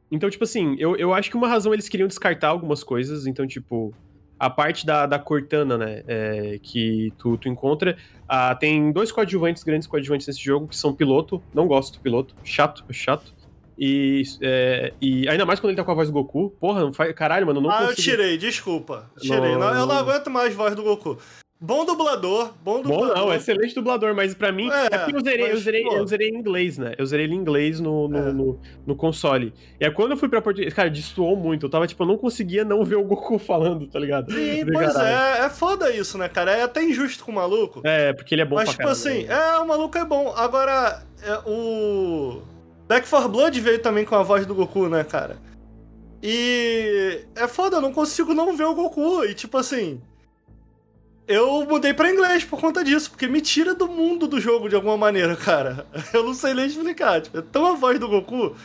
[0.10, 3.48] Então, tipo assim, eu, eu acho que uma razão eles queriam descartar algumas coisas, então,
[3.48, 3.94] tipo,
[4.38, 7.96] a parte da, da Cortana, né, é, que tu, tu encontra,
[8.28, 12.36] ah, tem dois coadjuvantes, grandes coadjuvantes nesse jogo, que são piloto, não gosto do piloto,
[12.44, 13.34] chato, chato.
[13.84, 16.93] E, é, e ainda mais quando ele tá com a voz do Goku, porra, não
[16.93, 20.75] faz, caralho, mano, não Ah, eu tirei, desculpa, tirei, não, eu não aguento mais voz
[20.75, 21.17] do Goku.
[21.59, 23.07] Bom dublador, bom dublador.
[23.07, 24.69] Bom não, excelente dublador, mas para mim.
[24.69, 26.93] É, é porque eu zerei, mas, eu, zerei, eu zerei em inglês, né?
[26.95, 28.32] Eu zerei ele em inglês no, no, é.
[28.32, 29.51] no, no, console.
[29.79, 31.65] E aí quando eu fui pra português, cara, destoou muito.
[31.65, 34.32] Eu tava, tipo, eu não conseguia não ver o Goku falando, tá ligado?
[34.32, 36.51] Sim, pois é, é foda isso, né, cara?
[36.51, 37.82] É até injusto com o maluco.
[37.84, 39.34] É, porque ele é bom mas, pra Mas, tipo assim, né?
[39.34, 40.34] é, o maluco é bom.
[40.36, 42.41] Agora, é, o
[42.92, 45.38] Back 4 Blood veio também com a voz do Goku, né, cara?
[46.22, 49.24] E é foda, eu não consigo não ver o Goku.
[49.24, 50.02] E tipo assim,
[51.26, 54.76] eu mudei pra inglês por conta disso, porque me tira do mundo do jogo de
[54.76, 55.88] alguma maneira, cara.
[56.14, 57.22] Eu não sei nem explicar.
[57.22, 58.58] Tipo, é tão a voz do Goku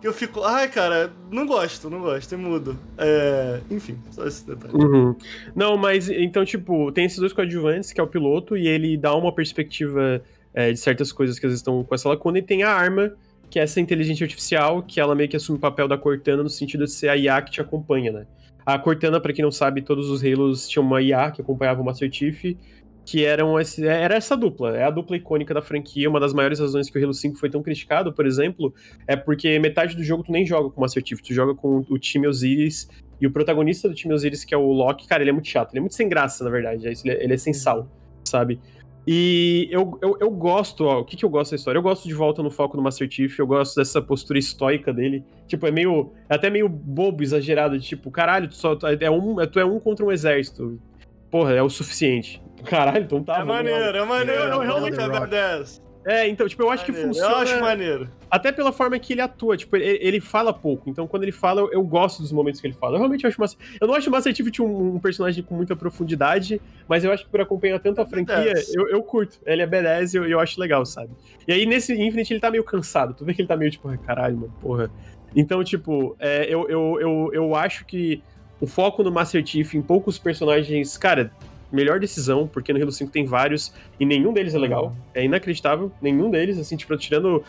[0.00, 2.78] que eu fico, ai, cara, não gosto, não gosto, e mudo.
[2.96, 4.74] É, enfim, só esse detalhe.
[4.74, 5.14] Uhum.
[5.54, 9.14] Não, mas então, tipo, tem esses dois coadjuvantes, que é o piloto, e ele dá
[9.14, 10.22] uma perspectiva
[10.54, 13.14] é, de certas coisas que às vezes estão com essa lacuna, e tem a arma,
[13.54, 16.48] que é essa inteligência artificial, que ela meio que assume o papel da Cortana no
[16.48, 18.26] sentido de ser a IA que te acompanha, né?
[18.66, 21.84] A Cortana, para quem não sabe, todos os Halos tinham uma IA que acompanhava o
[21.84, 22.56] Master Chief,
[23.06, 26.10] que eram esse, era essa dupla, é a dupla icônica da franquia.
[26.10, 28.74] Uma das maiores razões que o Halo 5 foi tão criticado, por exemplo,
[29.06, 31.84] é porque metade do jogo tu nem joga com o Master Chief, tu joga com
[31.88, 32.88] o time Osiris.
[33.20, 35.70] E o protagonista do time Osiris, que é o Loki, cara, ele é muito chato,
[35.70, 36.88] ele é muito sem graça, na verdade.
[36.88, 37.88] Ele é, ele é sem sal,
[38.24, 38.58] sabe?
[39.06, 41.78] E eu, eu, eu gosto, ó, o que, que eu gosto da história?
[41.78, 45.24] Eu gosto de volta no foco do Master Chief, eu gosto dessa postura estoica dele.
[45.46, 46.12] Tipo, é meio.
[46.28, 49.78] É até meio bobo, exagerado, de tipo, caralho, tu, só, é um, tu é um
[49.78, 50.80] contra um exército.
[51.30, 52.42] Porra, é o suficiente.
[52.64, 53.40] Caralho, então tá.
[53.40, 55.82] É maneiro, é maneiro, é, realmente é badass.
[56.06, 57.08] É, então, tipo, eu acho maneiro.
[57.08, 57.34] que funciona.
[57.34, 58.10] Eu acho maneiro.
[58.34, 60.90] Até pela forma que ele atua, tipo, ele, ele fala pouco.
[60.90, 62.94] Então, quando ele fala, eu, eu, gosto dos momentos que ele fala.
[62.94, 63.56] Eu realmente acho massa.
[63.80, 67.24] Eu não acho o Master Chief um, um, personagem com muita profundidade, mas eu acho
[67.24, 69.38] que por acompanhar tanto a franquia, eu, eu curto.
[69.46, 71.10] Ele é badass e eu, eu acho legal, sabe?
[71.46, 73.14] E aí, nesse Infinite, ele tá meio cansado.
[73.14, 74.90] Tu vê que ele tá meio, tipo, caralho, mano, porra.
[75.36, 78.20] Então, tipo, é, eu, eu, eu, eu acho que
[78.60, 81.30] o foco no Master Chief em poucos personagens, cara,
[81.70, 84.94] melhor decisão, porque no Halo 5 tem vários e nenhum deles é legal.
[85.12, 87.44] É inacreditável, nenhum deles, assim, tipo, tirando.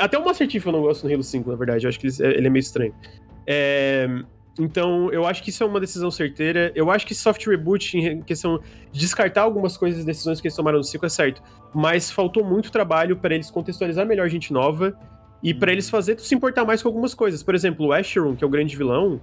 [0.00, 1.86] Até o Master Chief eu não gosto no Halo 5, na verdade.
[1.86, 2.94] Eu acho que ele é meio estranho.
[3.46, 4.08] É...
[4.58, 6.72] Então, eu acho que isso é uma decisão certeira.
[6.74, 8.60] Eu acho que soft reboot, em questão
[8.90, 11.42] de descartar algumas coisas, decisões que eles tomaram no 5 é certo.
[11.72, 14.98] Mas faltou muito trabalho para eles contextualizar melhor gente nova
[15.42, 17.42] e para eles fazer se importar mais com algumas coisas.
[17.42, 19.20] Por exemplo, o Asheron, que é o grande vilão,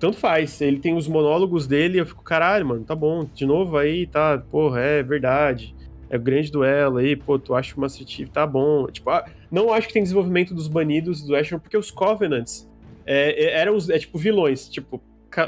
[0.00, 0.60] tanto faz.
[0.60, 4.42] Ele tem os monólogos dele, eu fico, caralho, mano, tá bom, de novo aí, tá,
[4.50, 5.74] porra, é verdade.
[6.10, 8.86] É o grande duelo aí, pô, tu acha o Master Chief, tá bom.
[8.86, 12.68] Tipo, ah, não acho que tem desenvolvimento dos banidos do Asher, porque os Covenants
[13.04, 15.02] é, é, eram os, é, tipo, vilões, tipo,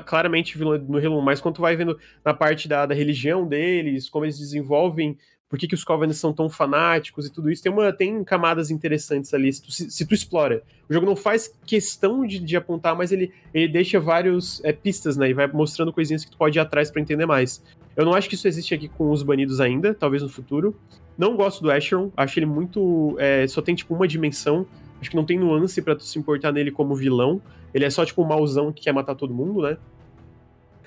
[0.07, 3.47] claramente vilão no Halo 1, mas quando tu vai vendo na parte da, da religião
[3.47, 5.17] deles, como eles desenvolvem
[5.51, 7.61] por que, que os Covenants são tão fanáticos e tudo isso.
[7.61, 10.63] Tem, uma, tem camadas interessantes ali, se tu, se, se tu explora.
[10.89, 15.17] O jogo não faz questão de, de apontar, mas ele, ele deixa várias é, pistas,
[15.17, 15.29] né?
[15.29, 17.61] E vai mostrando coisinhas que tu pode ir atrás para entender mais.
[17.97, 20.77] Eu não acho que isso existe aqui com os banidos ainda, talvez no futuro.
[21.19, 23.17] Não gosto do Asheron, acho ele muito.
[23.19, 24.67] É, só tem tipo uma dimensão.
[25.01, 27.41] Acho que não tem nuance para tu se importar nele como vilão.
[27.73, 29.77] Ele é só tipo um mauzão que quer matar todo mundo, né?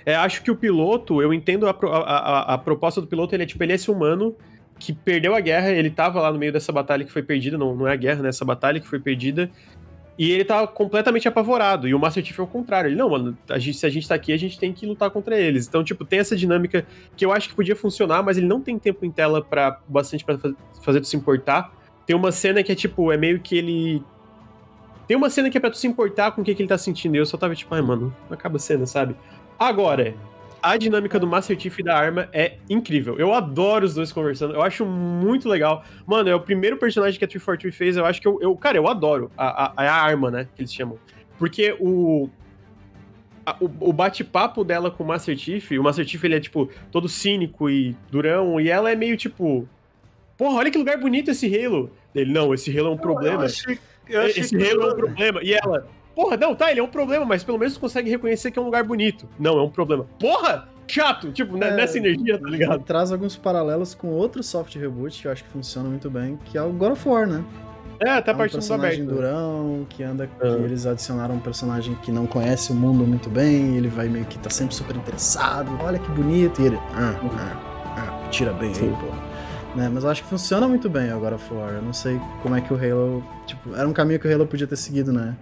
[0.05, 3.43] É, acho que o piloto, eu entendo a, a, a, a, proposta do piloto, ele
[3.43, 4.35] é tipo, ele é esse humano
[4.77, 7.73] que perdeu a guerra, ele tava lá no meio dessa batalha que foi perdida, não,
[7.73, 8.29] não é a guerra, né?
[8.29, 9.49] Essa batalha que foi perdida.
[10.17, 11.87] E ele tava completamente apavorado.
[11.87, 12.89] E o Master Chief é o contrário.
[12.89, 15.09] Ele, não, mano, a gente, se a gente tá aqui, a gente tem que lutar
[15.09, 15.67] contra eles.
[15.67, 16.85] Então, tipo, tem essa dinâmica
[17.17, 20.23] que eu acho que podia funcionar, mas ele não tem tempo em tela para bastante
[20.23, 20.37] para
[20.83, 21.73] fazer tu se importar.
[22.05, 24.03] Tem uma cena que é tipo, é meio que ele.
[25.07, 26.77] Tem uma cena que é pra tu se importar com o que, que ele tá
[26.77, 27.15] sentindo.
[27.15, 29.15] E eu só tava tipo, ai, mano, acaba a cena, sabe?
[29.57, 30.15] Agora,
[30.63, 33.19] a dinâmica do Master Chief e da arma é incrível.
[33.19, 34.53] Eu adoro os dois conversando.
[34.53, 35.83] Eu acho muito legal.
[36.07, 37.97] Mano, é o primeiro personagem que a 343 fez.
[37.97, 38.39] Eu acho que eu.
[38.41, 40.47] eu cara, eu adoro a, a, a arma, né?
[40.55, 40.97] Que eles chamam.
[41.37, 42.29] Porque o.
[43.81, 47.69] O bate-papo dela com o Master Chief, o Master Chief ele é, tipo, todo cínico
[47.69, 49.67] e durão, e ela é meio tipo.
[50.37, 51.91] Porra, olha que lugar bonito esse Halo.
[52.15, 53.41] Ele, não, esse Halo é um problema.
[53.41, 55.43] Eu achei, eu achei esse Halo é um problema.
[55.43, 58.59] E ela, Porra, não, tá, ele é um problema, mas pelo menos consegue reconhecer que
[58.59, 59.27] é um lugar bonito.
[59.39, 60.05] Não, é um problema.
[60.19, 60.69] Porra!
[60.87, 61.31] Chato!
[61.31, 62.83] Tipo, né, é, nessa energia, tá ligado?
[62.83, 66.57] Traz alguns paralelos com outro soft reboot que eu acho que funciona muito bem, que
[66.57, 67.43] é o God of War, né?
[67.99, 69.15] É, até a é parte um personagem aberto.
[69.15, 70.27] durão, que anda.
[70.27, 70.59] Que ah.
[70.59, 74.37] eles adicionaram um personagem que não conhece o mundo muito bem, ele vai meio que
[74.37, 75.71] tá sempre super interessado.
[75.81, 76.79] Olha que bonito, e ele.
[76.93, 78.87] Ah, ah, ah, tira bem Sim.
[78.87, 79.33] aí, pô.
[79.77, 81.73] Né, mas eu acho que funciona muito bem agora of War.
[81.73, 83.23] Eu não sei como é que o Halo.
[83.47, 85.35] Tipo, era um caminho que o Halo podia ter seguido, né?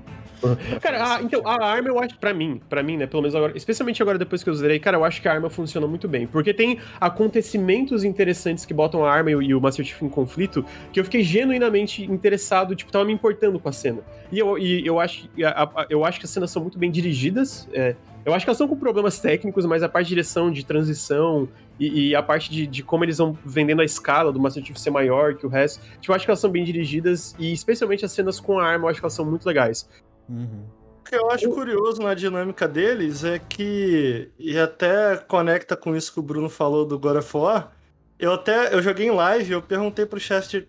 [0.82, 3.54] Cara, a, então, a arma eu acho, pra mim, para mim, né, pelo menos agora,
[3.56, 6.28] especialmente agora depois que eu zerei, cara, eu acho que a arma funciona muito bem.
[6.28, 10.66] Porque tem acontecimentos interessantes que botam a arma e, e o Master Chief em conflito,
[10.92, 14.02] que eu fiquei genuinamente interessado, tipo, tava me importando com a cena.
[14.32, 16.92] E eu, e eu, acho, a, a, eu acho que as cenas são muito bem
[16.92, 20.52] dirigidas, é, eu acho que elas estão com problemas técnicos, mas a parte de direção,
[20.52, 21.50] de transição
[21.80, 24.78] e, e a parte de, de, como eles vão vendendo a escala do Master Chief
[24.78, 28.06] ser maior que o resto, tipo, eu acho que elas são bem dirigidas e especialmente
[28.06, 29.90] as cenas com a arma, eu acho que elas são muito legais.
[30.30, 30.66] Uhum.
[31.00, 36.14] O que eu acho curioso na dinâmica deles é que, e até conecta com isso
[36.14, 37.72] que o Bruno falou do God of War,
[38.18, 40.68] eu até eu joguei em live, eu perguntei pro Chester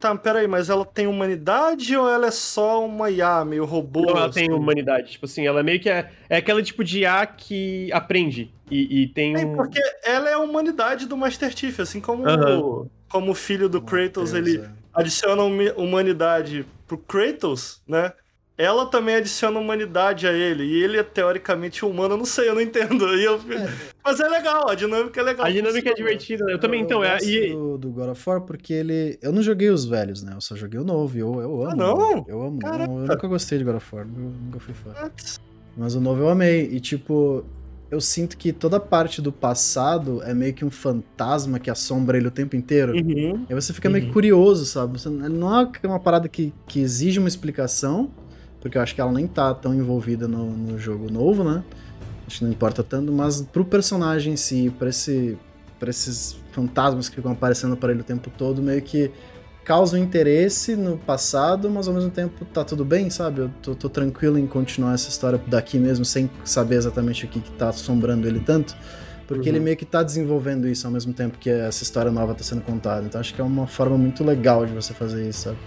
[0.00, 4.00] Tá, peraí, mas ela tem humanidade ou ela é só uma IA, meio robô?
[4.00, 4.46] Não, ela assim?
[4.46, 5.12] tem humanidade.
[5.12, 8.50] Tipo assim, ela meio que é, é aquele tipo de IA que aprende.
[8.70, 9.56] E, e tem É, um.
[9.56, 12.88] porque ela é a humanidade do Master Chief, assim como, Aham.
[13.10, 14.70] como o filho do Kratos, Deus, ele é.
[14.94, 15.42] adiciona
[15.76, 18.10] humanidade pro Kratos, né?
[18.62, 22.54] Ela também adiciona humanidade a ele, e ele é teoricamente humano, eu não sei, eu
[22.54, 23.06] não entendo.
[23.16, 23.60] E eu fico-
[24.04, 25.46] Mas é legal, a dinâmica é legal.
[25.46, 26.52] A dinâmica é divertida, né?
[26.54, 27.12] Eu também, então, eu é.
[27.14, 29.18] gosto E, do, do God of War porque ele.
[29.22, 30.32] Eu não joguei os velhos, né?
[30.34, 31.16] Eu só joguei o novo.
[31.16, 31.70] Eu, eu amo.
[31.70, 32.24] Ah, não?
[32.28, 32.58] Eu amo.
[32.58, 32.90] Caraca.
[32.92, 34.04] Eu nunca gostei de God of War.
[34.06, 34.10] Eu
[34.44, 34.92] nunca fui fã.
[35.76, 36.68] Mas o novo eu amei.
[36.72, 37.44] E tipo,
[37.90, 42.28] eu sinto que toda parte do passado é meio que um fantasma que assombra ele
[42.28, 42.92] o tempo inteiro.
[42.92, 43.46] Uhum.
[43.48, 44.12] E você fica meio Uhum.
[44.12, 44.98] curioso, sabe?
[45.00, 48.10] Você, não é uma parada que, que exige uma explicação,
[48.60, 51.62] porque eu acho que ela nem tá tão envolvida no, no jogo novo, né?
[52.26, 55.36] Acho que não importa tanto, mas pro personagem em si, pra, esse,
[55.78, 59.10] pra esses fantasmas que ficam aparecendo para ele o tempo todo, meio que
[59.64, 63.42] causa um interesse no passado, mas ao mesmo tempo tá tudo bem, sabe?
[63.42, 67.40] Eu tô, tô tranquilo em continuar essa história daqui mesmo, sem saber exatamente o que,
[67.40, 68.76] que tá assombrando ele tanto.
[69.26, 69.56] Porque Uhum.
[69.56, 72.62] ele meio que tá desenvolvendo isso ao mesmo tempo que essa história nova tá sendo
[72.62, 73.06] contada.
[73.06, 75.58] Então acho que é uma forma muito legal de você fazer isso, sabe?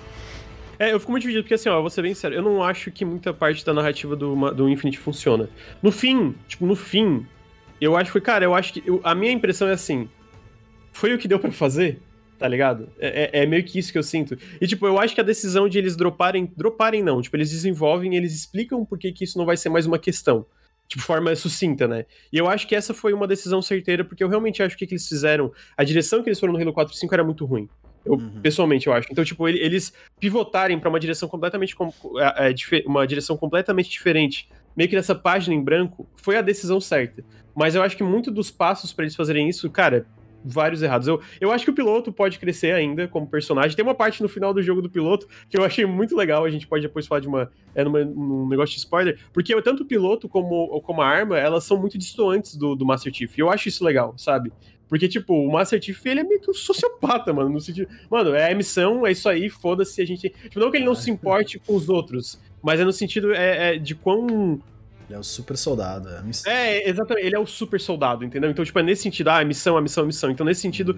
[0.83, 2.91] É, eu fico muito dividido, porque assim, ó, vou ser bem sério, eu não acho
[2.91, 5.49] que muita parte da narrativa do, do Infinite funciona.
[5.81, 7.25] No fim, tipo, no fim,
[7.79, 8.83] eu acho que, cara, eu acho que.
[8.85, 10.09] eu- a minha impressão é assim.
[10.91, 11.99] Foi o que deu pra fazer,
[12.37, 12.89] tá ligado?
[12.99, 14.37] É, é- é meio que isso que eu sinto.
[14.61, 16.51] E, tipo, eu acho que a decisão de eles droparem.
[16.55, 19.97] Droparem não, tipo, eles desenvolvem, eles explicam por que isso não vai ser mais uma
[19.99, 20.45] questão.
[20.87, 22.05] Tipo, forma sucinta, né?
[22.31, 24.87] E eu acho que essa foi uma decisão certeira, porque eu realmente acho que o
[24.87, 25.51] que eles fizeram.
[25.77, 27.67] A direção que eles foram no Halo 4 e 5 era muito ruim.
[28.05, 28.41] Eu, Uhum.
[28.41, 29.07] Pessoalmente, eu acho.
[29.11, 31.75] Então, tipo, ele- eles pivotarem pra uma direção completamente.
[31.75, 36.41] com- é, é, uma direção completamente diferente, meio que nessa página em branco, foi a
[36.41, 37.23] decisão certa.
[37.55, 40.05] Mas eu acho que muito dos passos pra eles fazerem isso, cara,
[40.45, 41.07] vários errados.
[41.07, 43.75] Eu, eu acho que o piloto pode crescer ainda como personagem.
[43.77, 46.43] Tem uma parte no final do jogo do piloto que eu achei muito legal.
[46.43, 47.49] A gente pode depois falar de uma.
[47.73, 49.17] É numa, num negócio de spoiler.
[49.31, 53.13] Porque tanto o piloto como, como a arma, elas são muito distantes do, do Master
[53.13, 53.37] Chief.
[53.37, 54.51] E eu acho isso legal, sabe?
[54.87, 57.49] Porque, tipo, o Master Chief, ele é meio que um sociopata, mano.
[57.49, 57.87] No sentido.
[58.09, 60.29] Mano, é a missão, é isso aí, foda-se, a gente.
[60.29, 63.75] Tipo, não que ele não se importe com os outros, mas é no sentido é,
[63.75, 64.61] é de quão.
[65.07, 66.09] Ele é o super soldado.
[66.09, 66.51] É, a missão.
[66.51, 68.49] É, exatamente, ele é o super soldado, entendeu?
[68.49, 70.31] Então, tipo, é nesse sentido, ah, é missão, é missão, é missão.
[70.31, 70.97] Então, nesse sentido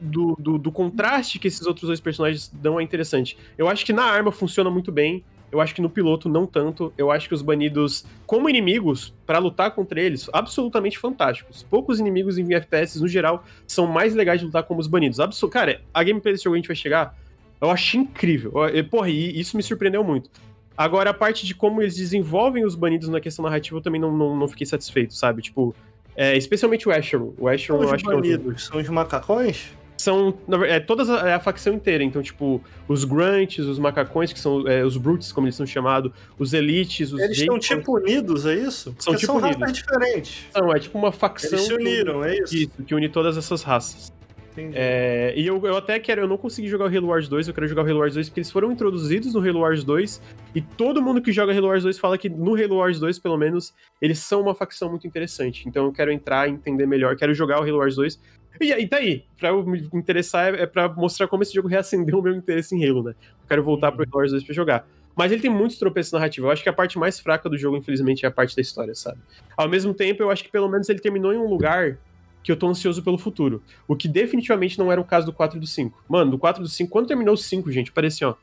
[0.00, 3.36] do, do, do contraste que esses outros dois personagens dão é interessante.
[3.58, 5.22] Eu acho que na arma funciona muito bem.
[5.52, 6.92] Eu acho que no piloto não tanto.
[6.96, 11.64] Eu acho que os banidos, como inimigos, pra lutar contra eles, absolutamente fantásticos.
[11.68, 15.18] Poucos inimigos em FPS, no geral, são mais legais de lutar como os banidos.
[15.20, 17.16] Absu Cara, a gameplay desse jogo a gente vai chegar.
[17.60, 18.52] Eu achei incrível.
[18.90, 20.30] Porra, e isso me surpreendeu muito.
[20.76, 24.16] Agora, a parte de como eles desenvolvem os banidos na questão narrativa, eu também não,
[24.16, 25.42] não, não fiquei satisfeito, sabe?
[25.42, 25.74] Tipo,
[26.16, 27.34] é, especialmente o Asheron.
[27.36, 29.74] O Asheron, eu os acho que é o- banidos, são os macacões?
[30.00, 30.34] São
[30.66, 32.02] é, todas a, é a facção inteira.
[32.02, 36.10] Então, tipo, os Grunts, os macacões, que são é, os Brutes, como eles são chamados,
[36.38, 38.90] os Elites, os Eles estão tipo unidos, é isso?
[38.92, 39.72] Porque São tipo são raças unidos.
[39.78, 40.46] diferentes.
[40.52, 41.50] são, é tipo uma facção.
[41.50, 42.54] Eles se que- uniram, é isso?
[42.56, 44.12] Isso, que une todas essas raças.
[44.60, 44.76] Entendi.
[44.76, 47.54] É, e eu, eu até quero, eu não consegui jogar o Halo Wars 2, eu
[47.54, 50.22] quero jogar o Halo Wars 2 porque eles foram introduzidos no Halo Wars 2
[50.54, 53.36] e todo mundo que joga Halo Wars 2 fala que no Halo Wars 2, pelo
[53.36, 55.68] menos, eles são uma facção muito interessante.
[55.68, 58.20] Então eu quero entrar e entender melhor, quero jogar o Halo Wars 2.
[58.60, 61.68] E, e tá aí, pra eu me interessar é, é pra mostrar como esse jogo
[61.68, 63.14] reacendeu o meu interesse em Halo, né?
[63.42, 64.86] Eu quero voltar pro Halo Wars 2 pra jogar.
[65.16, 66.46] Mas ele tem muitos tropeços narrativos.
[66.46, 68.94] Eu acho que a parte mais fraca do jogo, infelizmente, é a parte da história,
[68.94, 69.18] sabe?
[69.56, 71.98] Ao mesmo tempo, eu acho que pelo menos ele terminou em um lugar
[72.42, 73.62] que eu tô ansioso pelo futuro.
[73.86, 76.04] O que definitivamente não era o caso do 4 e do 5.
[76.08, 78.34] Mano, do 4 e do 5, quando terminou o 5, gente, parecia, ó.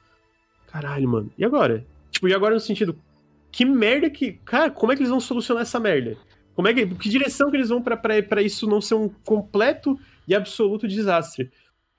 [0.68, 1.32] Caralho, mano.
[1.38, 1.86] E agora?
[2.12, 2.98] Tipo, e agora no sentido.
[3.52, 4.34] Que merda que.
[4.46, 6.18] Cara, como é que eles vão solucionar essa merda?
[6.56, 6.86] Como é que.
[6.86, 9.98] Que direção que eles vão pra isso não ser um completo
[10.28, 11.50] e absoluto desastre?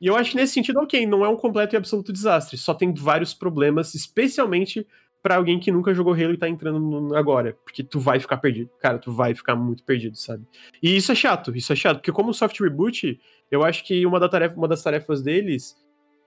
[0.00, 2.56] E eu acho que nesse sentido, ok, não é um completo e absoluto desastre.
[2.56, 4.86] Só tem vários problemas, especialmente
[5.22, 7.56] pra alguém que nunca jogou Halo e tá entrando no- agora.
[7.64, 8.70] Porque tu vai ficar perdido.
[8.80, 10.44] Cara, tu vai ficar muito perdido, sabe?
[10.82, 11.98] E isso é chato, isso é chato.
[11.98, 13.18] Porque como soft reboot,
[13.50, 15.76] eu acho que uma, da tarefa, uma das tarefas deles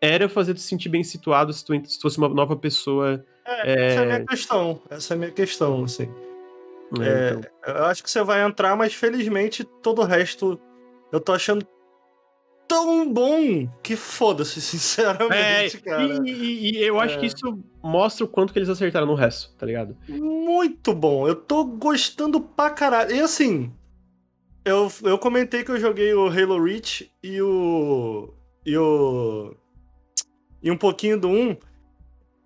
[0.02, 3.24] era fazer tu se sentir bem situado se tu, se tu fosse uma nova pessoa.
[3.46, 4.82] É, é- Essa é a minha questão.
[4.90, 6.08] Essa é a minha questão, assim.
[6.98, 7.08] né?
[7.08, 10.60] É, Então, Eu acho que você vai entrar, mas felizmente todo o resto
[11.12, 11.66] eu tô achando
[12.76, 16.04] tão bom que foda-se, sinceramente, cara.
[16.04, 17.18] É, e, e- e eu acho É.
[17.20, 19.98] que isso mostra o quanto que eles acertaram no resto, tá ligado?
[20.08, 21.28] Muito bom.
[21.28, 23.16] Eu tô gostando pra caralho.
[23.16, 23.72] E assim,
[24.64, 28.34] eu, eu comentei que eu joguei o Halo Reach e o.
[28.66, 29.56] E o.
[30.64, 31.58] E um pouquinho do 1.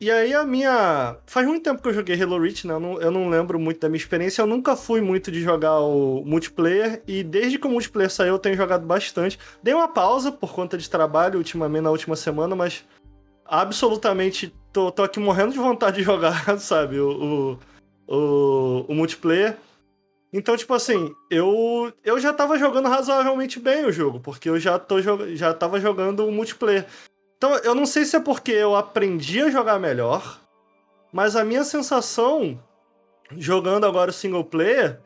[0.06, 1.18] E aí a minha.
[1.26, 2.76] Faz muito tempo que eu joguei Halo Reach, né?
[2.76, 4.40] Eu não, eu não lembro muito da minha experiência.
[4.40, 7.02] Eu nunca fui muito de jogar o multiplayer.
[7.08, 9.40] E desde que o multiplayer saiu, eu tenho jogado bastante.
[9.64, 12.86] Dei uma pausa por conta de trabalho ultimamente, na última semana, mas
[13.46, 14.54] absolutamente.
[14.72, 17.00] Tô, tô aqui morrendo de vontade de jogar, sabe?
[17.00, 17.58] O,
[18.08, 19.58] o, o, o multiplayer.
[20.32, 24.78] Então, tipo assim, eu, eu já tava jogando razoavelmente bem o jogo, porque eu já,
[24.78, 24.98] tô,
[25.34, 26.86] já tava jogando o multiplayer.
[27.38, 30.40] Então, eu não sei se é porque eu aprendi a jogar melhor,
[31.12, 32.62] mas a minha sensação,
[33.38, 35.00] jogando agora o single player,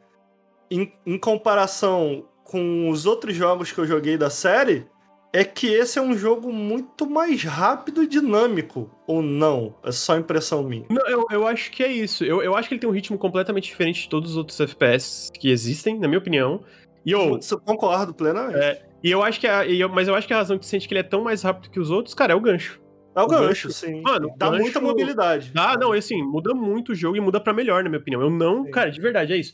[0.69, 4.87] em, em comparação com os outros jogos que eu joguei da série,
[5.31, 9.75] é que esse é um jogo muito mais rápido e dinâmico, ou não?
[9.83, 10.85] É só impressão minha?
[10.89, 12.23] Não, eu, eu acho que é isso.
[12.23, 15.29] Eu, eu acho que ele tem um ritmo completamente diferente de todos os outros FPS
[15.33, 16.63] que existem, na minha opinião.
[17.05, 18.57] E eu, concordo plenamente.
[18.57, 20.87] É, e eu acho que a, eu, mas eu acho que a razão que sente
[20.87, 22.81] que ele é tão mais rápido que os outros, cara, é o gancho.
[23.15, 24.01] É o, o gancho, gancho, sim.
[24.01, 25.51] Mano, dá gancho, muita mobilidade.
[25.53, 28.21] Dá, não, assim, muda muito o jogo e muda para melhor, na minha opinião.
[28.21, 28.71] Eu não, sim.
[28.71, 29.53] cara, de verdade, é isso.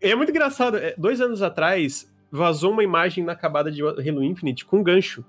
[0.00, 0.76] É muito engraçado.
[0.76, 5.24] É, dois anos atrás, vazou uma imagem na acabada de Halo Infinite com gancho.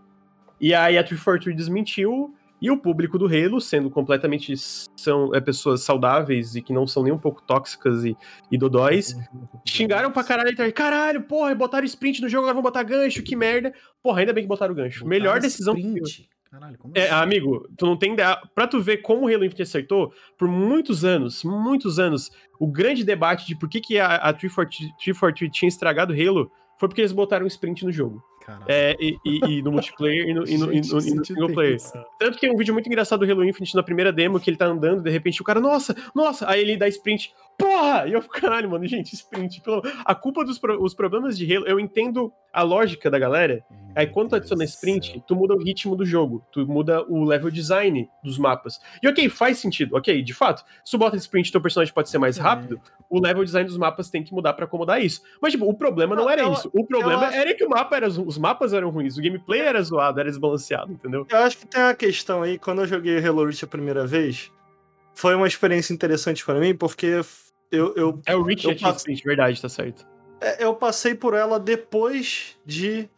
[0.60, 4.53] E aí a 343 desmentiu, e o público do Halo, sendo completamente
[4.95, 8.17] são é, pessoas saudáveis e que não são nem um pouco tóxicas e,
[8.51, 9.15] e dodóis,
[9.65, 10.73] xingaram pra caralho.
[10.73, 13.73] Caralho, porra, botaram sprint no jogo, agora vão botar gancho, que merda.
[14.01, 15.03] Porra, ainda bem que botaram gancho.
[15.03, 16.29] Botaram Melhor decisão sprint.
[16.49, 17.13] Caralho, como é, assim?
[17.13, 18.38] amigo, tu não tem ideia.
[18.55, 23.03] Pra tu ver como o Halo Infinite acertou, por muitos anos, muitos anos, o grande
[23.03, 27.11] debate de por que, que a, a 343 tinha estragado o Halo foi porque eles
[27.11, 28.23] botaram sprint no jogo.
[28.67, 31.77] É, e, e, e, no multiplayer e no, e no, Gente, no, no single player.
[32.17, 34.57] Tanto que é um vídeo muito engraçado do Halo Infinite na primeira demo, que ele
[34.57, 38.07] tá andando, de repente o cara, nossa, nossa, aí ele dá sprint, porra!
[38.07, 39.61] E eu fico, caralho, mano, gente, sprint.
[39.61, 39.81] Pelo...
[40.05, 40.81] A culpa dos pro...
[40.81, 43.63] os problemas de Halo, eu entendo a lógica da galera.
[43.71, 47.23] Hum, aí quando tu adiciona sprint, tu muda o ritmo do jogo, tu muda o
[47.23, 48.79] level design dos mapas.
[49.01, 50.63] E ok, faz sentido, ok, de fato.
[50.85, 52.79] Se tu bota sprint, teu personagem pode ser mais rápido,
[53.09, 55.21] o level design dos mapas tem que mudar para acomodar isso.
[55.41, 56.69] Mas, tipo, o problema não, não era eu, isso.
[56.73, 57.38] O problema acho...
[57.38, 60.91] era que o mapa era, os mapas eram ruins, o gameplay era zoado, era desbalanceado,
[60.91, 61.25] entendeu?
[61.29, 64.51] Eu acho que tem uma questão aí, quando eu joguei Halo Reach a primeira vez,
[65.13, 67.21] foi uma experiência interessante para mim, porque
[67.72, 69.14] eu, eu, é o Reach é passe...
[69.23, 70.06] verdade, tá certo.
[70.39, 73.10] É, eu passei por ela depois de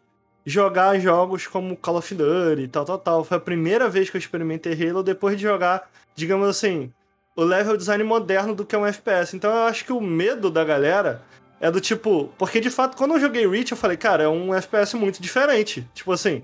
[0.45, 3.23] jogar jogos como Call of Duty e tal, tal, tal.
[3.23, 6.91] Foi a primeira vez que eu experimentei Halo depois de jogar, digamos assim,
[7.35, 9.35] o level design moderno do que é um FPS.
[9.35, 11.21] Então eu acho que o medo da galera
[11.59, 12.33] é do tipo.
[12.37, 15.87] Porque de fato, quando eu joguei Reach, eu falei, cara, é um FPS muito diferente.
[15.93, 16.43] Tipo assim,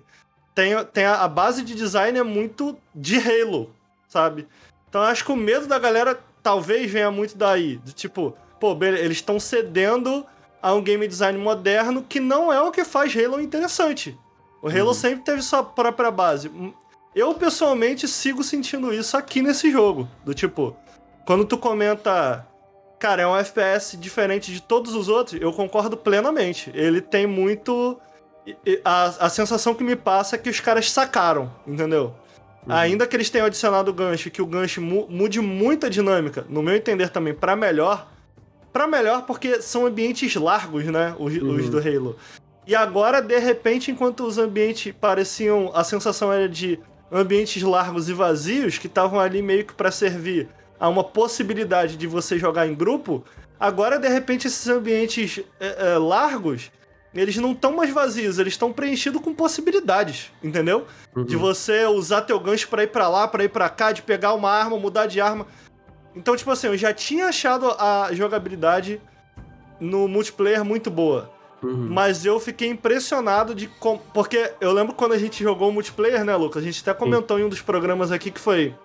[0.54, 3.74] tem, tem a, a base de design é muito de Halo,
[4.08, 4.48] sabe?
[4.90, 7.78] Então eu acho que o medo da galera talvez venha muito daí.
[7.78, 10.24] Do tipo, pô, eles estão cedendo
[10.62, 14.16] a um game design moderno que não é o que faz Halo interessante.
[14.62, 14.94] O Halo uhum.
[14.94, 16.52] sempre teve sua própria base.
[17.16, 20.08] Eu, pessoalmente, sigo sentindo isso aqui nesse jogo.
[20.24, 20.78] Do tipo,
[21.26, 22.48] quando tu comenta,
[23.00, 26.72] cara, é um FPS diferente de todos os outros, eu concordo plenamente.
[26.76, 28.00] Ele tem muito.
[28.84, 32.14] A, a sensação que me passa é que os caras sacaram, entendeu?
[32.66, 32.74] Uhum.
[32.74, 36.46] Ainda que eles tenham adicionado o gancho, que o gancho mu mude muito a dinâmica,
[36.50, 38.12] no meu entender também, para melhor.
[38.74, 41.16] para melhor porque são ambientes largos, né?
[41.20, 41.56] Os, uhum.
[41.56, 42.16] os, do Halo.
[42.68, 45.72] E agora, de repente, enquanto os ambientes pareciam.
[45.74, 46.80] A sensação era de
[47.12, 52.08] ambientes largos e vazios, que estavam ali meio que para servir a uma possibilidade de
[52.08, 53.24] você jogar em grupo.
[53.60, 56.72] Agora, de repente, esses ambientes é, é, largos
[57.16, 60.86] eles não estão mais vazios, eles estão preenchidos com possibilidades, entendeu?
[61.16, 61.24] Uhum.
[61.24, 64.34] De você usar teu gancho para ir para lá, para ir para cá, de pegar
[64.34, 65.48] uma arma, mudar de arma.
[66.16, 69.02] Então, tipo assim, eu já tinha achado a jogabilidade
[69.80, 71.32] no multiplayer muito boa.
[71.64, 71.88] Uhum.
[71.90, 74.00] Mas eu fiquei impressionado de como.
[74.14, 76.62] Porque eu lembro quando a gente jogou o multiplayer, né, Lucas?
[76.62, 77.44] A gente até comentou Sim.
[77.44, 78.76] em um dos programas aqui que foi.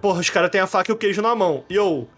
[0.00, 1.64] Porra, os caras têm a faca e o queijo na mão.
[1.68, 2.08] E eu.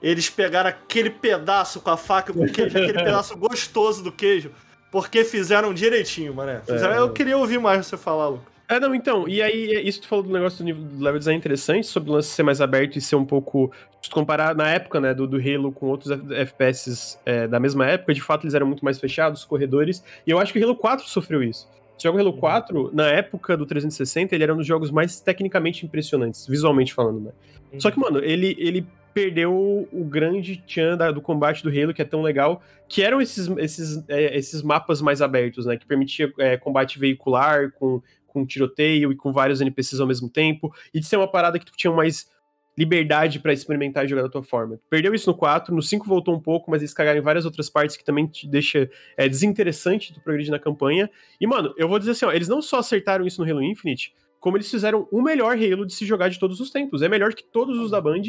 [0.00, 4.52] Eles pegaram aquele pedaço com a faca e o queijo, aquele pedaço gostoso do queijo.
[4.94, 6.60] Porque fizeram direitinho, mané.
[6.60, 6.94] Fizeram...
[6.94, 6.98] É.
[7.00, 8.46] Eu queria ouvir mais você falar, Lucas.
[8.68, 11.36] É, não, então, e aí, isso tu falou do negócio do, nível, do level design
[11.36, 13.72] interessante, sobre o lance ser mais aberto e ser um pouco.
[14.00, 17.88] Se tu comparar na época, né, do, do Halo com outros FPS é, da mesma
[17.88, 20.76] época, de fato eles eram muito mais fechados, corredores, e eu acho que o Halo
[20.76, 21.68] 4 sofreu isso.
[21.98, 22.90] O jogo Halo 4, uhum.
[22.92, 27.32] na época do 360, ele era um dos jogos mais tecnicamente impressionantes, visualmente falando, né?
[27.72, 27.80] Uhum.
[27.80, 32.04] Só que, mano, ele, ele perdeu o grande tchan do combate do Halo, que é
[32.04, 35.76] tão legal, que eram esses, esses, é, esses mapas mais abertos, né?
[35.76, 40.74] Que permitia é, combate veicular, com, com tiroteio e com vários NPCs ao mesmo tempo,
[40.92, 42.28] e de ser uma parada que tu tinha mais
[42.76, 44.80] liberdade para experimentar e jogar da tua forma.
[44.90, 47.70] Perdeu isso no 4, no 5 voltou um pouco, mas eles cagaram em várias outras
[47.70, 51.10] partes que também te deixa é, desinteressante tu progredir na campanha.
[51.40, 54.12] E, mano, eu vou dizer assim, ó, eles não só acertaram isso no Halo Infinite,
[54.40, 57.02] como eles fizeram o melhor Halo de se jogar de todos os tempos.
[57.02, 58.22] É melhor que todos os da Band,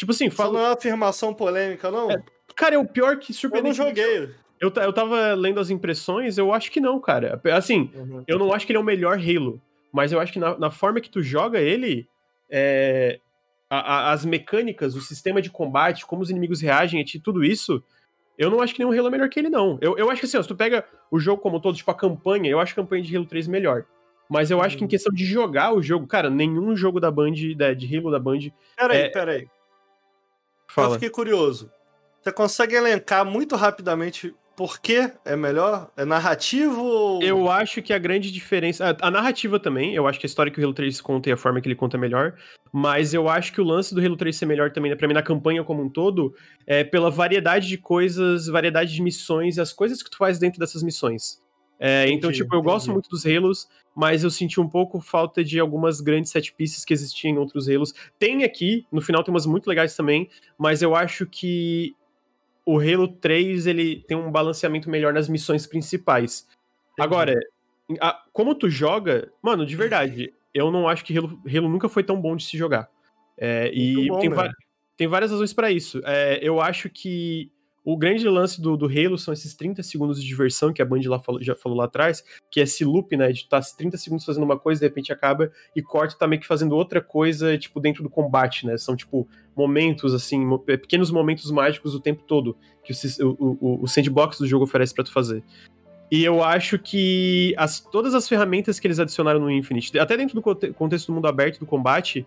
[0.00, 0.48] Tipo assim, fala.
[0.48, 2.10] Isso não é uma afirmação polêmica, não?
[2.10, 2.22] É,
[2.56, 3.78] cara, é o pior que surpreendente.
[3.78, 4.34] Eu não joguei.
[4.58, 7.38] Eu, eu tava lendo as impressões, eu acho que não, cara.
[7.52, 8.24] Assim, uhum.
[8.26, 9.60] eu não acho que ele é o melhor Halo.
[9.92, 12.08] Mas eu acho que na, na, forma que tu joga ele,
[12.48, 13.20] é,
[13.70, 17.82] a, a, as mecânicas, o sistema de combate, como os inimigos reagem, e tudo isso,
[18.36, 19.78] eu não acho que nenhum Halo é melhor que ele, não.
[19.80, 21.94] Eu, eu acho que assim, ó, se tu pega o jogo como todo, tipo a
[21.94, 23.86] campanha, eu acho a campanha de Halo 3 melhor.
[24.28, 24.90] Mas eu acho que em uhum.
[24.90, 28.50] questão de jogar o jogo, cara, nenhum jogo da Band, da, de Halo da Band.
[28.76, 29.08] Peraí, é...
[29.08, 29.48] peraí.
[30.68, 30.88] Fala.
[30.88, 31.70] Eu fiquei curioso.
[32.22, 35.90] Você consegue elencar muito rapidamente por que é melhor?
[35.96, 37.18] É narrativo?
[37.22, 38.90] Eu acho que a grande diferença.
[38.90, 41.32] A, a, narrativa também, eu acho que a história que o Halo 3 conta e
[41.32, 42.34] a forma que ele conta é melhor.
[42.70, 45.14] Mas eu acho que o lance do Halo 3 ser melhor também, né, pra mim,
[45.14, 46.34] na campanha como um todo,
[46.66, 50.60] é pela variedade de coisas, variedade de missões e as coisas que tu faz dentro
[50.60, 51.40] dessas missões.
[51.78, 52.70] É, entendi, então, tipo, eu entendi.
[52.74, 53.66] gosto muito dos Halos,
[53.96, 57.66] mas eu senti um pouco falta de algumas grandes set pieces que existiam em outros
[57.66, 57.94] Halos.
[58.18, 60.28] Tem aqui, no final tem umas muito legais também,
[60.58, 61.96] mas eu acho que
[62.70, 66.46] o Halo 3 ele tem um balanceamento melhor nas missões principais.
[66.98, 67.34] Agora,
[68.00, 72.04] a, como tu joga, mano, de verdade, eu não acho que Halo, Halo nunca foi
[72.04, 72.88] tão bom de se jogar.
[73.36, 74.50] É, e bom, tem, né?
[74.96, 76.00] tem, várias razões para isso.
[76.04, 77.50] É, eu acho que
[77.84, 81.00] o grande lance do, do Halo são esses 30 segundos de diversão que a Band
[81.06, 83.32] lá falou, já falou lá atrás, que é esse loop, né?
[83.32, 86.40] De estar tá 30 segundos fazendo uma coisa, de repente acaba e corta tá meio
[86.40, 88.76] que fazendo outra coisa, tipo, dentro do combate, né?
[88.76, 89.26] São, tipo,
[89.56, 92.92] momentos, assim, é, pequenos momentos mágicos o tempo todo que
[93.22, 95.42] o, o, o sandbox do jogo oferece para tu fazer.
[96.10, 100.34] E eu acho que as, todas as ferramentas que eles adicionaram no Infinite, até dentro
[100.34, 100.42] do
[100.74, 102.26] contexto do mundo aberto do combate,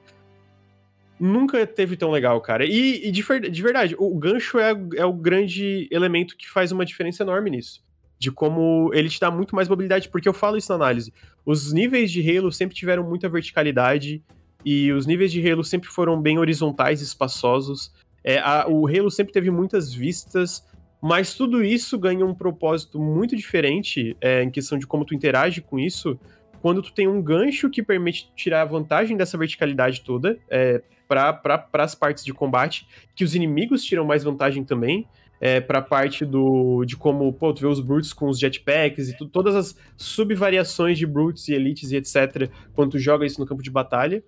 [1.23, 2.65] nunca teve tão legal, cara.
[2.65, 6.85] E, e de, de, verdade, o gancho é, é o grande elemento que faz uma
[6.85, 7.81] diferença enorme nisso.
[8.19, 11.13] De como ele te dá muito mais mobilidade, porque eu falo isso na análise.
[11.45, 14.21] Os níveis de Halo sempre tiveram muita verticalidade,
[14.65, 17.93] e os níveis de Halo sempre foram bem horizontais espaçosos.
[18.21, 20.65] É, a, o Halo sempre teve muitas vistas,
[21.01, 25.61] mas tudo isso ganha um propósito muito diferente é, em questão de como tu interage
[25.61, 26.19] com isso,
[26.61, 31.67] quando tu tem um gancho que permite tirar a vantagem dessa verticalidade toda é, para
[31.73, 35.07] as partes de combate, que os inimigos tiram mais vantagem também,
[35.39, 39.09] é, para a parte do de como, pô, tu vê os Brutes com os jetpacks
[39.09, 43.41] e tu, todas as subvariações de Brutes e Elites e etc, quando tu joga isso
[43.41, 44.23] no campo de batalha.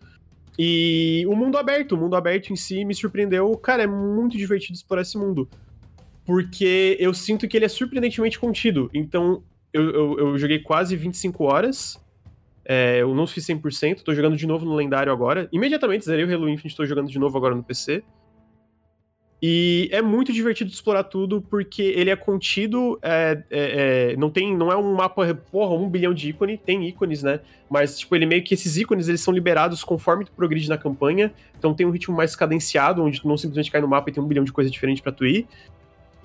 [0.58, 3.50] E o mundo aberto, o mundo aberto em si me surpreendeu.
[3.58, 5.50] Cara, é muito divertido explorar esse mundo.
[6.26, 8.90] Porque eu sinto que ele é surpreendentemente contido.
[8.94, 12.00] Então, eu, eu, eu joguei quase 25 horas
[12.66, 15.48] é, eu não fiz 100%, tô jogando de novo no lendário agora.
[15.52, 18.04] Imediatamente zerei o Halo Infinite, tô jogando de novo agora no PC.
[19.42, 24.58] E é muito divertido explorar tudo, porque ele é contido, é, é, é, não tem,
[24.58, 27.42] não é um mapa, porra, um bilhão de ícones, tem ícones, né?
[27.70, 31.32] Mas, tipo, ele meio que esses ícones, eles são liberados conforme tu progride na campanha,
[31.60, 34.24] então tem um ritmo mais cadenciado, onde tu não simplesmente cai no mapa e tem
[34.24, 35.46] um bilhão de coisas diferentes para tu ir.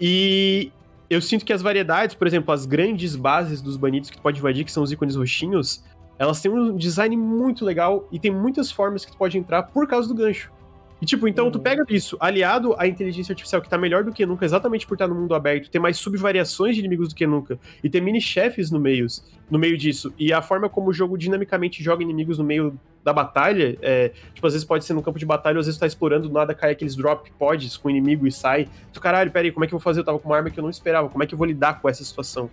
[0.01, 0.73] E
[1.11, 4.39] eu sinto que as variedades, por exemplo, as grandes bases dos banidos que tu pode
[4.39, 5.85] invadir, que são os ícones roxinhos,
[6.21, 9.89] elas têm um design muito legal e tem muitas formas que tu pode entrar por
[9.89, 10.53] causa do gancho.
[11.01, 11.51] E tipo, então uhum.
[11.51, 14.97] tu pega isso, aliado à inteligência artificial que tá melhor do que nunca, exatamente por
[14.97, 18.71] estar no mundo aberto, ter mais subvariações de inimigos do que nunca, e ter mini-chefes
[18.71, 19.07] no meio,
[19.51, 23.15] no meio disso, e a forma como o jogo dinamicamente joga inimigos no meio da
[23.15, 25.87] batalha, é, tipo, às vezes pode ser no campo de batalha, às vezes tu tá
[25.87, 28.69] explorando, do nada cai aqueles drop pods com o inimigo e sai.
[28.93, 30.01] Tu, caralho, peraí, como é que eu vou fazer?
[30.01, 31.81] Eu tava com uma arma que eu não esperava, como é que eu vou lidar
[31.81, 32.51] com essa situação?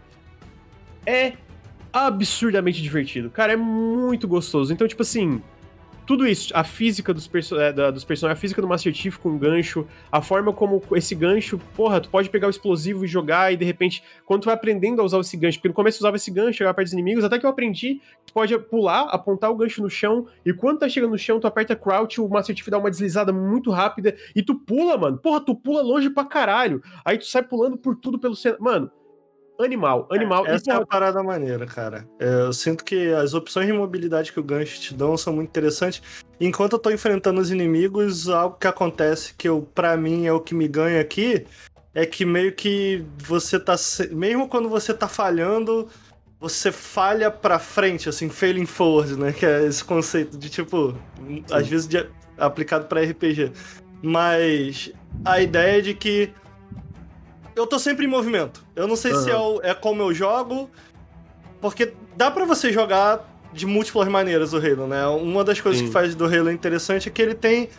[1.06, 1.34] É
[1.91, 3.30] absurdamente divertido.
[3.30, 4.73] Cara, é muito gostoso.
[4.73, 5.41] Então, tipo assim,
[6.07, 9.18] tudo isso, a física dos, perso é, da, dos personagens, a física do Master Chief
[9.18, 13.51] com gancho, a forma como esse gancho, porra, tu pode pegar o explosivo e jogar,
[13.51, 16.01] e de repente, quando tu vai aprendendo a usar esse gancho, porque no começo tu
[16.03, 19.51] usava esse gancho, chegar perto dos inimigos, até que eu aprendi, tu pode pular, apontar
[19.51, 22.55] o gancho no chão, e quando tá chegando no chão, tu aperta crouch, o Master
[22.55, 26.23] Chief dá uma deslizada muito rápida, e tu pula, mano, porra, tu pula longe pra
[26.23, 28.89] caralho, aí tu sai pulando por tudo pelo cenário, mano,
[29.64, 30.46] animal, animal.
[30.46, 32.08] É, essa é, é uma parada maneira, cara.
[32.20, 35.50] É, eu sinto que as opções de mobilidade que o gancho te dão são muito
[35.50, 36.02] interessantes.
[36.40, 40.40] Enquanto eu tô enfrentando os inimigos, algo que acontece que eu, para mim é o
[40.40, 41.46] que me ganha aqui,
[41.94, 43.76] é que meio que você tá
[44.12, 45.88] mesmo quando você tá falhando,
[46.40, 49.32] você falha pra frente, assim, failing forward, né?
[49.32, 51.44] Que é esse conceito de tipo, Sim.
[51.52, 52.08] às vezes de,
[52.38, 53.52] aplicado para RPG.
[54.02, 54.92] Mas
[55.26, 56.32] a ideia é de que
[57.58, 58.64] eu tô sempre em movimento.
[58.76, 59.24] Eu não sei uhum.
[59.24, 60.70] se é, o, é como eu jogo,
[61.60, 65.06] porque dá para você jogar de múltiplas maneiras o Halo, né?
[65.08, 65.88] Uma das coisas Sim.
[65.88, 67.70] que faz do Halo interessante é que ele tem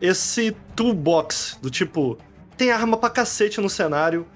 [0.00, 2.18] esse toolbox do tipo,
[2.56, 4.26] tem arma pra cacete no cenário,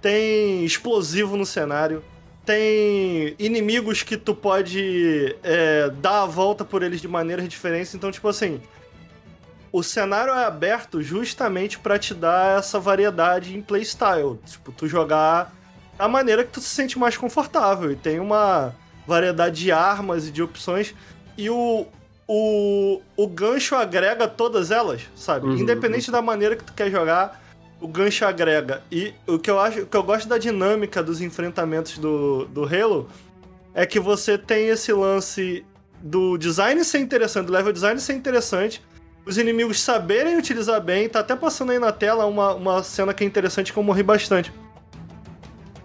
[0.00, 2.02] tem explosivo no cenário,
[2.44, 7.94] tem inimigos que tu pode é, dar a volta por eles de maneiras diferentes.
[7.94, 8.60] Então, tipo assim,
[9.72, 14.38] o cenário é aberto justamente para te dar essa variedade em playstyle.
[14.46, 15.52] Tipo, tu jogar
[15.98, 17.90] da maneira que tu se sente mais confortável.
[17.90, 18.74] E tem uma
[19.06, 20.94] variedade de armas e de opções.
[21.36, 21.86] E o,
[22.26, 25.46] o, o gancho agrega todas elas, sabe?
[25.46, 25.56] Uhum.
[25.56, 27.40] Independente da maneira que tu quer jogar,
[27.80, 28.82] o gancho agrega.
[28.90, 32.64] E o que eu acho, o que eu gosto da dinâmica dos enfrentamentos do, do
[32.64, 33.08] Halo
[33.74, 35.64] é que você tem esse lance
[36.00, 38.82] do design ser interessante, do level design ser interessante,
[39.26, 43.24] os inimigos saberem utilizar bem, tá até passando aí na tela uma, uma cena que
[43.24, 44.52] é interessante que eu morri bastante.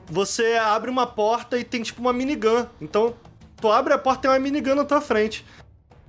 [0.05, 2.67] Você abre uma porta e tem tipo uma minigun.
[2.79, 3.15] Então,
[3.59, 5.43] tu abre a porta e tem uma minigun na tua frente.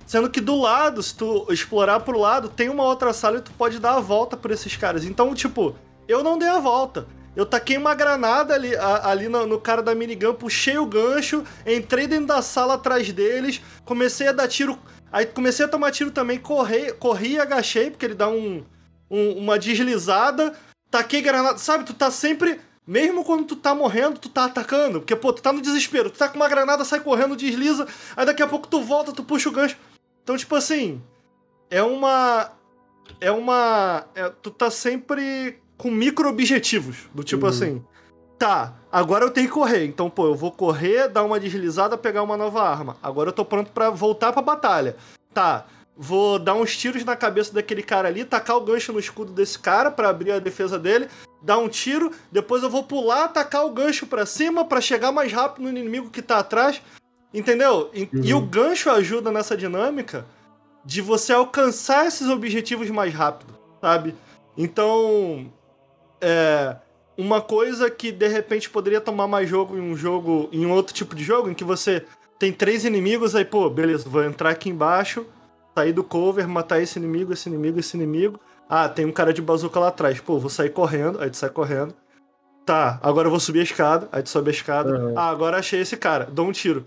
[0.05, 3.51] Sendo que do lado, se tu explorar pro lado, tem uma outra sala e tu
[3.53, 5.03] pode dar a volta por esses caras.
[5.03, 5.75] Então, tipo,
[6.07, 7.07] eu não dei a volta.
[7.35, 11.43] Eu taquei uma granada ali, a, ali no, no, cara da minigun, puxei o gancho,
[11.65, 14.77] entrei dentro da sala atrás deles, comecei a dar tiro.
[15.13, 18.63] Aí comecei a tomar tiro também, corri, corri e agachei, porque ele dá um,
[19.11, 20.55] um, uma deslizada.
[20.89, 21.59] Taquei granada.
[21.59, 22.59] Sabe, tu tá sempre.
[22.85, 24.99] Mesmo quando tu tá morrendo, tu tá atacando.
[24.99, 26.09] Porque, pô, tu tá no desespero.
[26.09, 27.87] Tu tá com uma granada, sai correndo, desliza.
[28.17, 29.77] Aí daqui a pouco tu volta, tu puxa o gancho.
[30.23, 30.99] Então, tipo assim.
[31.69, 32.51] É uma.
[33.21, 34.07] É uma.
[34.15, 37.07] É, tu tá sempre com micro objetivos.
[37.13, 37.49] Do tipo uhum.
[37.51, 37.85] assim,
[38.43, 39.85] tá, agora eu tenho que correr.
[39.85, 42.97] Então, pô, eu vou correr, dar uma deslizada, pegar uma nova arma.
[43.01, 44.97] Agora eu tô pronto para voltar pra batalha.
[45.33, 45.65] Tá,
[45.95, 49.57] vou dar uns tiros na cabeça daquele cara ali, tacar o gancho no escudo desse
[49.57, 51.07] cara para abrir a defesa dele,
[51.41, 55.31] dar um tiro, depois eu vou pular, tacar o gancho para cima para chegar mais
[55.31, 56.81] rápido no inimigo que tá atrás.
[57.33, 57.89] Entendeu?
[57.93, 58.23] E, uhum.
[58.25, 60.25] e o gancho ajuda nessa dinâmica
[60.83, 64.13] de você alcançar esses objetivos mais rápido, sabe?
[64.57, 65.49] Então,
[66.19, 66.75] é,
[67.17, 70.93] uma coisa que de repente poderia tomar mais jogo em um jogo, em um outro
[70.93, 72.05] tipo de jogo, em que você
[72.39, 75.25] tem três inimigos, aí, pô, beleza, vou entrar aqui embaixo,
[75.75, 78.39] sair do cover, matar esse inimigo, esse inimigo, esse inimigo.
[78.67, 80.19] Ah, tem um cara de bazuca lá atrás.
[80.19, 81.93] Pô, vou sair correndo, aí tu sai correndo.
[82.65, 84.97] Tá, agora eu vou subir a escada, aí tu sobe a escada.
[84.97, 85.17] Uhum.
[85.17, 86.85] Ah, agora achei esse cara, dou um tiro.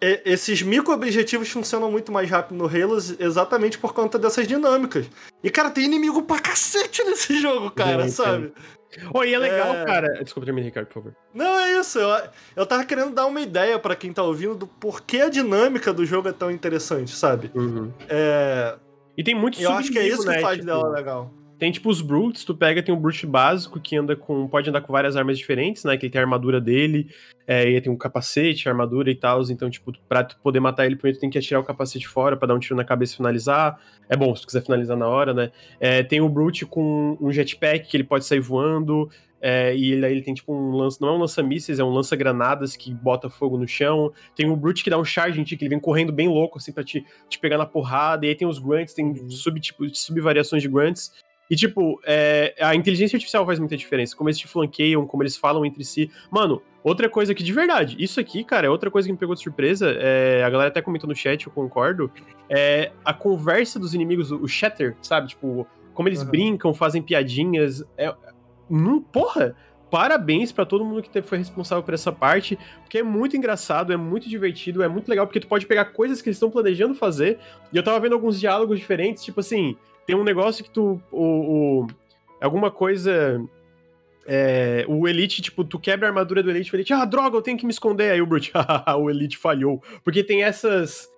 [0.00, 5.06] E, esses micro-objetivos funcionam muito mais rápido no Halo exatamente por conta dessas dinâmicas.
[5.42, 8.52] E, cara, tem inimigo pra cacete nesse jogo, cara, sabe?
[9.12, 9.84] Oh, e é legal, é...
[9.84, 10.22] cara.
[10.22, 11.16] Desculpa, termine, Ricardo, por favor.
[11.34, 11.98] Não, é isso.
[11.98, 15.92] Eu, eu tava querendo dar uma ideia para quem tá ouvindo do porquê a dinâmica
[15.92, 17.50] do jogo é tão interessante, sabe?
[17.54, 17.92] Uhum.
[18.08, 18.76] É...
[19.16, 20.36] E tem muitos Eu acho que é isso né?
[20.36, 20.66] que faz tipo...
[20.66, 21.30] dela legal.
[21.58, 24.46] Tem tipo os Brutes, tu pega, tem um Brute básico que anda com.
[24.46, 25.96] pode andar com várias armas diferentes, né?
[25.96, 27.08] Que ele tem a armadura dele,
[27.46, 29.42] é, ele tem um capacete, armadura e tal.
[29.50, 32.36] Então, tipo, pra tu poder matar ele, primeiro tu tem que atirar o capacete fora
[32.36, 33.76] para dar um tiro na cabeça e finalizar.
[34.08, 35.50] É bom, se tu quiser finalizar na hora, né?
[35.80, 39.10] É, tem o Brute com um jetpack que ele pode sair voando.
[39.40, 42.76] É, e ele, ele tem tipo um lança, não é um lança-mísseis, é um lança-granadas
[42.76, 44.12] que bota fogo no chão.
[44.34, 46.58] Tem o Brute que dá um charge em ti, que ele vem correndo bem louco,
[46.58, 48.26] assim, pra te, te pegar na porrada.
[48.26, 49.30] E aí tem os Grunts, tem uhum.
[49.30, 51.12] sub, tipo, sub-variações de Grunts.
[51.50, 54.14] E, tipo, é, a inteligência artificial faz muita diferença.
[54.14, 56.10] Como eles te flanqueiam, como eles falam entre si.
[56.30, 59.34] Mano, outra coisa que, de verdade, isso aqui, cara, é outra coisa que me pegou
[59.34, 59.90] de surpresa.
[59.98, 62.10] É, a galera até comentou no chat, eu concordo.
[62.50, 65.28] É a conversa dos inimigos, o chatter, sabe?
[65.28, 66.30] Tipo, como eles uhum.
[66.30, 67.82] brincam, fazem piadinhas.
[67.96, 68.14] É,
[68.68, 69.56] num, porra!
[69.90, 73.96] Parabéns para todo mundo que foi responsável por essa parte, porque é muito engraçado, é
[73.96, 77.38] muito divertido, é muito legal, porque tu pode pegar coisas que eles estão planejando fazer.
[77.72, 79.78] E eu tava vendo alguns diálogos diferentes, tipo assim,
[80.08, 80.98] tem um negócio que tu.
[81.12, 81.86] O, o
[82.40, 83.38] alguma coisa.
[84.26, 87.42] É, o Elite, tipo, tu quebra a armadura do Elite, o Elite, ah, droga, eu
[87.42, 88.12] tenho que me esconder.
[88.12, 88.50] Aí o Brute,
[88.98, 89.82] o Elite falhou.
[90.02, 91.10] Porque tem essas.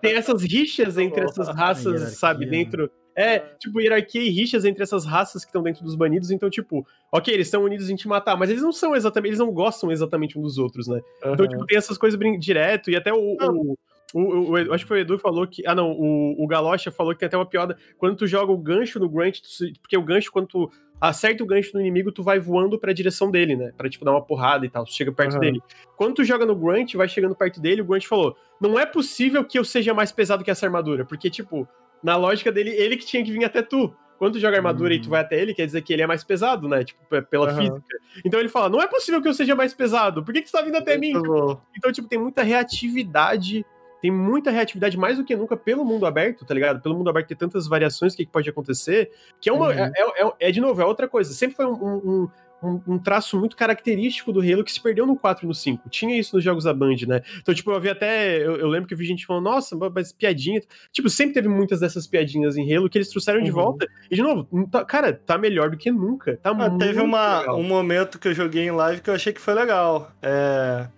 [0.00, 2.88] tem essas rixas entre essas raças, sabe, dentro.
[3.16, 6.86] É, tipo, hierarquia e rixas entre essas raças que estão dentro dos banidos, então, tipo,
[7.10, 9.90] ok, eles estão unidos em te matar, mas eles não são exatamente, eles não gostam
[9.90, 11.00] exatamente um dos outros, né?
[11.24, 11.32] Uhum.
[11.32, 13.78] Então, tipo, tem essas coisas direto, e até o, o,
[14.16, 15.66] o, o, acho que foi o Edu que falou que.
[15.66, 17.76] Ah, não, o, o Galocha falou que tem até uma piada.
[17.98, 19.48] Quando tu joga o gancho no Grunt, tu,
[19.82, 23.30] porque o gancho, quando tu acerta o gancho no inimigo, tu vai voando pra direção
[23.30, 23.72] dele, né?
[23.76, 24.84] Pra, tipo, dar uma porrada e tal.
[24.86, 25.40] Tu chega perto uhum.
[25.40, 25.60] dele.
[25.96, 29.44] Quando tu joga no Grunt, vai chegando perto dele, o Grunt falou: Não é possível
[29.44, 31.04] que eu seja mais pesado que essa armadura.
[31.04, 31.68] Porque, tipo,
[32.02, 33.94] na lógica dele, ele que tinha que vir até tu.
[34.18, 34.96] Quando tu joga armadura uhum.
[34.98, 35.10] e tu hum.
[35.10, 36.82] vai até ele, quer dizer que ele é mais pesado, né?
[36.84, 37.56] Tipo, pela uhum.
[37.58, 37.96] física.
[38.24, 40.24] Então ele fala: Não é possível que eu seja mais pesado.
[40.24, 41.22] Por que, que tu tá vindo até Muito mim?
[41.22, 41.60] Bom.
[41.76, 43.64] Então, tipo, tem muita reatividade
[44.00, 46.80] tem muita reatividade mais do que nunca pelo mundo aberto, tá ligado?
[46.80, 49.10] Pelo mundo aberto ter tantas variações que, que pode acontecer,
[49.40, 49.68] que é uma.
[49.68, 49.72] Uhum.
[49.72, 51.32] É, é, é, de novo, é outra coisa.
[51.32, 52.28] Sempre foi um, um,
[52.62, 55.88] um, um, traço muito característico do Halo que se perdeu no 4 e no 5.
[55.88, 57.22] Tinha isso nos jogos da Band, né?
[57.40, 58.38] Então, tipo, eu vi até.
[58.38, 60.60] Eu, eu lembro que eu vi gente falando, nossa, mas piadinha.
[60.92, 63.44] Tipo, sempre teve muitas dessas piadinhas em Halo que eles trouxeram uhum.
[63.44, 63.86] de volta.
[64.10, 66.36] E, de novo, tá, cara, tá melhor do que nunca.
[66.42, 67.58] Tá ah, muito Teve uma, legal.
[67.58, 70.10] um momento que eu joguei em live que eu achei que foi legal.
[70.22, 70.88] É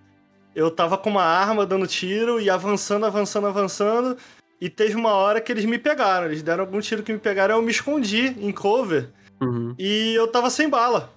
[0.58, 4.16] eu tava com uma arma dando tiro e avançando, avançando, avançando.
[4.60, 6.26] E teve uma hora que eles me pegaram.
[6.26, 7.54] Eles deram algum tiro que me pegaram.
[7.54, 9.08] Eu me escondi em cover.
[9.40, 9.72] Uhum.
[9.78, 11.12] E eu tava sem bala.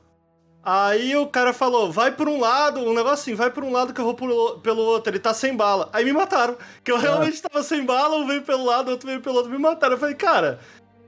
[0.63, 3.95] Aí o cara falou, vai por um lado, um negócio assim, vai por um lado
[3.95, 5.89] que eu vou pelo, pelo outro, ele tá sem bala.
[5.91, 7.49] Aí me mataram, que eu realmente ah.
[7.49, 9.95] tava sem bala, um veio pelo lado, outro veio pelo outro, me mataram.
[9.95, 10.59] Eu falei, cara,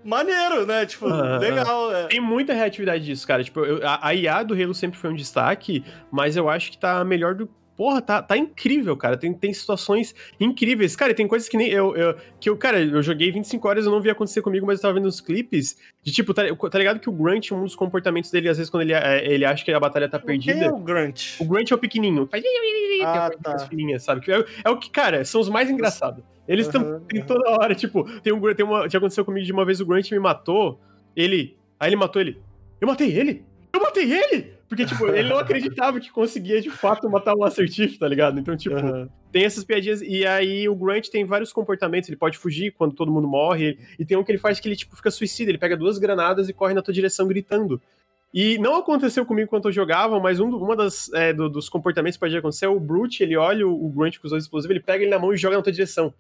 [0.04, 0.88] maneiro, né?
[0.88, 1.96] Tipo, ah, legal.
[1.96, 2.08] É.
[2.08, 3.44] Tem muita reatividade disso, cara.
[3.44, 6.80] Tipo, eu, a, a IA do Halo sempre foi um destaque, mas eu acho que
[6.80, 9.18] tá melhor do porra, tá, tá incrível, cara.
[9.18, 10.96] Tem, tem situações incríveis.
[10.96, 12.16] Cara, tem coisas que nem eu, eu.
[12.40, 14.94] Que eu, cara, eu joguei 25 horas, eu não vi acontecer comigo, mas eu tava
[14.96, 15.78] vendo os clipes.
[16.02, 18.84] De tipo, tá, tá ligado que o Grunt, um dos comportamentos dele, às vezes, quando
[18.84, 20.54] ele, é, ele acha que a batalha tá perdida.
[20.54, 21.40] Quem é o Grunt?
[21.40, 22.28] O Grunt é o pequenininho.
[23.06, 24.00] Ah, tá.
[24.00, 24.32] Sabe?
[24.32, 26.24] É, é, o que, cara, são os mais engraçados.
[26.48, 27.26] Eles estão uhum, uhum.
[27.26, 30.12] toda hora, tipo, tem um tem uma, já aconteceu comigo de uma vez o Grunt
[30.12, 30.78] me matou,
[31.16, 32.42] ele, aí ele matou ele.
[32.82, 33.46] Eu matei ele?
[33.72, 34.53] Eu matei ele?
[34.68, 38.40] Porque, tipo, ele não acreditava que conseguia de fato matar um assertivo, tá ligado?
[38.40, 39.08] Então, tipo, uhum.
[39.32, 40.02] tem essas piadinhas.
[40.02, 42.10] E aí o Grunt tem vários comportamentos.
[42.10, 43.78] Ele pode fugir quando todo mundo morre.
[44.00, 45.52] E tem um que ele faz que ele, tipo, fica suicida.
[45.52, 47.80] Ele pega duas granadas e corre na tua direção gritando.
[48.34, 52.18] E não aconteceu comigo quando eu jogava, mas um uma das, é, do, dos comportamentos
[52.18, 54.72] que pode acontecer é o Brute, ele olha o, o Grunt com os dois explosivos,
[54.72, 56.12] ele pega ele na mão e joga na tua direção.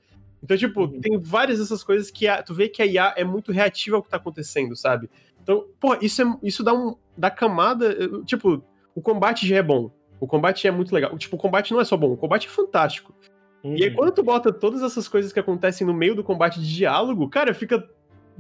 [0.43, 0.99] Então, tipo, uhum.
[1.01, 4.03] tem várias dessas coisas que a, tu vê que a IA é muito reativa ao
[4.03, 5.09] que tá acontecendo, sabe?
[5.43, 6.95] Então, pô, isso, é, isso dá um.
[7.17, 7.95] dá camada.
[8.25, 8.63] Tipo,
[8.95, 9.91] o combate já é bom.
[10.19, 11.17] O combate é muito legal.
[11.17, 13.13] Tipo, o combate não é só bom, o combate é fantástico.
[13.63, 13.75] Uhum.
[13.75, 13.95] E aí, uhum.
[13.95, 17.53] quando tu bota todas essas coisas que acontecem no meio do combate de diálogo, cara,
[17.53, 17.87] fica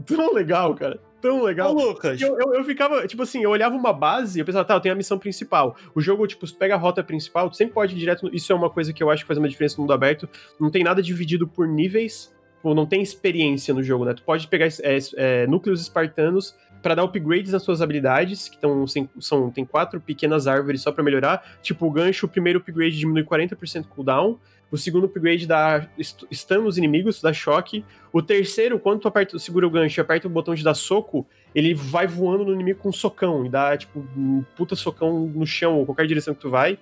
[0.05, 0.99] tão legal, cara.
[1.21, 1.73] Tão legal.
[1.73, 2.21] Ô, Lucas.
[2.21, 4.81] Eu, eu, eu, ficava, tipo assim, eu olhava uma base e eu pensava, tá, eu
[4.81, 5.75] tenho a missão principal.
[5.95, 8.23] O jogo, tipo, se tu pega a rota principal, tu sempre pode ir direto.
[8.23, 8.35] No...
[8.35, 10.27] Isso é uma coisa que eu acho que faz uma diferença no mundo aberto.
[10.59, 12.33] Não tem nada dividido por níveis.
[12.63, 14.13] Tipo, não tem experiência no jogo, né?
[14.13, 18.85] Tu pode pegar é, é, núcleos espartanos para dar upgrades nas suas habilidades, que tão,
[19.19, 21.57] são, tem quatro pequenas árvores só para melhorar.
[21.61, 24.39] Tipo, o gancho, o primeiro upgrade diminui 40% cooldown.
[24.71, 25.89] O segundo upgrade dá
[26.31, 27.83] stun nos inimigos, dá choque.
[28.13, 31.27] O terceiro, quando tu aperta, segura o gancho e aperta o botão de dar soco,
[31.53, 35.45] ele vai voando no inimigo com um socão e dá, tipo, um puta socão no
[35.45, 36.79] chão ou qualquer direção que tu vai.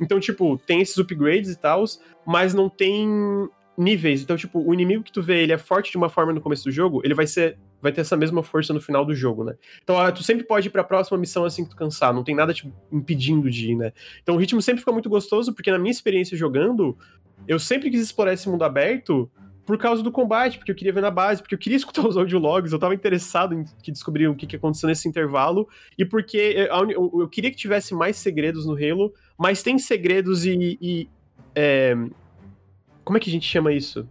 [0.00, 1.84] Então, tipo, tem esses upgrades e tal,
[2.26, 3.48] mas não tem
[3.80, 4.22] níveis.
[4.22, 6.64] Então, tipo, o inimigo que tu vê, ele é forte de uma forma no começo
[6.64, 9.54] do jogo, ele vai ser vai ter essa mesma força no final do jogo, né?
[9.82, 12.34] Então, ah, tu sempre pode ir pra próxima missão assim que tu cansar, não tem
[12.34, 13.92] nada te impedindo de ir, né?
[14.22, 16.94] Então, o ritmo sempre fica muito gostoso, porque na minha experiência jogando,
[17.48, 19.30] eu sempre quis explorar esse mundo aberto
[19.64, 22.18] por causa do combate, porque eu queria ver na base, porque eu queria escutar os
[22.18, 25.66] audiologs, eu tava interessado em que descobrir o que, que aconteceu nesse intervalo,
[25.96, 30.44] e porque eu, eu, eu, queria que tivesse mais segredos no Halo, mas tem segredos
[30.44, 30.76] e.
[30.82, 31.08] e
[31.54, 31.96] é,
[33.04, 34.08] como é que a gente chama isso?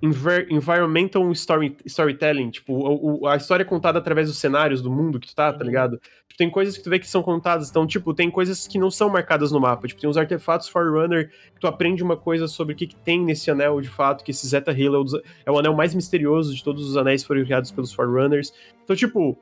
[0.00, 5.18] environmental story, storytelling, tipo, o, o, a história é contada através dos cenários do mundo
[5.18, 5.66] que tu tá, tá uhum.
[5.66, 6.00] ligado?
[6.28, 8.92] Tipo, tem coisas que tu vê que são contadas, então, tipo, tem coisas que não
[8.92, 12.74] são marcadas no mapa, tipo, tem uns artefatos Forerunner que tu aprende uma coisa sobre
[12.74, 15.58] o que, que tem nesse anel de fato, que esse Zeta Halo é, é o
[15.58, 18.52] anel mais misterioso de todos os anéis que foram criados pelos Forerunners.
[18.84, 19.36] Então, tipo,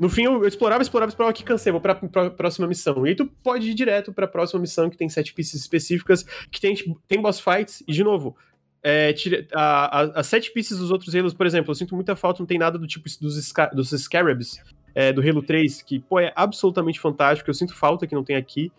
[0.00, 3.06] no fim, eu explorava, explorava, explorava, que cansei, vou pra, pra próxima missão.
[3.06, 6.58] E aí tu pode ir direto pra próxima missão, que tem sete pistas específicas, que
[6.58, 8.34] tem, tipo, tem boss fights, e de novo,
[8.82, 9.14] é,
[9.52, 12.46] a, a, as sete pistas dos outros Halos, por exemplo, eu sinto muita falta, não
[12.46, 14.58] tem nada do tipo dos, dos Scarabs,
[14.94, 18.36] é, do Halo 3, que, pô, é absolutamente fantástico, eu sinto falta que não tem
[18.36, 18.72] aqui.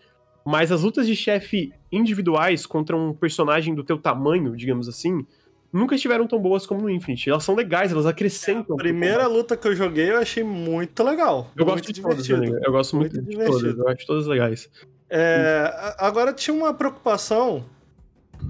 [0.44, 5.24] Mas as lutas de chefe individuais contra um personagem do teu tamanho, digamos assim,
[5.72, 7.30] nunca estiveram tão boas como no Infinite.
[7.30, 8.76] Elas são legais, elas acrescentam.
[8.76, 11.50] É, a primeira luta que eu joguei eu achei muito legal.
[11.56, 12.60] Eu muito gosto de todas, né?
[12.62, 13.60] Eu gosto muito, muito de divertido.
[13.60, 14.70] todas, eu acho todas legais.
[15.08, 17.64] É, agora tinha uma preocupação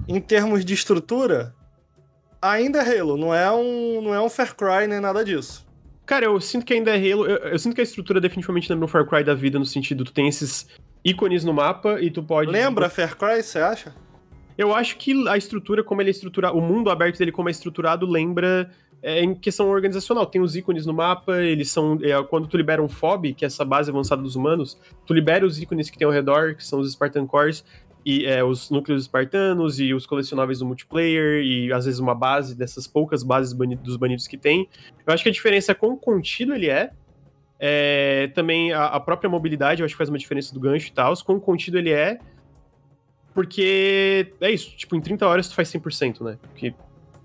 [0.07, 1.55] em termos de estrutura.
[2.41, 5.65] Ainda é Halo, não é um, não é um Far Cry nem nada disso.
[6.05, 7.25] Cara, eu sinto que ainda é Halo.
[7.25, 10.03] Eu, eu sinto que a estrutura definitivamente lembra um Far Cry da vida, no sentido,
[10.03, 10.67] tu tem esses
[11.05, 12.51] ícones no mapa e tu pode.
[12.51, 13.93] Lembra Far Cry, você acha?
[14.57, 17.51] Eu acho que a estrutura, como ele é estruturado, o mundo aberto dele, como é
[17.51, 18.69] estruturado, lembra
[19.01, 20.25] é, em questão organizacional.
[20.25, 21.99] Tem os ícones no mapa, eles são.
[22.01, 25.45] É, quando tu libera um FOB, que é essa base avançada dos humanos, tu libera
[25.45, 27.65] os ícones que tem ao redor, que são os Spartan Cores,
[28.05, 32.55] e é, os núcleos espartanos e os colecionáveis do multiplayer, e às vezes uma base
[32.55, 34.69] dessas poucas bases dos banidos que tem.
[35.05, 36.91] Eu acho que a diferença é quão contido ele é.
[37.59, 40.91] é também a, a, própria mobilidade, eu acho que faz uma diferença do gancho e
[40.91, 42.19] tal, quão contido ele é
[43.33, 46.37] porque é isso, tipo, em 30 horas tu faz 100%, né?
[46.41, 46.73] Porque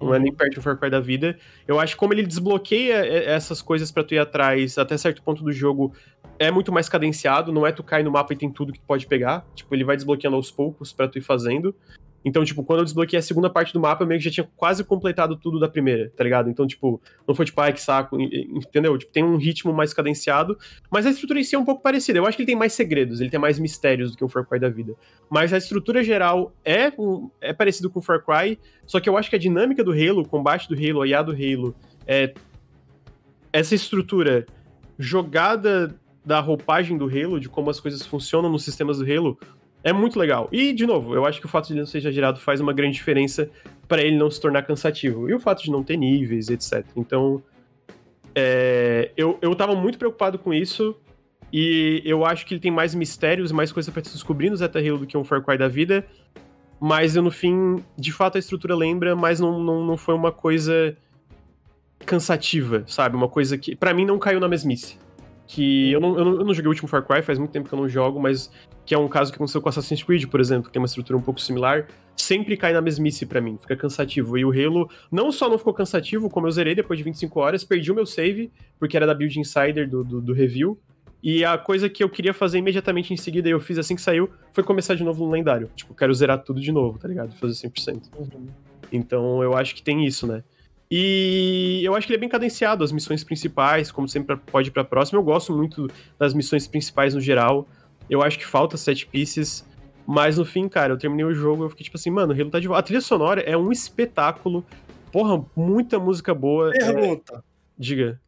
[0.01, 1.37] não é nem perto do Far Cry da vida.
[1.67, 5.43] Eu acho que como ele desbloqueia essas coisas para tu ir atrás até certo ponto
[5.43, 5.93] do jogo,
[6.39, 8.87] é muito mais cadenciado, não é tu cai no mapa e tem tudo que tu
[8.87, 9.45] pode pegar.
[9.55, 11.75] Tipo, ele vai desbloqueando aos poucos para tu ir fazendo.
[12.25, 14.49] Então, tipo, quando eu desbloqueei a segunda parte do mapa, eu meio que já tinha
[14.57, 16.51] quase completado tudo da primeira, tá ligado?
[16.51, 18.99] Então, tipo, não foi tipo, ai, que saco, entendeu?
[18.99, 20.59] Tipo, tem um ritmo mais cadenciado,
[20.91, 22.19] mas a estrutura em si é um pouco parecida.
[22.19, 24.47] Eu acho que ele tem mais segredos, ele tem mais mistérios do que o Far
[24.47, 24.95] Cry da vida.
[25.31, 29.17] Mas a estrutura geral é, um, é parecido com o Far Cry, só que eu
[29.17, 31.75] acho que a dinâmica do Halo, o combate do Halo, a IA do Halo,
[32.07, 32.35] é
[33.53, 34.45] essa estrutura
[34.99, 39.39] jogada da roupagem do Halo, de como as coisas funcionam nos sistemas do Halo,
[39.89, 40.49] é muito legal.
[40.53, 42.73] E, de novo, eu acho que o fato de ele não seja gerado faz uma
[42.73, 43.51] grande diferença
[43.87, 45.29] para ele não se tornar cansativo.
[45.29, 46.85] E o fato de não ter níveis, etc.
[46.97, 47.43] Então,
[48.35, 50.95] é, eu, eu tava muito preocupado com isso.
[51.53, 54.79] E eu acho que ele tem mais mistérios, mais coisa para se descobrir no Zeta
[54.79, 56.07] Halo do que um Far Cry da vida.
[56.81, 60.31] Mas eu, no fim, de fato a estrutura lembra, mas não, não, não foi uma
[60.31, 60.97] coisa
[62.07, 63.17] cansativa, sabe?
[63.17, 64.99] Uma coisa que, para mim, não caiu na mesmice.
[65.47, 67.69] Que eu não, eu não, eu, não, joguei o último Far Cry, faz muito tempo
[67.69, 68.53] que eu não jogo, mas
[68.89, 71.19] que é um caso que aconteceu com Assassin's Creed, por exemplo, que tem uma estrutura
[71.19, 71.87] um pouco similar,
[72.17, 74.39] sempre cai na mesmice para mim, fica cansativo.
[74.39, 77.63] E o Halo não só não ficou cansativo, como eu zerei depois de 25 horas,
[77.63, 80.79] perdi o meu save, porque era da Build Insider do, do, do review,
[81.23, 84.01] e a coisa que eu queria fazer imediatamente em seguida, e eu fiz assim que
[84.01, 85.69] saiu, foi começar de novo no lendário.
[85.77, 87.35] Tipo, quero zerar tudo de novo, tá ligado?
[87.35, 88.05] Fazer 100%.
[88.19, 88.47] Uhum.
[88.91, 90.43] Então eu acho que tem isso, né?
[90.91, 94.71] E eu acho que ele é bem cadenciado, as missões principais, como sempre pode ir
[94.71, 95.19] pra próxima.
[95.19, 97.69] Eu gosto muito das missões principais no geral.
[98.09, 99.67] Eu acho que falta set pieces.
[100.07, 102.41] Mas no fim, cara, eu terminei o jogo e eu fiquei tipo assim, mano, o
[102.41, 102.81] Halo tá de volta.
[102.81, 104.65] A trilha sonora é um espetáculo.
[105.13, 106.71] Porra, muita música boa.
[106.75, 107.35] É Pergunta.
[107.37, 107.43] É...
[107.79, 108.21] Diga.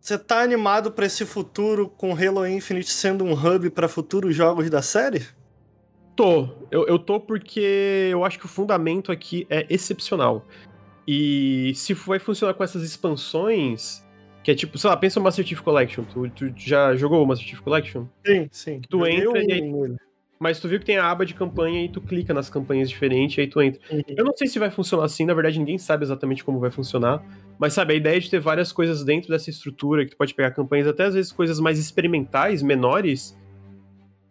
[0.00, 4.70] Você tá animado para esse futuro com Halo Infinite sendo um hub para futuros jogos
[4.70, 5.26] da série?
[6.14, 6.48] Tô.
[6.70, 10.46] Eu, eu tô porque eu acho que o fundamento aqui é excepcional.
[11.06, 14.05] E se vai funcionar com essas expansões,
[14.46, 16.04] que é tipo, sei lá, pensa no Master Chief Collection.
[16.04, 18.06] Tu, tu já jogou o Master Chief Collection?
[18.24, 18.80] Sim, sim.
[18.88, 19.96] Tu entra e aí.
[20.38, 23.36] Mas tu viu que tem a aba de campanha e tu clica nas campanhas diferentes
[23.36, 23.80] e aí tu entra.
[23.90, 24.02] Uhum.
[24.06, 27.24] Eu não sei se vai funcionar assim, na verdade ninguém sabe exatamente como vai funcionar.
[27.58, 30.52] Mas sabe, a ideia de ter várias coisas dentro dessa estrutura, que tu pode pegar
[30.52, 33.36] campanhas, até às vezes coisas mais experimentais, menores,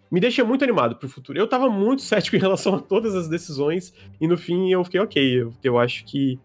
[0.10, 1.38] me deixa muito animado pro futuro.
[1.38, 5.02] Eu tava muito cético em relação a todas as decisões, e no fim eu fiquei
[5.02, 5.42] ok.
[5.42, 6.40] Eu, eu acho que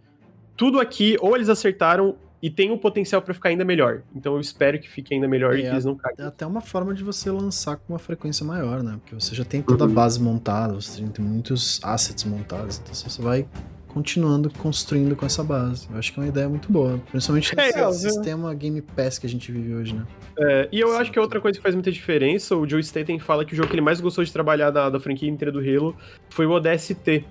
[0.56, 4.02] tudo aqui, ou eles acertaram, e tem o potencial para ficar ainda melhor.
[4.14, 6.16] Então eu espero que fique ainda melhor é, e que eles não caem.
[6.18, 8.98] É até uma forma de você lançar com uma frequência maior, né?
[9.00, 9.94] Porque você já tem toda a uhum.
[9.94, 13.46] base montada, você tem muitos assets montados, então você vai
[13.92, 15.88] continuando construindo com essa base.
[15.90, 17.00] Eu acho que é uma ideia muito boa.
[17.10, 20.06] Principalmente é, esse é, sistema Game Pass que a gente vive hoje, né?
[20.38, 20.96] É, e eu Sim.
[20.96, 23.68] acho que outra coisa que faz muita diferença, o Joe Staten fala que o jogo
[23.68, 25.94] que ele mais gostou de trabalhar da, da franquia inteira do Halo
[26.30, 27.24] foi o ODST.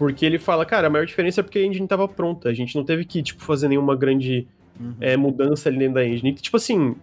[0.00, 2.48] Porque ele fala, cara, a maior diferença é porque a engine tava pronta.
[2.48, 4.48] A gente não teve que, tipo, fazer nenhuma grande
[4.80, 4.94] uhum.
[4.98, 6.30] é, mudança ali dentro da engine.
[6.30, 6.96] E, tipo assim,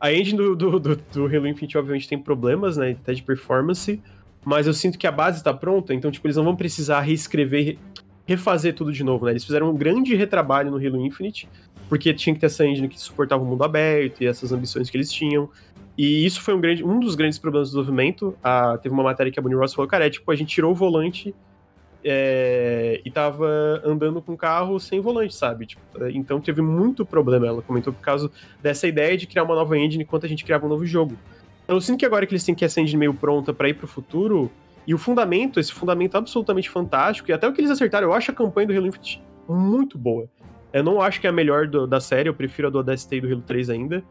[0.00, 2.90] a engine do, do, do, do Halo Infinite, obviamente, tem problemas, né?
[3.00, 4.02] Até de performance.
[4.44, 7.78] Mas eu sinto que a base tá pronta, então, tipo, eles não vão precisar reescrever
[8.26, 9.30] refazer tudo de novo, né?
[9.30, 11.48] Eles fizeram um grande retrabalho no Halo Infinite,
[11.88, 14.96] porque tinha que ter essa engine que suportava o mundo aberto e essas ambições que
[14.96, 15.48] eles tinham.
[15.96, 18.36] E isso foi um, grande, um dos grandes problemas do desenvolvimento.
[18.42, 20.72] Ah, teve uma matéria que a Bonnie Ross falou, cara, é tipo, a gente tirou
[20.72, 21.32] o volante
[22.04, 25.66] é, e tava andando com o carro sem volante, sabe?
[25.66, 28.30] Tipo, então teve muito problema, ela comentou, por causa
[28.62, 31.16] dessa ideia de criar uma nova engine enquanto a gente criava um novo jogo.
[31.66, 33.86] Eu sinto que agora que eles têm que essa engine meio pronta para ir pro
[33.86, 34.50] futuro,
[34.86, 38.30] e o fundamento, esse fundamento absolutamente fantástico, e até o que eles acertaram, eu acho
[38.30, 40.28] a campanha do Halo Infinite muito boa.
[40.72, 43.16] Eu não acho que é a melhor do, da série, eu prefiro a do ODST
[43.16, 44.04] e do Halo 3 ainda.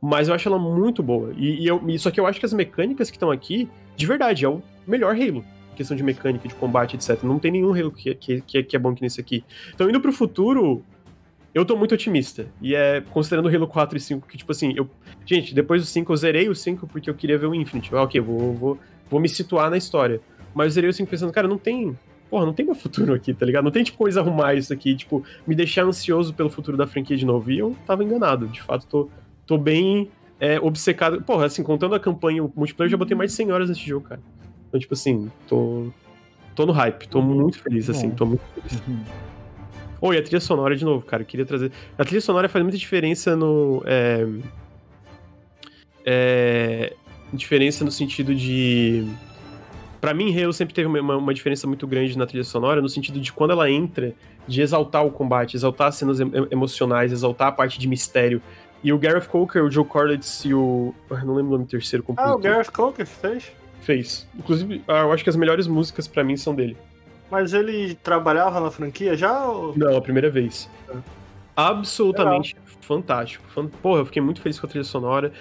[0.00, 1.32] Mas eu acho ela muito boa.
[1.36, 4.44] E, e eu, só que eu acho que as mecânicas que estão aqui, de verdade,
[4.44, 5.44] é o melhor Halo.
[5.74, 7.22] Questão de mecânica, de combate, etc.
[7.22, 9.44] Não tem nenhum Halo que, que, que, que é bom que nesse aqui.
[9.74, 10.84] Então, indo pro futuro,
[11.54, 12.46] eu tô muito otimista.
[12.60, 14.88] E é considerando o Halo 4 e 5, que, tipo assim, eu.
[15.24, 17.94] Gente, depois do 5, eu zerei o 5 porque eu queria ver o Infinite.
[17.94, 18.78] Ah, ok, vou, vou,
[19.08, 20.20] vou me situar na história.
[20.54, 21.96] Mas eu zerei assim pensando, cara, não tem.
[22.28, 23.64] Porra, não tem meu futuro aqui, tá ligado?
[23.64, 27.16] Não tem, tipo, coisa arrumar isso aqui, tipo, me deixar ansioso pelo futuro da franquia
[27.16, 27.50] de novo.
[27.50, 28.48] E eu tava enganado.
[28.48, 29.08] De fato, tô,
[29.46, 30.10] tô bem
[30.40, 31.22] é, obcecado.
[31.22, 33.86] Porra, assim, contando a campanha, o multiplayer, eu já botei mais de 100 horas nesse
[33.86, 34.20] jogo, cara.
[34.74, 35.86] Então, tipo assim, tô.
[36.52, 38.82] Tô no hype, tô muito feliz, assim, tô muito feliz.
[38.88, 39.04] Uhum.
[40.00, 41.22] Oi, a trilha sonora de novo, cara.
[41.22, 41.70] Eu queria trazer.
[41.96, 43.84] A trilha sonora faz muita diferença no.
[43.86, 44.26] É...
[46.04, 46.92] É...
[47.32, 49.06] Diferença no sentido de
[50.00, 53.18] para mim, Halo sempre teve uma, uma, diferença muito grande na trilha sonora, no sentido
[53.18, 54.12] de quando ela entra,
[54.46, 56.18] de exaltar o combate, exaltar as cenas
[56.50, 58.42] emocionais, exaltar a parte de mistério.
[58.82, 60.94] E o Gareth Coker, o Joe Corlitz e o.
[61.08, 62.34] Eu não lembro o nome do terceiro compositor.
[62.34, 63.50] Ah, o Gareth Coker fez?
[63.84, 64.26] Fez.
[64.34, 66.74] Inclusive, ah, eu acho que as melhores músicas para mim são dele.
[67.30, 69.46] Mas ele trabalhava na franquia já?
[69.46, 69.76] Ou...
[69.76, 70.70] Não, a primeira vez.
[70.88, 70.96] É.
[71.54, 72.78] Absolutamente Legal.
[72.80, 73.44] fantástico.
[73.82, 75.32] Porra, eu fiquei muito feliz com a trilha sonora.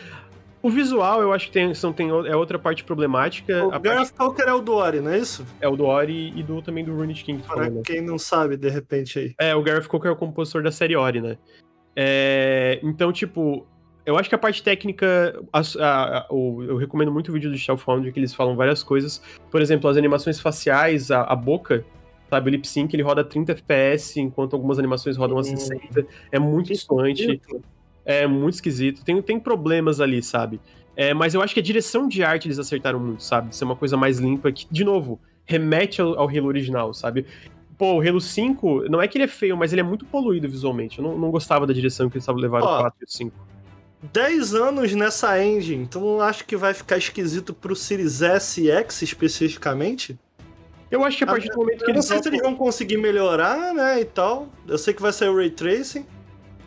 [0.61, 3.65] O visual, eu acho que tem, são, tem, é outra parte problemática.
[3.65, 4.41] O Gareth parte...
[4.41, 5.45] é o do Ori, não é isso?
[5.61, 7.41] É o do Ori e do, também do Runic King.
[7.43, 7.83] Para falando.
[7.83, 9.33] quem não sabe, de repente aí.
[9.39, 11.37] É, o Gareth Coker é o compositor da série Ori, né?
[11.95, 13.67] É, então, tipo,
[14.05, 17.57] eu acho que a parte técnica, a, a, a, eu recomendo muito o vídeo do
[17.57, 19.21] Shell Foundry, que eles falam várias coisas.
[19.49, 21.85] Por exemplo, as animações faciais, a, boca,
[22.30, 26.05] sabe, o lip sync, ele roda 30 FPS, enquanto algumas animações rodam a 60.
[26.31, 27.41] É muito distante.
[28.05, 29.05] É muito esquisito.
[29.05, 30.59] Tem, tem problemas ali, sabe?
[30.95, 33.49] É, mas eu acho que a direção de arte eles acertaram muito, sabe?
[33.49, 37.25] De ser uma coisa mais limpa, que, de novo, remete ao, ao Halo original, sabe?
[37.77, 40.47] Pô, o Halo 5, não é que ele é feio, mas ele é muito poluído
[40.49, 40.99] visualmente.
[40.99, 43.52] Eu não, não gostava da direção que eles estavam levando o 4 e o 5.
[44.11, 48.69] 10 anos nessa engine, tu não acha que vai ficar esquisito pro Series S e
[48.69, 50.19] X especificamente?
[50.91, 51.88] Eu acho que a partir do momento que eles.
[51.89, 54.01] Eu não sei se eles vão conseguir melhorar, né?
[54.01, 54.47] E tal.
[54.67, 56.05] Eu sei que vai sair o Ray Tracing.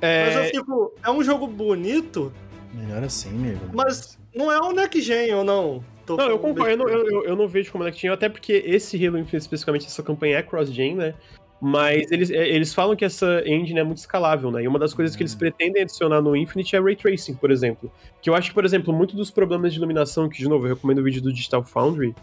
[0.01, 0.27] É...
[0.27, 0.93] Mas eu fico.
[1.05, 2.33] É um jogo bonito.
[2.73, 3.61] Melhor assim, amigo.
[3.73, 5.85] Mas não é um next gen ou não?
[6.05, 6.71] Tô não, eu concordo.
[6.71, 9.87] Eu não, eu, eu não, vejo como next gen, até porque esse Halo Infinite, especificamente,
[9.87, 11.15] essa campanha é cross-gen, né?
[11.61, 14.63] Mas eles, é, eles falam que essa engine é muito escalável, né?
[14.63, 15.39] E uma das coisas que eles hum.
[15.39, 17.91] pretendem adicionar no Infinite é Ray Tracing, por exemplo.
[18.21, 20.75] Que eu acho que, por exemplo, muito dos problemas de iluminação, que, de novo, eu
[20.75, 22.15] recomendo o vídeo do Digital Foundry,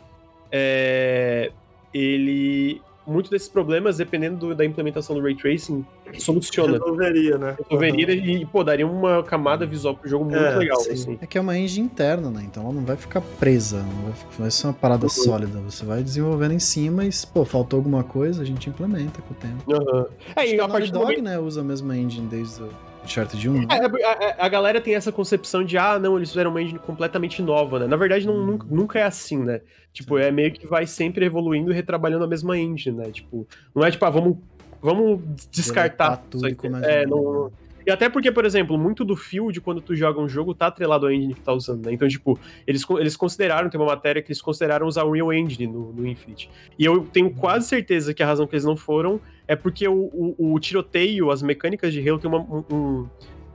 [0.51, 1.51] é...
[1.93, 5.85] ele muito desses problemas, dependendo do, da implementação do Ray Tracing,
[6.17, 6.73] soluciona.
[6.73, 7.57] Resolveria, né?
[7.63, 8.25] Resolveria uhum.
[8.25, 11.17] e, pô, daria uma camada visual pro jogo muito é, legal, assim.
[11.21, 12.43] É que é uma engine interna, né?
[12.45, 15.09] Então ela não vai ficar presa, não vai, vai ser uma parada uhum.
[15.09, 15.59] sólida.
[15.61, 19.37] Você vai desenvolvendo em cima e, pô, faltou alguma coisa, a gente implementa com o
[19.37, 19.63] tempo.
[19.67, 20.05] Uhum.
[20.35, 21.21] É, e a, a Dog, momento...
[21.21, 22.69] né, usa a mesma engine desde o
[23.03, 23.53] Uncharted 1.
[23.53, 23.67] Né?
[23.69, 27.41] É, a, a, galera tem essa concepção de, ah, não, eles fizeram uma engine completamente
[27.41, 27.87] nova, né?
[27.87, 29.61] Na verdade, não, nunca, nunca é assim, né?
[29.91, 33.11] Tipo, é meio que vai sempre evoluindo e retrabalhando a mesma engine, né?
[33.11, 34.37] Tipo, não é tipo, ah, vamos,
[34.81, 35.21] vamos
[35.51, 37.51] descartar tudo e é, não,
[37.85, 41.05] e até porque, por exemplo, muito do field, quando tu joga um jogo, tá atrelado
[41.05, 41.93] à engine que tá usando, né?
[41.93, 45.67] Então, tipo, eles, eles consideraram, tem uma matéria que eles consideraram usar o Real Engine
[45.67, 46.49] no, no Infinite.
[46.79, 49.93] E eu tenho quase certeza que a razão que eles não foram é porque o,
[49.93, 53.07] o, o tiroteio, as mecânicas de Halo tem uma, um,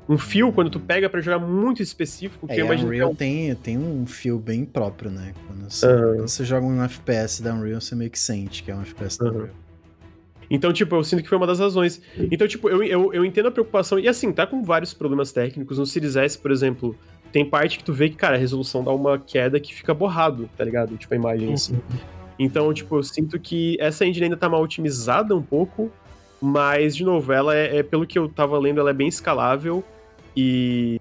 [0.09, 2.47] um fio quando tu pega para jogar muito específico.
[2.47, 3.15] Que é, eu Unreal que é um...
[3.15, 5.35] tem, tem um fio bem próprio, né?
[5.47, 6.17] Quando você, uhum.
[6.17, 9.19] quando você, joga um FPS da Unreal, você meio que sente que é um FPS
[9.19, 9.51] da Unreal.
[10.51, 12.01] Então, tipo, eu sinto que foi uma das razões.
[12.31, 13.99] Então, tipo, eu, eu, eu entendo a preocupação.
[13.99, 15.77] E assim, tá com vários problemas técnicos.
[15.77, 16.97] No Series S, por exemplo,
[17.31, 20.49] tem parte que tu vê que, cara, a resolução dá uma queda que fica borrado,
[20.57, 20.97] tá ligado?
[20.97, 21.79] Tipo, a imagem assim.
[22.39, 25.91] Então, tipo, eu sinto que essa engine ainda tá mal otimizada um pouco,
[26.41, 29.83] mas, de novo, ela é, é, pelo que eu tava lendo, ela é bem escalável
[30.37, 31.01] e.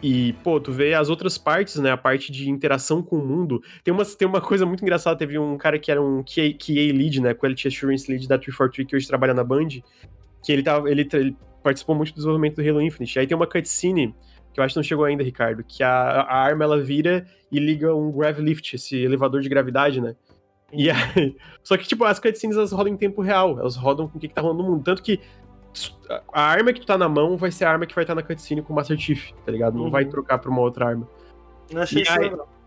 [0.00, 1.90] E, pô, tu vê as outras partes, né?
[1.90, 3.60] A parte de interação com o mundo.
[3.82, 5.18] Tem uma, tem uma coisa muito engraçada.
[5.18, 7.34] Teve um cara que era um QA, QA lead, né?
[7.34, 9.66] Quality Assurance Lead da 343, que hoje trabalha na Band.
[10.40, 13.18] Que ele, tava, ele, ele participou muito do desenvolvimento do Halo Infinite.
[13.18, 14.14] Aí tem uma cutscene
[14.54, 17.58] que eu acho que não chegou ainda, Ricardo, que a, a arma ela vira e
[17.58, 20.14] liga um Gravilift, esse elevador de gravidade, né?
[20.72, 24.18] E aí, só que, tipo, as cutscenes elas rodam em tempo real, elas rodam com
[24.18, 24.84] o que, que tá rolando no mundo.
[24.84, 25.20] Tanto que
[26.32, 28.20] a arma que tu tá na mão vai ser a arma que vai estar tá
[28.20, 29.76] na cutscene com o Master Chief, tá ligado?
[29.76, 29.90] Não uhum.
[29.90, 31.08] vai trocar pra uma outra arma.
[31.72, 32.12] Não achei isso.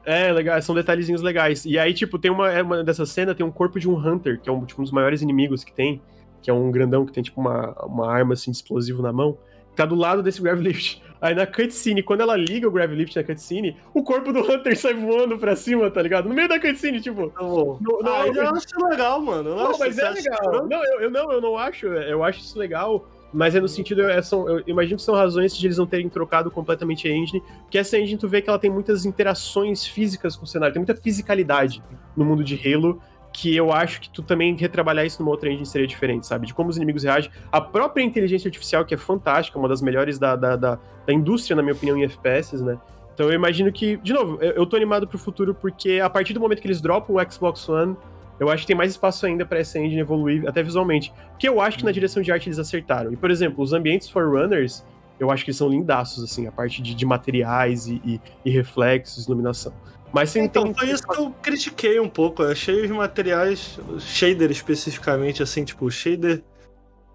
[0.03, 1.64] É, legal, são detalhezinhos legais.
[1.64, 4.40] E aí, tipo, tem uma, é uma dessa cena, tem um corpo de um Hunter,
[4.41, 6.02] que é um, tipo, um dos maiores inimigos que tem,
[6.41, 9.38] que é um grandão que tem, tipo, uma, uma arma, assim, de explosivo na mão
[9.76, 11.02] tá do lado desse Gravilift.
[11.22, 14.95] Aí na cutscene, quando ela liga o Gravilift na cutscene, o corpo do Hunter sai
[14.95, 16.27] voando pra cima, tá ligado?
[16.27, 17.31] No meio da cutscene, tipo.
[17.39, 17.77] Oh.
[17.80, 19.52] No, no, ah, eu acho legal, mano.
[19.52, 20.68] Eu não, mas é legal.
[20.68, 21.85] Não, eu, eu, não, eu não acho.
[21.85, 23.07] Eu acho isso legal.
[23.34, 26.10] Mas é no sentido, é, são, eu imagino que são razões de eles não terem
[26.10, 30.35] trocado completamente a engine, porque essa engine tu vê que ela tem muitas interações físicas
[30.35, 31.81] com o cenário, tem muita fisicalidade
[32.14, 33.02] no mundo de Halo,
[33.34, 36.48] que eu acho que tu também retrabalhar isso numa outra engine seria diferente, sabe?
[36.48, 37.32] De como os inimigos reagem.
[37.52, 41.56] A própria inteligência artificial, que é fantástica, uma das melhores da, da, da, da indústria,
[41.56, 42.78] na minha opinião, em FPS, né?
[43.14, 46.34] Então eu imagino que, de novo, eu, eu tô animado pro futuro, porque a partir
[46.34, 47.95] do momento que eles dropam o Xbox One,
[48.40, 51.14] eu acho que tem mais espaço ainda para essa engine evoluir, até visualmente.
[51.30, 53.14] Porque eu acho que na direção de arte eles acertaram.
[53.14, 54.84] E, por exemplo, os ambientes Forerunners,
[55.20, 58.49] eu acho que eles são lindaços, assim, a parte de, de materiais e, e, e
[58.49, 59.72] reflexos, iluminação.
[60.14, 60.74] Mas então, tem...
[60.74, 62.44] foi isso que eu critiquei um pouco.
[62.44, 66.44] Eu achei os materiais, shader especificamente, assim, tipo, shader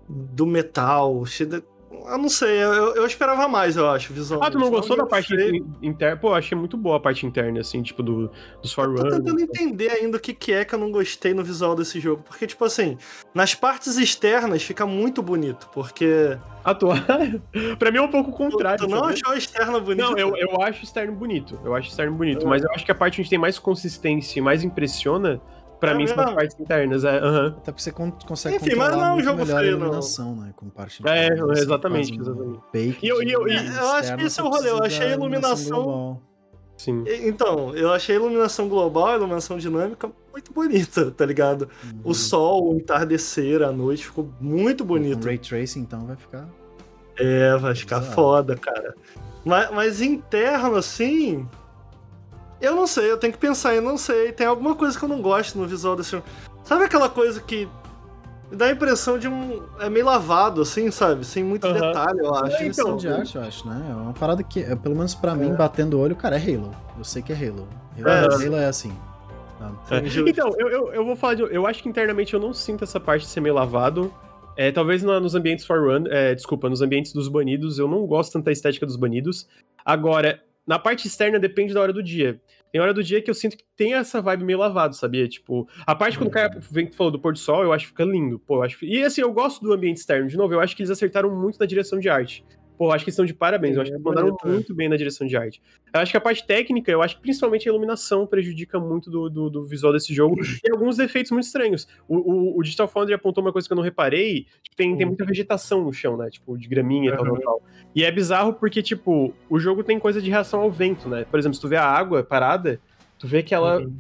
[0.09, 1.63] do metal, shader
[2.07, 4.49] eu não sei, eu, eu esperava mais, eu acho, visualmente.
[4.49, 5.35] Ah, tu não gostou da parte
[5.83, 6.17] interna?
[6.17, 8.31] Pô, eu achei muito boa a parte interna, assim, tipo, do,
[8.63, 9.05] dos Forerunners.
[9.05, 11.75] Eu tô tentando entender ainda o que, que é que eu não gostei no visual
[11.75, 12.23] desse jogo.
[12.23, 12.97] Porque, tipo assim,
[13.35, 16.39] nas partes externas fica muito bonito, porque...
[16.65, 17.05] Atuar?
[17.79, 18.79] pra mim é um pouco contrário.
[18.79, 19.13] Tu, tu não sabe?
[19.13, 20.11] achou a externa bonita?
[20.11, 21.61] Não, eu, eu acho o externo bonito.
[21.65, 22.47] Eu acho o externo bonito.
[22.47, 22.49] É.
[22.49, 25.41] Mas eu acho que a parte onde tem mais consistência e mais impressiona
[25.81, 27.21] Pra é mim são as partes internas, é.
[27.23, 27.47] Uhum.
[27.49, 30.35] Até porque você consegue Enfim, controlar mas não é um jogo melhor feio, a iluminação,
[30.35, 30.45] não.
[30.45, 30.53] né?
[30.57, 31.29] Com parte É,
[31.59, 32.99] exatamente, exatamente.
[33.03, 36.21] E eu, eu, eu acho que esse é o rolê, eu achei a iluminação...
[36.79, 37.05] Sim.
[37.25, 41.71] Então, eu achei a iluminação global, a iluminação dinâmica muito bonita, tá ligado?
[41.83, 42.01] Uhum.
[42.05, 45.21] O sol, o entardecer, a noite ficou muito bonito.
[45.21, 46.47] Com Ray Tracing, então, vai ficar...
[47.19, 48.15] É, vai ficar Exato.
[48.15, 48.95] foda, cara.
[49.43, 51.49] Mas, mas interno, assim,
[52.61, 54.33] eu não sei, eu tenho que pensar, eu não sei.
[54.33, 56.25] Tem alguma coisa que eu não gosto no visual desse filme.
[56.65, 57.69] Sabe aquela coisa que
[58.51, 59.63] dá a impressão de um.
[59.79, 61.25] É meio lavado, assim, sabe?
[61.25, 61.81] Sem muito Aham.
[61.81, 62.57] detalhe, eu acho.
[62.57, 63.87] É Então, de arte, eu acho, né?
[63.91, 66.73] É uma parada que, é, pelo menos pra mim, batendo o olho, cara, é Halo.
[66.97, 67.69] Eu sei que é Halo.
[67.99, 68.47] Halo É.
[68.47, 68.93] Halo é assim.
[69.91, 70.29] É.
[70.29, 71.43] Então, eu, eu, eu vou falar de.
[71.43, 74.13] Eu acho que internamente eu não sinto essa parte de ser meio lavado.
[74.57, 78.33] É, talvez na- nos ambientes Forerun, é, desculpa, nos ambientes dos banidos, eu não gosto
[78.33, 79.47] tanto da estética dos banidos.
[79.85, 82.41] Agora, na parte externa depende da hora do dia.
[82.73, 85.29] Tem hora do dia que eu sinto que tem essa vibe meio lavado, sabia?
[85.29, 87.91] Tipo, a parte quando o cara vem falou do pôr do sol, eu acho que
[87.91, 88.39] fica lindo.
[88.39, 90.29] Pô, eu acho E assim, eu gosto do ambiente externo.
[90.29, 92.45] De novo, eu acho que eles acertaram muito na direção de arte.
[92.77, 93.77] Pô, acho que eles estão de parabéns.
[93.77, 94.49] Eu acho que é eles mandaram é.
[94.49, 95.63] muito bem na direção de arte.
[95.93, 99.31] Eu acho que a parte técnica, eu acho que principalmente a iluminação prejudica muito do,
[99.31, 100.37] do, do visual desse jogo.
[100.63, 101.89] E alguns defeitos muito estranhos.
[102.07, 104.47] O, o, o Digital Foundry apontou uma coisa que eu não reparei.
[104.63, 106.29] Tipo, tem, tem muita vegetação no chão, né?
[106.29, 107.63] Tipo, de graminha e tal, tal, tal.
[107.95, 111.25] E é bizarro porque, tipo, o jogo tem coisa de reação ao vento, né?
[111.31, 112.79] Por exemplo, se tu vê a água parada,
[113.19, 113.97] tu vê que ela, Uhum.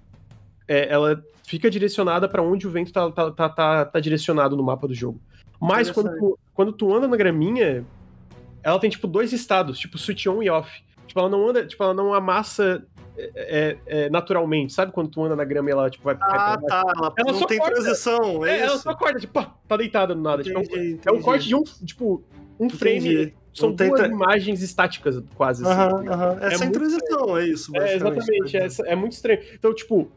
[0.69, 4.63] é, ela fica direcionada pra onde o vento tá, tá, tá, tá, tá direcionado no
[4.63, 5.21] mapa do jogo.
[5.61, 7.85] Mas quando tu, quando tu anda na graminha,
[8.69, 10.83] ela tem, tipo, dois estados, tipo, switch on e off.
[11.07, 12.85] Tipo, ela não anda, tipo, ela não amassa
[13.17, 14.93] é, é, é, naturalmente, sabe?
[14.93, 16.17] Quando tu anda na grama e ela, tipo, vai...
[16.21, 16.83] Ah, vai- tá.
[16.97, 17.75] Ela, Ela não tem corta.
[17.75, 20.43] transição, é, É, ela só acorda, tipo, pá, tá deitada do nada.
[20.43, 21.25] Tipo, é um- Entendi, é um entendi.
[21.25, 22.23] corte de um, tipo,
[22.61, 22.99] um frame.
[23.15, 23.35] Entendi.
[23.55, 25.73] São Não duas tra- imagens estáticas, quase, assim.
[25.73, 26.39] Aham, aham.
[26.43, 27.75] É, É sem muito- transição, é isso.
[27.75, 28.57] É, exatamente.
[28.59, 29.41] É, é muito estranho.
[29.55, 30.11] Então, tipo,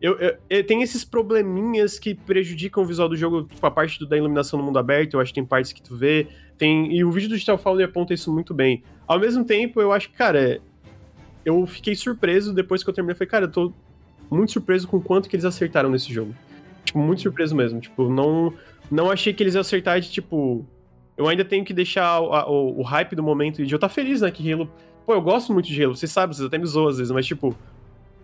[0.00, 3.98] eu, eu- eu- tem esses probleminhas que prejudicam o visual do jogo, tipo, a parte
[3.98, 6.26] do- da iluminação no mundo aberto, eu acho que tem partes que tu vê.
[6.58, 8.82] Tem, e o vídeo do Digital Foundry aponta isso muito bem.
[9.06, 10.60] Ao mesmo tempo, eu acho que, cara,
[11.44, 13.12] eu fiquei surpreso depois que eu terminei.
[13.12, 13.72] Eu falei, cara, eu tô
[14.30, 16.34] muito surpreso com o quanto que eles acertaram nesse jogo.
[16.84, 17.80] Tipo, muito surpreso mesmo.
[17.80, 18.52] Tipo, não,
[18.90, 20.64] não achei que eles iam acertar de, tipo...
[21.16, 23.88] Eu ainda tenho que deixar o, a- o- o hype do momento e eu estar
[23.88, 24.70] feliz, né, que Halo...
[25.06, 27.24] Pô, eu gosto muito de Halo, vocês sabem, vocês até me zoam às vezes, mas,
[27.24, 27.56] tipo...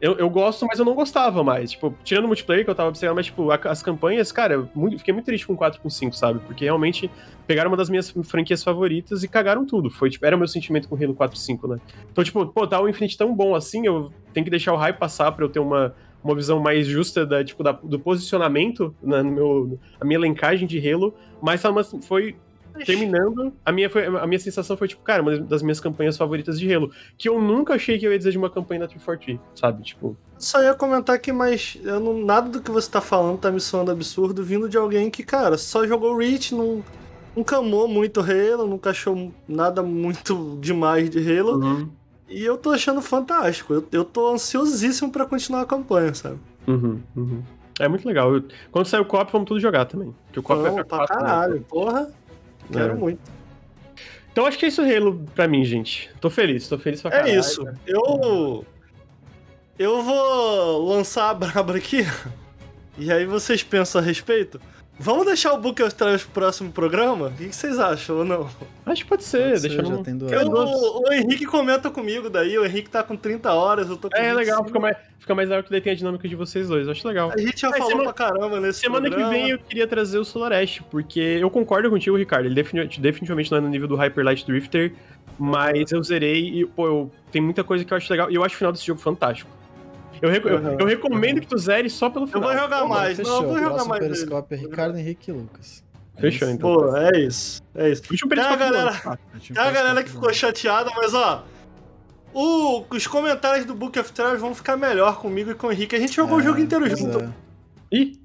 [0.02, 1.70] Eu, eu gosto, mas eu não gostava mais.
[1.70, 4.68] Tipo, tirando o multiplayer que eu tava observando, mas, tipo, a- as campanhas, cara, eu
[4.74, 6.40] muito- fiquei muito triste com 4 com 5, sabe?
[6.40, 7.08] Porque realmente
[7.46, 9.88] pegaram uma das minhas franquias favoritas e cagaram tudo.
[9.90, 11.78] Foi, tipo, era o meu sentimento com Halo 4 e 5, né?
[12.10, 14.96] Então, tipo, pô, tá o Infinite tão bom assim, eu tenho que deixar o hype
[14.98, 19.22] passar pra eu ter uma, uma visão mais justa da, tipo, da- do posicionamento na,
[19.22, 21.72] no meu, a minha elencagem de Halo, mas tá
[22.02, 22.34] foi
[22.84, 26.58] terminando, a minha, foi, a minha sensação foi, tipo, cara, uma das minhas campanhas favoritas
[26.58, 29.38] de Halo, que eu nunca achei que eu ia dizer de uma campanha da 343,
[29.58, 29.82] sabe?
[29.82, 33.50] Tipo, Só ia comentar aqui, mas eu não, nada do que você tá falando tá
[33.50, 36.82] me soando absurdo vindo de alguém que, cara, só jogou Reach, não,
[37.36, 41.90] nunca amou muito Halo, nunca achou nada muito demais de Halo.
[42.28, 43.74] E eu tô achando fantástico.
[43.74, 46.38] Eu, eu tô ansiosíssimo pra continuar a campanha, sabe?
[46.66, 47.42] Uhum, uhum.
[47.78, 48.34] É muito legal.
[48.34, 50.14] Eu- quando sair o COP, vamos tudo jogar também.
[50.26, 51.06] Porque o COP Não, vai pra né?
[51.06, 51.60] caralho.
[51.68, 52.10] Porra,
[52.72, 52.96] quero É.
[52.96, 53.20] muito.
[54.32, 56.10] Então acho que é isso Halo pra mim, gente.
[56.20, 57.38] Tô feliz, tô feliz pra É caralho.
[57.40, 57.64] isso.
[57.86, 58.64] Eu.
[59.78, 62.04] Eu vou lançar a braba aqui.
[62.98, 64.60] E aí vocês pensam a respeito?
[64.98, 67.28] Vamos deixar o Book of Trash pro próximo programa?
[67.28, 68.48] O que que vocês acham ou não?
[68.86, 70.30] Acho que pode ser, Pode ser, deixa já tem duas.
[70.30, 73.96] É, Eu- o, o Henrique comenta comigo daí, o Henrique tá com 30 horas, eu
[73.96, 74.38] tô com É 25.
[74.38, 76.86] legal, fica mais, fica mais legal que daí tem a dinâmica de vocês dois.
[76.88, 77.32] Acho legal.
[77.34, 79.32] A gente já Mas falou semana- pra caramba nesse Semana que programa.
[79.32, 82.46] vem eu queria trazer o Solarest, porque eu concordo contigo, Ricardo.
[82.46, 84.92] Ele defini- definitivamente não é no nível do Hyper Light Drifter,
[85.38, 88.30] mas eu zerei e, pô, eu, tem muita coisa que eu acho legal.
[88.30, 89.50] E eu acho o final desse jogo fantástico.
[90.22, 90.76] Eu, eu- Uhum.
[90.78, 92.42] eu recomendo que tu zere só pelo Eu final.
[92.50, 93.32] vou jogar mais, Fechou.
[93.34, 94.02] não, eu vou o jogar mais.
[94.02, 95.84] Periscope é Ricardo Henrique e Lucas.
[96.16, 96.74] É Fechou, então.
[96.74, 97.60] Pô, é isso.
[97.74, 98.02] É isso.
[98.10, 99.00] Último Tem a periscópio galera-.
[99.04, 101.44] Ah, Tem a galera que ficou chateada, mas ó.
[102.32, 105.96] o- os comentários do Book of Trash vão ficar melhor comigo e com o Henrique.
[105.96, 107.18] A gente jogou o É, jogo inteiro pois junto.
[107.20, 107.28] é.
[107.90, 108.20] Ih!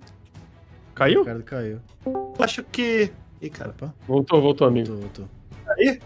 [0.94, 1.22] Caiu?
[1.22, 1.80] Ricardo caiu.
[2.06, 3.11] Eu Acho que.
[3.41, 3.72] Ih, cara.
[3.72, 4.88] Opa, Voltou, voltou, amigo.
[4.95, 5.76] voltou, voltou.
[5.78, 5.99] Aí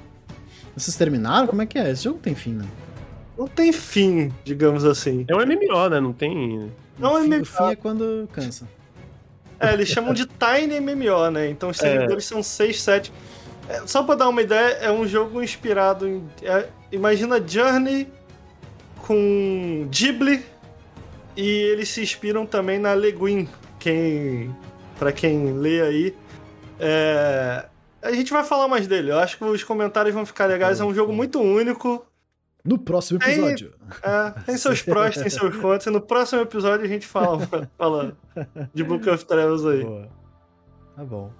[0.75, 1.47] Vocês terminaram?
[1.47, 1.91] Como é que é?
[1.91, 2.65] Esse jogo tem fim, né?
[3.37, 5.25] Não tem fim, digamos assim.
[5.27, 5.99] É um MMO, né?
[5.99, 6.71] Não tem.
[6.97, 7.41] Não é fim, MMO.
[7.41, 8.67] o fim é quando cansa.
[9.59, 11.49] É, eles chamam de Tiny MMO, né?
[11.49, 13.13] Então os servidores são 6, 7.
[13.69, 16.27] É, só pra dar uma ideia, é um jogo inspirado em.
[16.41, 18.07] é, imagina Journey
[19.05, 20.43] com Ghibli
[21.37, 23.47] e eles se inspiram também na Leguin.
[23.79, 24.55] Quem.
[24.97, 26.15] Pra quem lê aí.
[26.79, 27.65] É,
[28.01, 29.11] a gente vai falar mais dele.
[29.11, 30.79] Eu acho que os comentários vão ficar legais.
[30.79, 32.05] É um jogo muito único.
[32.63, 33.73] No próximo Tem- episódio.
[34.03, 35.85] É, tem seus prós, tem seus contras.
[35.87, 37.39] E no próximo episódio a gente fala,
[37.77, 38.15] fala
[38.73, 39.83] de Book of Travels aí.
[39.83, 40.07] Boa.
[40.95, 41.31] Tá bom.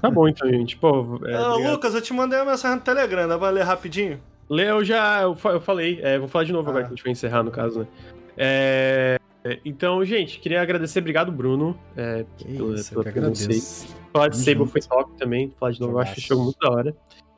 [0.00, 0.76] Tá bom, então, gente.
[0.76, 1.54] Pô, é, Ah.
[1.54, 4.18] Lucas, eu te mandei uma mensagem no Telegram, dá pra ler rapidinho?
[4.50, 5.22] Lê, eu já.
[5.22, 6.70] Eu, eu falei, é, vou falar de novo Ah.
[6.70, 7.86] agora que a gente vai encerrar, no caso, né?
[8.36, 11.78] É, é, então, gente, queria agradecer, obrigado, Bruno.
[11.96, 13.86] É, Que pela- isso, pela que agradeço.
[14.12, 15.52] Falar de Sable foi top também.
[15.60, 16.28] Falar de novo, eu acho esse Jogaço.
[16.34, 16.96] jogo muito da hora.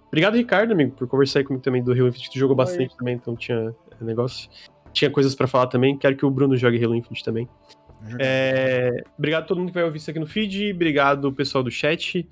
[0.08, 2.30] Obrigado, Ricardo, amigo, por conversar aí comigo também do Halo Infinite.
[2.30, 4.48] Tu jogou bastante também, então tinha é, negócio.
[4.92, 5.98] Tinha coisas pra falar também.
[5.98, 7.48] Quero que o Bruno jogue Halo Infinite também.
[8.18, 11.70] É, obrigado a todo mundo que vai ouvir isso aqui no feed, obrigado pessoal do
[11.70, 12.26] chat.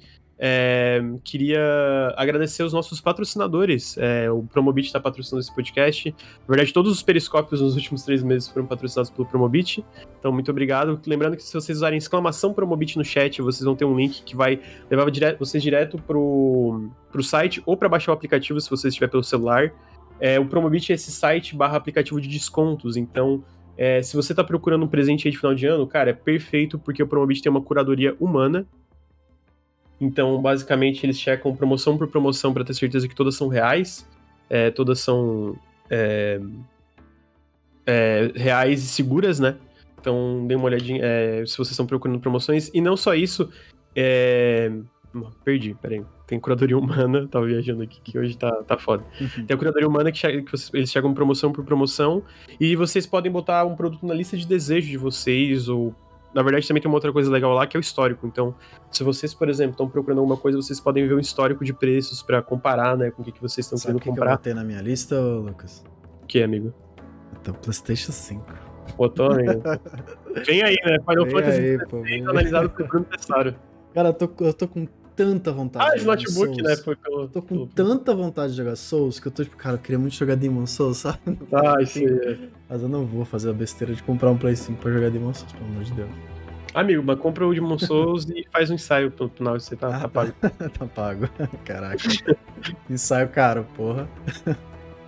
[0.46, 3.96] É, queria agradecer os nossos patrocinadores.
[3.96, 6.10] É, o Promobit está patrocinando esse podcast.
[6.10, 9.82] Na verdade, todos os periscópios nos últimos três meses foram patrocinados pelo Promobit.
[10.18, 11.00] Então, muito obrigado.
[11.06, 14.36] Lembrando que se vocês usarem exclamação Promobit no chat, vocês vão ter um link que
[14.36, 14.60] vai
[14.90, 19.08] levar direto, vocês direto pro, pro site ou para baixar o aplicativo se você estiver
[19.08, 19.72] pelo celular.
[20.20, 22.98] É, o Promobit é esse site barra aplicativo de descontos.
[22.98, 23.42] Então,
[23.78, 26.78] é, se você está procurando um presente aí de final de ano, cara, é perfeito
[26.78, 28.66] porque o Promobit tem uma curadoria humana
[30.04, 34.08] então, basicamente, eles checam promoção por promoção para ter certeza que todas são reais,
[34.48, 35.56] é, todas são
[35.90, 36.40] é,
[37.86, 39.56] é, reais e seguras, né?
[40.00, 42.70] Então, dê uma olhadinha é, se vocês estão procurando promoções.
[42.74, 43.50] E não só isso,
[43.96, 44.70] é,
[45.44, 46.04] Perdi, peraí.
[46.26, 49.04] Tem curadoria humana, tava viajando aqui, que hoje tá, tá foda.
[49.20, 49.46] Uhum.
[49.46, 52.22] Tem a curadoria humana que, chega, que vocês, eles chegam promoção por promoção,
[52.58, 55.94] e vocês podem botar um produto na lista de desejo de vocês, ou
[56.34, 58.26] na verdade, também tem uma outra coisa legal lá que é o histórico.
[58.26, 58.54] Então,
[58.90, 62.22] se vocês, por exemplo, estão procurando alguma coisa, vocês podem ver um histórico de preços
[62.22, 64.26] para comparar, né, com o que, que vocês estão querendo que comprar.
[64.26, 65.84] Que eu botei na minha lista, Lucas?
[66.22, 66.74] O que, amigo?
[67.40, 68.44] Então, PlayStation 5.
[68.96, 69.62] Botou, amigo?
[70.44, 70.98] Vem aí, né?
[71.08, 73.54] Final Fantasy aí, pô, analisado por Bruno Tessaro.
[73.94, 75.90] Cara, eu tô, eu tô com tanta vontade.
[75.90, 76.76] Ah, de notebook, né?
[76.76, 77.66] Foi pelo, eu tô com pelo...
[77.68, 80.66] tanta vontade de jogar Souls que eu tô tipo, cara, eu queria muito jogar Demon
[80.66, 81.18] Souls, sabe?
[81.52, 82.50] Ah, isso aí.
[82.68, 85.32] Mas eu não vou fazer a besteira de comprar um Play 5 pra jogar Demon
[85.32, 86.10] Souls, pelo amor de Deus.
[86.74, 90.00] Amigo, mas compra o Demon Souls e faz um ensaio pro final, você tá, ah,
[90.00, 90.32] tá pago.
[90.78, 91.28] tá pago.
[91.64, 92.02] Caraca.
[92.90, 94.08] ensaio caro, porra.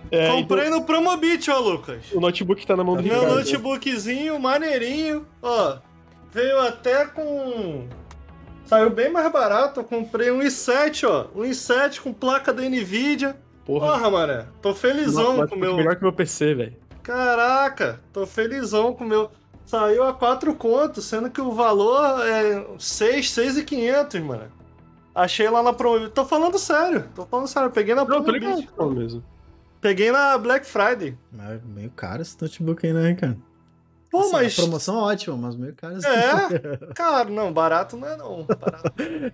[0.09, 0.79] É, Comprei então...
[0.79, 2.11] no Promobit, ó, Lucas.
[2.13, 5.27] O notebook tá na mão do Meu notebookzinho, maneirinho.
[5.41, 5.77] Ó,
[6.31, 7.85] veio até com...
[8.67, 9.79] Saiu bem mais barato.
[9.79, 11.27] Eu comprei um i7, ó.
[11.33, 13.37] Um i7 com placa da NVIDIA.
[13.65, 14.45] Porra, Porra mané.
[14.61, 15.75] Tô felizão com o meu...
[15.75, 16.75] melhor que meu PC, velho.
[17.01, 19.31] Caraca, tô felizão com o meu...
[19.65, 24.43] Saiu a 4 contos, sendo que o valor é 6, 6,500, mano.
[25.13, 26.09] Achei lá na promo.
[26.09, 27.69] Tô falando sério, tô falando sério.
[27.71, 28.25] Peguei na promo.
[28.77, 29.23] Não, mesmo.
[29.81, 31.17] Peguei na Black Friday.
[31.31, 33.37] Mas meio caro esse notebook aí, né, cara?
[34.17, 34.59] Pô, assim, mas.
[34.59, 35.97] A promoção é ótima, mas meio caro.
[35.97, 38.43] É, caro, não, barato não é não.
[38.45, 38.93] Barato.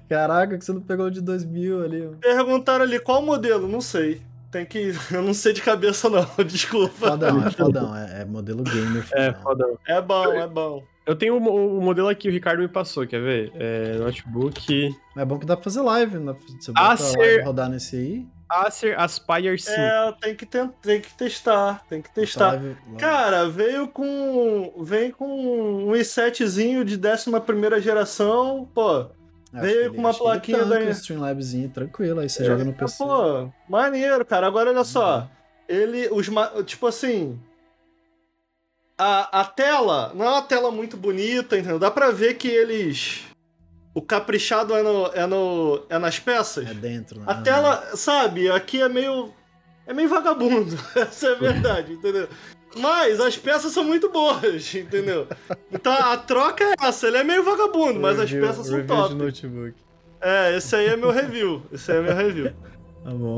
[0.10, 2.10] Caraca, que você não pegou de 2 mil ali.
[2.20, 4.22] Perguntaram ali qual modelo, não sei.
[4.52, 4.94] Tem que.
[5.12, 6.26] Eu não sei de cabeça, não.
[6.46, 7.10] Desculpa.
[7.10, 7.96] Fodão, é fodão.
[7.96, 9.06] É, é modelo gamer.
[9.14, 9.78] É, fodão.
[9.88, 10.84] É bom, é bom.
[11.06, 13.52] Eu tenho o, modelo aqui, o Ricardo me passou, quer ver?
[13.56, 14.96] É notebook.
[15.18, 16.34] É bom que dá pra fazer live, né?
[16.60, 17.18] Você Acer...
[17.18, 18.26] live rodar nesse aí.
[18.62, 19.72] Acer Aspire 5.
[19.72, 22.52] É, tem que, tem, tem que testar, tem que testar.
[22.52, 22.98] Live, live.
[22.98, 24.74] Cara, veio com.
[24.84, 29.08] Vem com um i7zinho de 11 geração, pô.
[29.52, 30.82] Veio com uma plaquinha da.
[30.84, 32.98] Streamlabzinho tranquilo, aí você é, joga no PC.
[32.98, 34.48] Pô, maneiro, cara.
[34.48, 35.20] Agora olha só.
[35.20, 35.28] Uhum.
[35.68, 36.28] Ele, os.
[36.66, 37.40] Tipo assim.
[38.98, 41.80] A, a tela não é uma tela muito bonita, entendeu?
[41.80, 43.24] Dá pra ver que eles.
[43.94, 46.68] O caprichado é, no, é, no, é nas peças.
[46.68, 47.26] É dentro, né?
[47.28, 49.32] A tela, sabe, aqui é meio.
[49.86, 50.78] É meio vagabundo.
[50.96, 52.28] Essa é a verdade, entendeu?
[52.76, 55.28] Mas as peças são muito boas, entendeu?
[55.72, 59.10] Então a troca é essa, ele é meio vagabundo, mas review, as peças são top.
[59.10, 59.76] De notebook.
[60.20, 61.62] É, esse aí é meu review.
[61.72, 62.52] Esse aí é meu review.
[63.04, 63.38] Tá bom.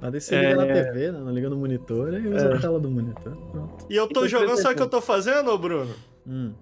[0.00, 0.54] Mas aí você liga é...
[0.54, 1.18] na TV, né?
[1.18, 2.54] Não liga no monitor e usa é.
[2.54, 3.36] a tela do monitor.
[3.50, 3.86] Pronto.
[3.88, 5.94] E eu tô jogando, sabe o que eu tô fazendo, Bruno?
[6.26, 6.52] Hum.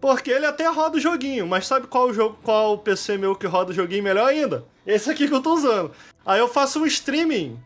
[0.00, 3.34] Porque ele até roda o joguinho, mas sabe qual o jogo, qual o PC meu
[3.34, 4.64] que roda o joguinho melhor ainda?
[4.86, 5.92] Esse aqui que eu tô usando.
[6.24, 7.58] Aí eu faço um streaming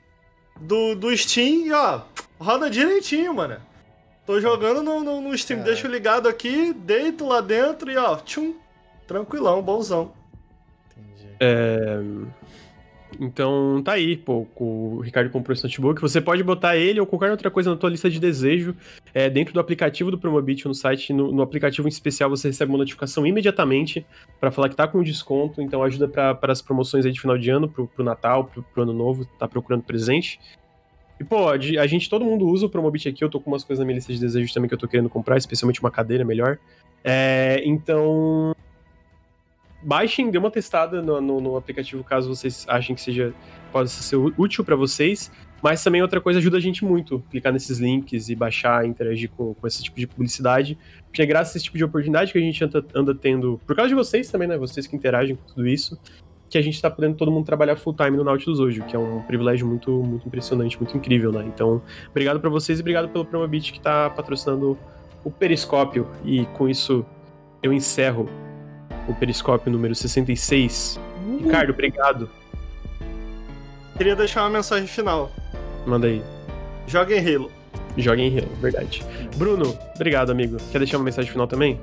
[0.61, 2.01] do, do Steam e ó,
[2.39, 3.61] roda direitinho, mano.
[4.25, 5.63] Tô jogando no, no, no Steam, é.
[5.65, 8.55] deixo ligado aqui, deito lá dentro e ó, tchum,
[9.07, 10.13] tranquilão, bonzão.
[10.91, 11.29] Entendi.
[11.41, 11.99] É...
[13.21, 16.01] Então tá aí, pô, o Ricardo comprou esse notebook.
[16.01, 18.75] Você pode botar ele ou qualquer outra coisa na tua lista de desejo
[19.15, 21.13] é, dentro do aplicativo do Promobit no site.
[21.13, 24.05] No, no, aplicativo em especial você recebe uma notificação imediatamente
[24.41, 25.61] para falar que tá com desconto.
[25.61, 28.83] Então ajuda para as promoções aí de final de ano, pro, pro Natal, pro, pro
[28.83, 30.41] ano novo, tá procurando presente.
[31.21, 33.23] E, pô, a gente, todo mundo usa o Promobit aqui.
[33.23, 35.09] Eu tô com umas coisas na minha lista de desejos também que eu tô querendo
[35.09, 36.59] comprar, especialmente uma cadeira melhor.
[37.05, 38.55] É, então.
[39.83, 43.35] Baixem, dê uma testada no, no, no, aplicativo caso vocês achem que seja
[43.73, 45.31] possa ser útil para vocês.
[45.63, 49.55] Mas também outra coisa ajuda a gente muito, clicar nesses links e baixar, interagir com,
[49.55, 50.77] com esse tipo de publicidade.
[51.07, 53.77] Porque é graças a esse tipo de oportunidade que a gente anda, anda tendo, por
[53.77, 54.59] causa de vocês também, né?
[54.59, 55.97] Vocês que interagem com tudo isso,
[56.51, 58.99] que a gente está podendo todo mundo trabalhar full time no Nautilus hoje, que é
[58.99, 61.45] um privilégio muito, muito impressionante, muito incrível, né?
[61.47, 61.81] Então,
[62.11, 64.77] obrigado para vocês e obrigado pelo Promobit que está patrocinando
[65.25, 66.09] o Periscópio.
[66.25, 67.07] E com isso
[67.63, 68.29] eu encerro
[69.09, 70.99] o Periscópio número 66.
[71.27, 71.39] Uhum.
[71.39, 72.31] Ricardo, obrigado.
[73.97, 75.31] Queria deixar uma mensagem final.
[75.87, 76.23] Manda aí.
[76.87, 77.51] Joga em Halo.
[77.97, 79.05] Joguem Halo, verdade.
[79.37, 80.57] Bruno, obrigado, amigo.
[80.70, 81.79] Quer deixar uma mensagem final também?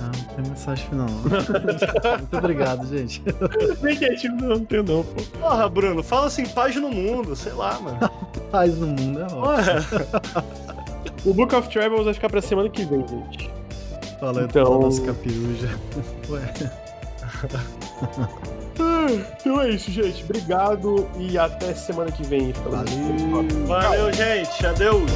[0.00, 1.08] Ah, não tem mensagem final.
[2.18, 3.22] Muito obrigado, gente.
[3.82, 5.22] Negativo não tenho não, pô.
[5.38, 7.98] Porra, Bruno, fala assim, paz no mundo, sei lá, mano.
[8.52, 10.44] Paz no mundo é ótimo.
[11.24, 13.50] O Book of Travels vai ficar pra semana que vem, gente.
[14.22, 14.78] Falando então...
[14.78, 15.70] das capirujas.
[19.40, 20.22] então é isso, gente.
[20.22, 22.50] Obrigado e até semana que vem.
[22.50, 22.70] Então.
[22.70, 24.64] Valeu, Valeu gente.
[24.64, 25.10] Adeus.